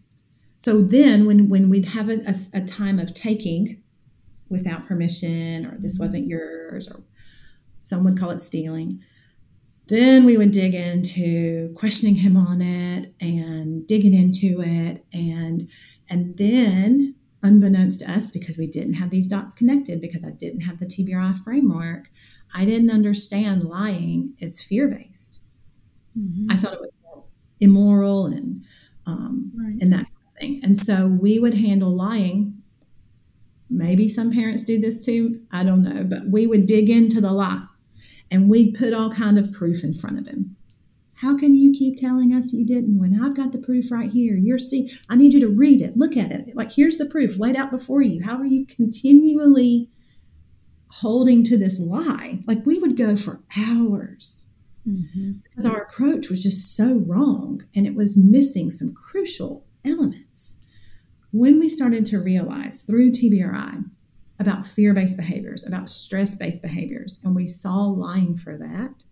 so 0.57 0.81
then, 0.81 1.25
when 1.25 1.47
when 1.47 1.69
we'd 1.69 1.85
have 1.89 2.09
a, 2.09 2.19
a, 2.27 2.61
a 2.61 2.65
time 2.65 2.99
of 2.99 3.13
taking 3.13 3.81
without 4.49 4.87
permission, 4.87 5.65
or 5.65 5.77
this 5.77 5.97
wasn't 5.97 6.27
yours, 6.27 6.91
or 6.91 7.03
some 7.81 8.03
would 8.03 8.19
call 8.19 8.31
it 8.31 8.41
stealing, 8.41 8.99
then 9.89 10.25
we 10.25 10.37
would 10.37 10.51
dig 10.51 10.73
into 10.73 11.73
questioning 11.75 12.15
him 12.15 12.37
on 12.37 12.61
it 12.61 13.13
and 13.19 13.85
digging 13.85 14.13
into 14.13 14.61
it, 14.61 15.03
and 15.13 15.69
and 16.09 16.37
then 16.37 17.15
unbeknownst 17.41 18.01
to 18.01 18.11
us, 18.11 18.31
because 18.31 18.57
we 18.57 18.67
didn't 18.67 18.95
have 18.95 19.09
these 19.09 19.27
dots 19.27 19.55
connected, 19.55 20.01
because 20.01 20.25
I 20.25 20.31
didn't 20.31 20.61
have 20.61 20.79
the 20.79 20.85
TBRI 20.85 21.37
framework, 21.37 22.09
I 22.53 22.65
didn't 22.65 22.89
understand 22.89 23.63
lying 23.63 24.33
is 24.39 24.61
fear 24.63 24.87
based. 24.87 25.43
Mm-hmm. 26.17 26.51
I 26.51 26.55
thought 26.55 26.73
it 26.73 26.81
was 26.81 26.95
immoral 27.59 28.25
and 28.25 28.65
um, 29.05 29.51
right. 29.55 29.77
and 29.81 29.91
that 29.93 30.05
kind 30.05 30.27
of 30.27 30.33
thing. 30.39 30.59
And 30.63 30.77
so 30.77 31.07
we 31.07 31.39
would 31.39 31.55
handle 31.55 31.95
lying. 31.95 32.61
Maybe 33.69 34.07
some 34.07 34.31
parents 34.31 34.63
do 34.63 34.79
this 34.79 35.05
too. 35.05 35.35
I 35.51 35.63
don't 35.63 35.83
know, 35.83 36.03
but 36.03 36.27
we 36.27 36.47
would 36.47 36.65
dig 36.65 36.89
into 36.89 37.21
the 37.21 37.31
lie, 37.31 37.65
and 38.31 38.49
we'd 38.49 38.75
put 38.75 38.93
all 38.93 39.11
kind 39.11 39.37
of 39.37 39.53
proof 39.53 39.83
in 39.83 39.93
front 39.93 40.19
of 40.19 40.27
him. 40.27 40.55
How 41.15 41.37
can 41.37 41.53
you 41.53 41.73
keep 41.73 41.97
telling 41.97 42.33
us 42.33 42.53
you 42.53 42.65
didn't 42.65 42.97
when 42.97 43.19
I've 43.19 43.35
got 43.35 43.51
the 43.51 43.59
proof 43.59 43.91
right 43.91 44.09
here? 44.09 44.35
You're 44.35 44.57
see, 44.57 44.89
I 45.09 45.17
need 45.17 45.33
you 45.33 45.41
to 45.41 45.49
read 45.49 45.81
it, 45.81 45.97
look 45.97 46.15
at 46.15 46.31
it. 46.31 46.45
Like 46.55 46.73
here's 46.73 46.97
the 46.97 47.05
proof 47.05 47.37
laid 47.37 47.57
out 47.57 47.71
before 47.71 48.01
you. 48.01 48.23
How 48.23 48.37
are 48.37 48.45
you 48.45 48.65
continually 48.65 49.89
holding 50.91 51.43
to 51.45 51.57
this 51.57 51.79
lie? 51.79 52.39
Like 52.47 52.65
we 52.65 52.79
would 52.79 52.95
go 52.95 53.17
for 53.17 53.41
hours 53.57 54.49
mm-hmm. 54.87 55.39
because 55.43 55.65
our 55.65 55.81
approach 55.81 56.29
was 56.29 56.41
just 56.41 56.75
so 56.75 56.95
wrong 56.99 57.63
and 57.75 57.85
it 57.85 57.95
was 57.95 58.17
missing 58.17 58.69
some 58.71 58.93
crucial 58.93 59.65
elements. 59.85 60.65
When 61.31 61.59
we 61.59 61.67
started 61.67 62.05
to 62.07 62.17
realize 62.17 62.81
through 62.81 63.11
TBRI 63.11 63.89
about 64.39 64.65
fear 64.65 64.93
based 64.93 65.17
behaviors, 65.17 65.67
about 65.67 65.89
stress 65.89 66.35
based 66.35 66.61
behaviors, 66.61 67.19
and 67.23 67.35
we 67.35 67.47
saw 67.47 67.83
lying 67.83 68.35
for 68.35 68.57
that, 68.57 69.03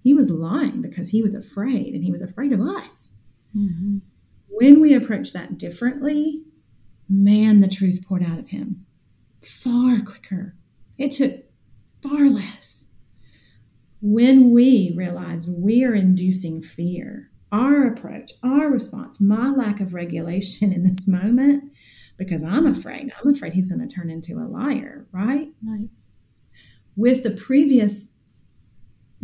he 0.00 0.14
was 0.14 0.30
lying 0.30 0.80
because 0.80 1.10
he 1.10 1.22
was 1.22 1.34
afraid 1.34 1.94
and 1.94 2.04
he 2.04 2.12
was 2.12 2.22
afraid 2.22 2.52
of 2.52 2.60
us. 2.60 3.16
Mm-hmm. 3.56 3.98
When 4.48 4.80
we 4.80 4.94
approach 4.94 5.32
that 5.32 5.58
differently, 5.58 6.42
man, 7.08 7.60
the 7.60 7.68
truth 7.68 8.04
poured 8.06 8.22
out 8.22 8.38
of 8.38 8.48
him 8.48 8.86
far 9.42 10.00
quicker. 10.00 10.54
It 10.96 11.12
took 11.12 11.32
far 12.02 12.28
less. 12.28 12.92
When 14.00 14.52
we 14.52 14.92
realize 14.96 15.48
we 15.48 15.84
are 15.84 15.94
inducing 15.94 16.62
fear, 16.62 17.30
our 17.50 17.86
approach, 17.86 18.32
our 18.42 18.70
response, 18.70 19.20
my 19.20 19.50
lack 19.50 19.80
of 19.80 19.94
regulation 19.94 20.72
in 20.72 20.82
this 20.82 21.08
moment, 21.08 21.76
because 22.18 22.42
I'm 22.42 22.66
afraid, 22.66 23.12
I'm 23.18 23.32
afraid 23.32 23.54
he's 23.54 23.70
going 23.70 23.86
to 23.86 23.94
turn 23.94 24.10
into 24.10 24.34
a 24.34 24.46
liar, 24.46 25.06
right? 25.12 25.48
Right. 25.64 25.88
With 26.96 27.22
the 27.22 27.30
previous 27.30 28.12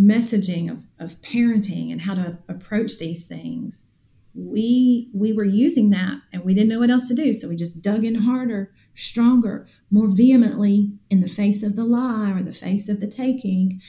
messaging 0.00 0.70
of, 0.70 0.84
of 0.98 1.20
parenting 1.20 1.92
and 1.92 2.02
how 2.02 2.14
to 2.14 2.38
approach 2.48 2.98
these 2.98 3.26
things 3.26 3.90
we 4.34 5.08
we 5.14 5.32
were 5.32 5.44
using 5.44 5.90
that 5.90 6.20
and 6.32 6.44
we 6.44 6.54
didn't 6.54 6.68
know 6.68 6.80
what 6.80 6.90
else 6.90 7.06
to 7.08 7.14
do 7.14 7.32
so 7.32 7.48
we 7.48 7.56
just 7.56 7.82
dug 7.82 8.04
in 8.04 8.16
harder 8.16 8.72
stronger 8.92 9.66
more 9.90 10.08
vehemently 10.14 10.92
in 11.08 11.20
the 11.20 11.28
face 11.28 11.62
of 11.62 11.76
the 11.76 11.84
lie 11.84 12.32
or 12.32 12.42
the 12.42 12.52
face 12.52 12.88
of 12.88 13.00
the 13.00 13.06
taking 13.06 13.80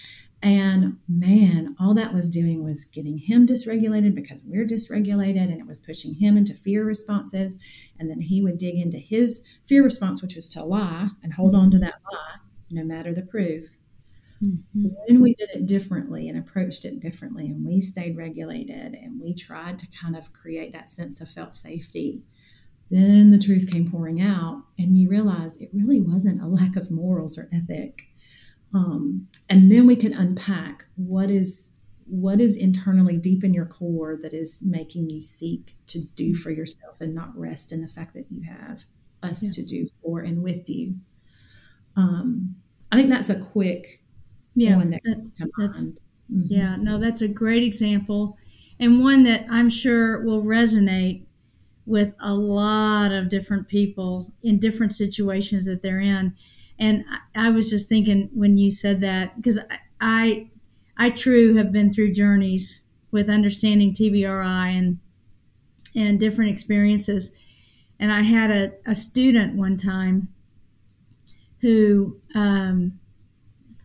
and 0.46 0.98
man 1.10 1.76
all 1.80 1.94
that 1.94 2.14
was 2.14 2.30
doing 2.30 2.64
was 2.64 2.86
getting 2.86 3.18
him 3.18 3.46
dysregulated 3.46 4.14
because 4.14 4.46
we're 4.46 4.66
dysregulated 4.66 5.52
and 5.52 5.60
it 5.60 5.68
was 5.68 5.80
pushing 5.80 6.16
him 6.16 6.38
into 6.38 6.54
fear 6.54 6.86
responses 6.86 7.90
and 8.00 8.10
then 8.10 8.22
he 8.22 8.42
would 8.42 8.58
dig 8.58 8.76
into 8.76 8.98
his 8.98 9.60
fear 9.66 9.84
response 9.84 10.22
which 10.22 10.36
was 10.36 10.48
to 10.48 10.64
lie 10.64 11.10
and 11.24 11.34
hold 11.34 11.56
on 11.56 11.72
to 11.72 11.80
that 11.80 11.96
lie 12.12 12.36
no 12.70 12.84
matter 12.84 13.14
the 13.14 13.26
proof 13.26 13.80
Mm-hmm. 14.44 14.88
When 15.08 15.22
we 15.22 15.34
did 15.34 15.50
it 15.52 15.66
differently 15.66 16.28
and 16.28 16.38
approached 16.38 16.86
it 16.86 17.00
differently, 17.00 17.48
and 17.48 17.66
we 17.66 17.80
stayed 17.80 18.18
regulated 18.18 18.94
and 18.94 19.20
we 19.22 19.34
tried 19.34 19.80
to 19.80 19.88
kind 20.02 20.16
of 20.16 20.34
create 20.34 20.72
that 20.74 20.90
sense 20.90 21.22
of 21.22 21.30
felt 21.30 21.56
safety, 21.56 22.24
then 22.92 23.32
the 23.32 23.40
truth 23.40 23.72
came 23.72 23.90
pouring 23.90 24.22
out, 24.22 24.64
and 24.78 24.98
you 24.98 25.10
realize 25.10 25.60
it 25.60 25.70
really 25.74 26.02
wasn't 26.02 26.42
a 26.42 26.48
lack 26.48 26.76
of 26.76 26.92
morals 26.92 27.38
or 27.38 27.48
ethic. 27.54 28.10
Um, 28.76 29.28
and 29.50 29.72
then 29.72 29.88
we 29.88 29.96
can 29.96 30.14
unpack 30.14 30.84
what 30.98 31.32
is 31.32 31.72
what 32.08 32.40
is 32.40 32.62
internally 32.62 33.18
deep 33.18 33.44
in 33.44 33.54
your 33.54 33.66
core 33.66 34.16
that 34.22 34.34
is 34.34 34.62
making 34.64 35.10
you 35.10 35.22
seek 35.22 35.74
to 35.88 36.00
do 36.16 36.36
for 36.36 36.52
yourself 36.52 37.02
and 37.02 37.16
not 37.16 37.36
rest 37.36 37.72
in 37.72 37.82
the 37.82 37.88
fact 37.88 38.14
that 38.14 38.26
you 38.30 38.44
have 38.44 38.84
us 39.24 39.44
yeah. 39.44 39.52
to 39.54 39.66
do 39.66 39.88
for 40.04 40.20
and 40.20 40.44
with 40.44 40.70
you. 40.70 40.98
Um, 41.96 42.58
I 42.92 42.98
think 42.98 43.10
that's 43.10 43.30
a 43.30 43.40
quick 43.40 44.04
yeah, 44.54 44.76
one 44.76 44.92
that 44.92 45.02
that's, 45.04 45.40
that's 45.58 45.84
mm-hmm. 45.86 46.42
yeah, 46.48 46.76
no, 46.76 47.00
that's 47.00 47.22
a 47.22 47.28
great 47.28 47.64
example, 47.64 48.38
and 48.80 49.02
one 49.02 49.24
that 49.24 49.46
I'm 49.50 49.70
sure 49.70 50.24
will 50.24 50.44
resonate 50.44 51.26
with 51.86 52.14
a 52.20 52.34
lot 52.34 53.12
of 53.12 53.30
different 53.30 53.68
people 53.68 54.34
in 54.44 54.60
different 54.60 54.92
situations 54.92 55.66
that 55.66 55.82
they're 55.82 56.00
in. 56.00 56.36
And 56.78 57.06
I, 57.36 57.48
I 57.48 57.50
was 57.50 57.70
just 57.70 57.90
thinking 57.90 58.30
when 58.34 58.58
you 58.58 58.72
said 58.72 59.02
that 59.02 59.36
because 59.36 59.60
I, 59.60 59.80
I, 60.00 60.50
I 60.98 61.10
true 61.10 61.56
have 61.56 61.72
been 61.72 61.92
through 61.92 62.14
journeys 62.14 62.86
with 63.12 63.30
understanding 63.30 63.94
TBRI 63.94 64.78
and 64.78 65.00
and 65.96 66.20
different 66.20 66.52
experiences. 66.52 67.38
And 68.00 68.12
I 68.12 68.24
had 68.24 68.52
a, 68.52 68.74
a 68.86 68.94
student 68.94 69.56
one 69.56 69.78
time 69.78 70.28
who 71.62 72.20
um, 72.36 73.00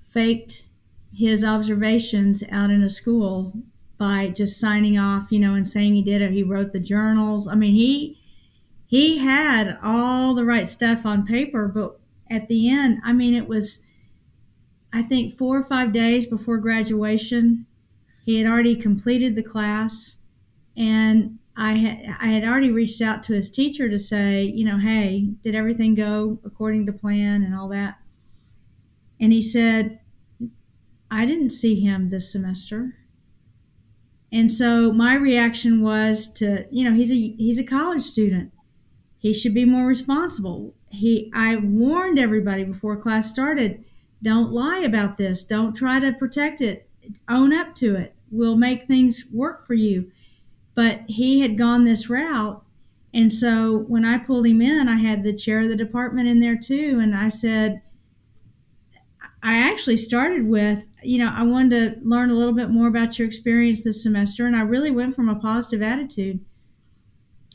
faked 0.02 0.68
his 1.14 1.44
observations 1.44 2.42
out 2.50 2.70
in 2.70 2.82
a 2.82 2.88
school 2.88 3.52
by 3.96 4.28
just 4.28 4.58
signing 4.58 4.98
off, 4.98 5.30
you 5.30 5.38
know, 5.38 5.54
and 5.54 5.66
saying 5.66 5.94
he 5.94 6.02
did 6.02 6.22
it. 6.22 6.32
He 6.32 6.42
wrote 6.42 6.72
the 6.72 6.80
journals. 6.80 7.46
I 7.46 7.54
mean, 7.54 7.74
he 7.74 8.18
he 8.86 9.18
had 9.18 9.78
all 9.84 10.34
the 10.34 10.44
right 10.44 10.66
stuff 10.66 11.06
on 11.06 11.24
paper, 11.24 11.68
but 11.68 11.99
at 12.30 12.48
the 12.48 12.70
end, 12.70 13.00
I 13.04 13.12
mean, 13.12 13.34
it 13.34 13.48
was 13.48 13.84
I 14.92 15.02
think 15.02 15.32
4 15.34 15.58
or 15.58 15.62
5 15.62 15.92
days 15.92 16.26
before 16.26 16.58
graduation, 16.58 17.66
he 18.24 18.38
had 18.38 18.46
already 18.46 18.76
completed 18.76 19.34
the 19.34 19.42
class 19.42 20.18
and 20.76 21.38
I 21.56 21.72
had 21.72 22.16
I 22.20 22.28
had 22.28 22.44
already 22.44 22.70
reached 22.70 23.02
out 23.02 23.22
to 23.24 23.34
his 23.34 23.50
teacher 23.50 23.88
to 23.88 23.98
say, 23.98 24.44
you 24.44 24.64
know, 24.64 24.78
hey, 24.78 25.30
did 25.42 25.54
everything 25.54 25.94
go 25.94 26.40
according 26.44 26.86
to 26.86 26.92
plan 26.92 27.42
and 27.42 27.54
all 27.54 27.68
that? 27.68 27.98
And 29.20 29.32
he 29.32 29.40
said, 29.40 30.00
I 31.10 31.26
didn't 31.26 31.50
see 31.50 31.80
him 31.80 32.08
this 32.08 32.32
semester. 32.32 32.96
And 34.32 34.50
so 34.50 34.92
my 34.92 35.14
reaction 35.14 35.82
was 35.82 36.32
to, 36.34 36.66
you 36.70 36.84
know, 36.84 36.94
he's 36.94 37.12
a 37.12 37.16
he's 37.16 37.58
a 37.58 37.64
college 37.64 38.02
student. 38.02 38.52
He 39.18 39.34
should 39.34 39.52
be 39.52 39.64
more 39.64 39.86
responsible. 39.86 40.74
He 40.90 41.30
I 41.34 41.56
warned 41.56 42.18
everybody 42.18 42.64
before 42.64 42.96
class 42.96 43.30
started, 43.30 43.84
don't 44.22 44.52
lie 44.52 44.78
about 44.78 45.16
this. 45.16 45.44
Don't 45.44 45.74
try 45.74 46.00
to 46.00 46.12
protect 46.12 46.60
it. 46.60 46.88
Own 47.28 47.52
up 47.52 47.74
to 47.76 47.96
it. 47.96 48.14
We'll 48.30 48.56
make 48.56 48.84
things 48.84 49.26
work 49.32 49.62
for 49.62 49.74
you. 49.74 50.10
But 50.74 51.02
he 51.08 51.40
had 51.40 51.58
gone 51.58 51.84
this 51.84 52.08
route 52.10 52.64
and 53.12 53.32
so 53.32 53.76
when 53.76 54.04
I 54.04 54.18
pulled 54.18 54.46
him 54.46 54.62
in, 54.62 54.88
I 54.88 54.96
had 54.96 55.24
the 55.24 55.32
chair 55.32 55.60
of 55.60 55.68
the 55.68 55.76
department 55.76 56.28
in 56.28 56.40
there 56.40 56.56
too. 56.56 57.00
And 57.00 57.14
I 57.14 57.28
said, 57.28 57.82
I 59.42 59.58
actually 59.58 59.96
started 59.96 60.46
with, 60.46 60.86
you 61.02 61.18
know, 61.18 61.32
I 61.34 61.42
wanted 61.42 61.94
to 61.94 62.08
learn 62.08 62.30
a 62.30 62.34
little 62.34 62.54
bit 62.54 62.70
more 62.70 62.88
about 62.88 63.18
your 63.18 63.26
experience 63.26 63.82
this 63.82 64.02
semester, 64.02 64.46
and 64.46 64.54
I 64.56 64.62
really 64.62 64.90
went 64.90 65.14
from 65.14 65.28
a 65.28 65.34
positive 65.34 65.82
attitude. 65.82 66.44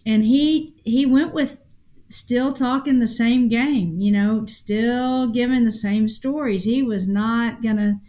And 0.06 0.24
he 0.24 0.76
he 0.84 1.06
went 1.06 1.34
with 1.34 1.64
still 2.08 2.54
talking 2.54 3.00
the 3.00 3.08
same 3.08 3.48
game, 3.50 4.00
you 4.00 4.12
know, 4.12 4.46
still 4.46 5.28
giving 5.28 5.64
the 5.66 5.72
same 5.72 6.08
stories. 6.08 6.64
He 6.66 6.84
was 6.84 7.08
not 7.08 7.62
gonna 7.62 8.02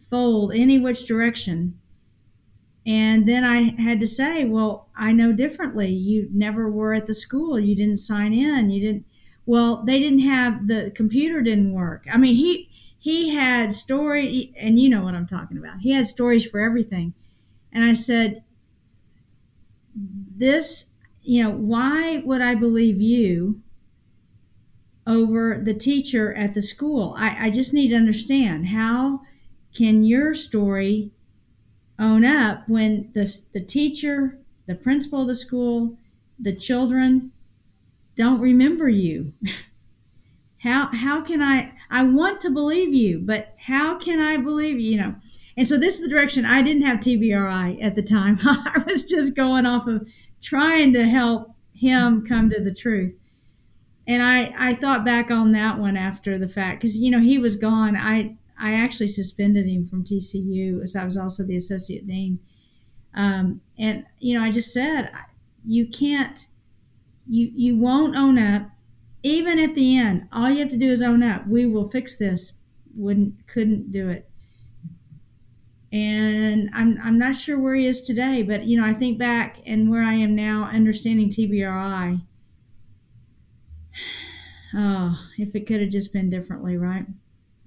fold 0.00 0.52
any 0.54 0.78
which 0.78 1.06
direction. 1.06 1.78
And 2.86 3.28
then 3.28 3.44
I 3.44 3.80
had 3.80 4.00
to 4.00 4.06
say, 4.06 4.44
well, 4.44 4.88
I 4.96 5.12
know 5.12 5.32
differently. 5.32 5.90
You 5.90 6.28
never 6.32 6.70
were 6.70 6.94
at 6.94 7.06
the 7.06 7.14
school. 7.14 7.58
You 7.60 7.76
didn't 7.76 7.98
sign 7.98 8.32
in. 8.32 8.70
You 8.70 8.80
didn't. 8.80 9.06
Well, 9.46 9.84
they 9.84 9.98
didn't 9.98 10.20
have 10.20 10.66
the 10.66 10.90
computer 10.94 11.42
didn't 11.42 11.72
work. 11.72 12.06
I 12.10 12.16
mean, 12.16 12.36
he 12.36 12.70
he 12.98 13.30
had 13.34 13.72
story, 13.72 14.52
and 14.58 14.78
you 14.78 14.88
know 14.88 15.02
what 15.02 15.14
I'm 15.14 15.26
talking 15.26 15.58
about. 15.58 15.80
He 15.80 15.92
had 15.92 16.06
stories 16.06 16.46
for 16.46 16.60
everything. 16.60 17.14
And 17.72 17.84
I 17.84 17.92
said, 17.94 18.44
this, 19.94 20.89
you 21.22 21.42
know, 21.42 21.50
why 21.50 22.18
would 22.24 22.40
I 22.40 22.54
believe 22.54 23.00
you 23.00 23.62
over 25.06 25.60
the 25.62 25.74
teacher 25.74 26.34
at 26.34 26.54
the 26.54 26.62
school? 26.62 27.14
I, 27.18 27.46
I 27.46 27.50
just 27.50 27.74
need 27.74 27.88
to 27.88 27.96
understand 27.96 28.68
how 28.68 29.20
can 29.74 30.02
your 30.02 30.34
story 30.34 31.12
own 31.98 32.24
up 32.24 32.68
when 32.68 33.10
the, 33.12 33.30
the 33.52 33.60
teacher, 33.60 34.38
the 34.66 34.74
principal 34.74 35.22
of 35.22 35.28
the 35.28 35.34
school, 35.34 35.98
the 36.38 36.54
children 36.54 37.32
don't 38.14 38.40
remember 38.40 38.88
you? 38.88 39.32
how 40.62 40.88
how 40.92 41.22
can 41.22 41.42
I 41.42 41.72
I 41.90 42.04
want 42.04 42.40
to 42.40 42.50
believe 42.50 42.92
you, 42.92 43.18
but 43.18 43.54
how 43.66 43.98
can 43.98 44.20
I 44.20 44.36
believe 44.36 44.78
you? 44.78 44.92
You 44.92 44.98
know. 44.98 45.14
And 45.56 45.68
so 45.68 45.76
this 45.76 45.98
is 45.98 46.08
the 46.08 46.14
direction 46.14 46.46
I 46.46 46.62
didn't 46.62 46.82
have 46.82 47.00
TBRI 47.00 47.82
at 47.82 47.94
the 47.94 48.02
time. 48.02 48.38
I 48.44 48.82
was 48.86 49.04
just 49.04 49.36
going 49.36 49.66
off 49.66 49.86
of 49.86 50.08
trying 50.40 50.92
to 50.94 51.06
help 51.06 51.54
him 51.74 52.24
come 52.24 52.50
to 52.50 52.60
the 52.60 52.74
truth. 52.74 53.16
And 54.06 54.22
I, 54.22 54.52
I 54.56 54.74
thought 54.74 55.04
back 55.04 55.30
on 55.30 55.52
that 55.52 55.78
one 55.78 55.96
after 55.96 56.38
the 56.38 56.48
fact 56.48 56.80
because 56.80 56.98
you 56.98 57.10
know 57.10 57.20
he 57.20 57.38
was 57.38 57.56
gone. 57.56 57.96
I 57.96 58.36
I 58.58 58.74
actually 58.74 59.08
suspended 59.08 59.66
him 59.66 59.86
from 59.86 60.04
TCU 60.04 60.82
as 60.82 60.94
I 60.94 61.04
was 61.04 61.16
also 61.16 61.44
the 61.44 61.56
associate 61.56 62.06
dean. 62.06 62.40
Um, 63.14 63.60
and 63.78 64.04
you 64.18 64.34
know, 64.34 64.44
I 64.44 64.50
just 64.50 64.72
said 64.72 65.10
you 65.66 65.86
can't, 65.86 66.46
you 67.28 67.50
you 67.54 67.78
won't 67.78 68.16
own 68.16 68.38
up. 68.38 68.70
Even 69.22 69.58
at 69.58 69.74
the 69.74 69.98
end, 69.98 70.28
all 70.32 70.50
you 70.50 70.60
have 70.60 70.70
to 70.70 70.76
do 70.76 70.90
is 70.90 71.02
own 71.02 71.22
up. 71.22 71.46
We 71.46 71.66
will 71.66 71.88
fix 71.88 72.16
this. 72.16 72.54
Wouldn't 72.94 73.46
couldn't 73.46 73.92
do 73.92 74.08
it. 74.08 74.29
And 75.92 76.70
I'm 76.72 76.98
I'm 77.02 77.18
not 77.18 77.34
sure 77.34 77.58
where 77.58 77.74
he 77.74 77.86
is 77.86 78.00
today, 78.02 78.42
but 78.42 78.64
you 78.64 78.80
know, 78.80 78.86
I 78.86 78.94
think 78.94 79.18
back 79.18 79.58
and 79.66 79.90
where 79.90 80.02
I 80.02 80.14
am 80.14 80.34
now, 80.34 80.64
understanding 80.64 81.28
TBRI. 81.28 82.22
Oh, 84.72 85.18
if 85.36 85.56
it 85.56 85.66
could 85.66 85.80
have 85.80 85.90
just 85.90 86.12
been 86.12 86.30
differently, 86.30 86.76
right? 86.76 87.04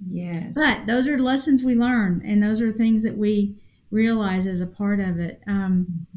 Yes. 0.07 0.53
But 0.55 0.88
those 0.88 1.09
are 1.09 1.19
lessons 1.19 1.61
we 1.61 1.76
learn, 1.76 2.21
and 2.26 2.41
those 2.41 2.61
are 2.61 2.71
things 2.71 3.03
that 3.03 3.17
we 3.17 3.57
realize 3.91 4.47
as 4.47 4.61
a 4.61 4.65
part 4.67 5.01
of 5.01 5.19
it. 5.19 5.41
Um, 5.45 6.07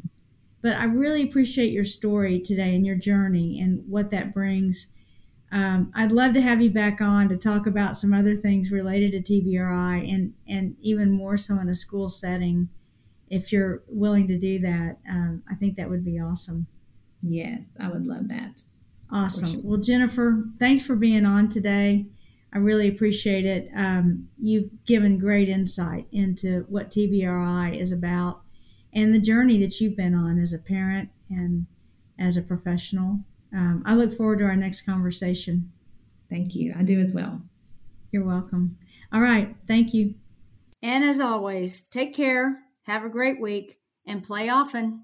but 0.61 0.75
I 0.77 0.85
really 0.85 1.23
appreciate 1.23 1.71
your 1.71 1.83
story 1.83 2.39
today 2.39 2.73
and 2.73 2.85
your 2.85 2.95
journey 2.95 3.59
and 3.59 3.83
what 3.87 4.09
that 4.11 4.33
brings. 4.33 4.93
Um, 5.51 5.91
I'd 5.95 6.11
love 6.11 6.33
to 6.33 6.41
have 6.41 6.61
you 6.61 6.69
back 6.69 6.99
on 6.99 7.29
to 7.29 7.37
talk 7.37 7.67
about 7.67 7.95
some 7.95 8.13
other 8.13 8.35
things 8.35 8.71
related 8.71 9.11
to 9.13 9.33
TBRI 9.33 10.13
and, 10.13 10.33
and 10.47 10.75
even 10.81 11.11
more 11.11 11.37
so 11.37 11.57
in 11.59 11.69
a 11.69 11.75
school 11.75 12.09
setting. 12.09 12.69
If 13.29 13.51
you're 13.51 13.83
willing 13.87 14.27
to 14.27 14.37
do 14.37 14.59
that, 14.59 14.97
um, 15.09 15.43
I 15.49 15.55
think 15.55 15.75
that 15.75 15.89
would 15.89 16.03
be 16.03 16.19
awesome. 16.19 16.67
Yes, 17.21 17.77
I 17.81 17.89
would 17.89 18.05
love 18.05 18.27
that. 18.29 18.61
Awesome. 19.11 19.49
Sure. 19.49 19.61
Well, 19.63 19.79
Jennifer, 19.79 20.43
thanks 20.59 20.85
for 20.85 20.95
being 20.95 21.25
on 21.25 21.49
today. 21.49 22.05
I 22.53 22.59
really 22.59 22.87
appreciate 22.87 23.45
it. 23.45 23.69
Um, 23.75 24.29
you've 24.41 24.71
given 24.85 25.17
great 25.17 25.49
insight 25.49 26.07
into 26.11 26.65
what 26.69 26.91
TBRI 26.91 27.77
is 27.77 27.91
about 27.91 28.41
and 28.93 29.13
the 29.13 29.19
journey 29.19 29.59
that 29.59 29.79
you've 29.79 29.97
been 29.97 30.15
on 30.15 30.39
as 30.39 30.53
a 30.53 30.59
parent 30.59 31.09
and 31.29 31.67
as 32.17 32.37
a 32.37 32.41
professional. 32.41 33.19
Um, 33.53 33.83
I 33.85 33.95
look 33.95 34.11
forward 34.11 34.39
to 34.39 34.45
our 34.45 34.55
next 34.55 34.81
conversation. 34.81 35.71
Thank 36.29 36.55
you. 36.55 36.73
I 36.77 36.83
do 36.83 36.99
as 36.99 37.13
well. 37.13 37.41
You're 38.11 38.25
welcome. 38.25 38.77
All 39.11 39.21
right. 39.21 39.55
Thank 39.67 39.93
you. 39.93 40.15
And 40.81 41.03
as 41.03 41.19
always, 41.19 41.83
take 41.83 42.13
care, 42.13 42.59
have 42.83 43.03
a 43.03 43.09
great 43.09 43.41
week, 43.41 43.79
and 44.05 44.23
play 44.23 44.49
often. 44.49 45.03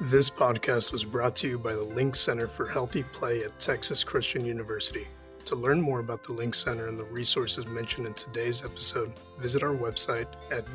This 0.00 0.28
podcast 0.28 0.92
was 0.92 1.04
brought 1.04 1.36
to 1.36 1.48
you 1.48 1.58
by 1.58 1.74
the 1.74 1.84
LiiNK 1.84 2.16
Center 2.16 2.48
for 2.48 2.66
Healthy 2.66 3.04
Play 3.12 3.44
at 3.44 3.58
Texas 3.60 4.02
Christian 4.02 4.44
University. 4.44 5.06
To 5.44 5.56
learn 5.56 5.80
more 5.80 6.00
about 6.00 6.24
the 6.24 6.32
LiiNK 6.32 6.54
Center 6.54 6.88
and 6.88 6.98
the 6.98 7.04
resources 7.04 7.66
mentioned 7.66 8.06
in 8.06 8.14
today's 8.14 8.64
episode, 8.64 9.12
visit 9.38 9.62
our 9.62 9.74
website 9.74 10.26
at 10.50 10.66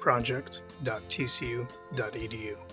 www.liinkproject.tcu.edu. 0.00 2.69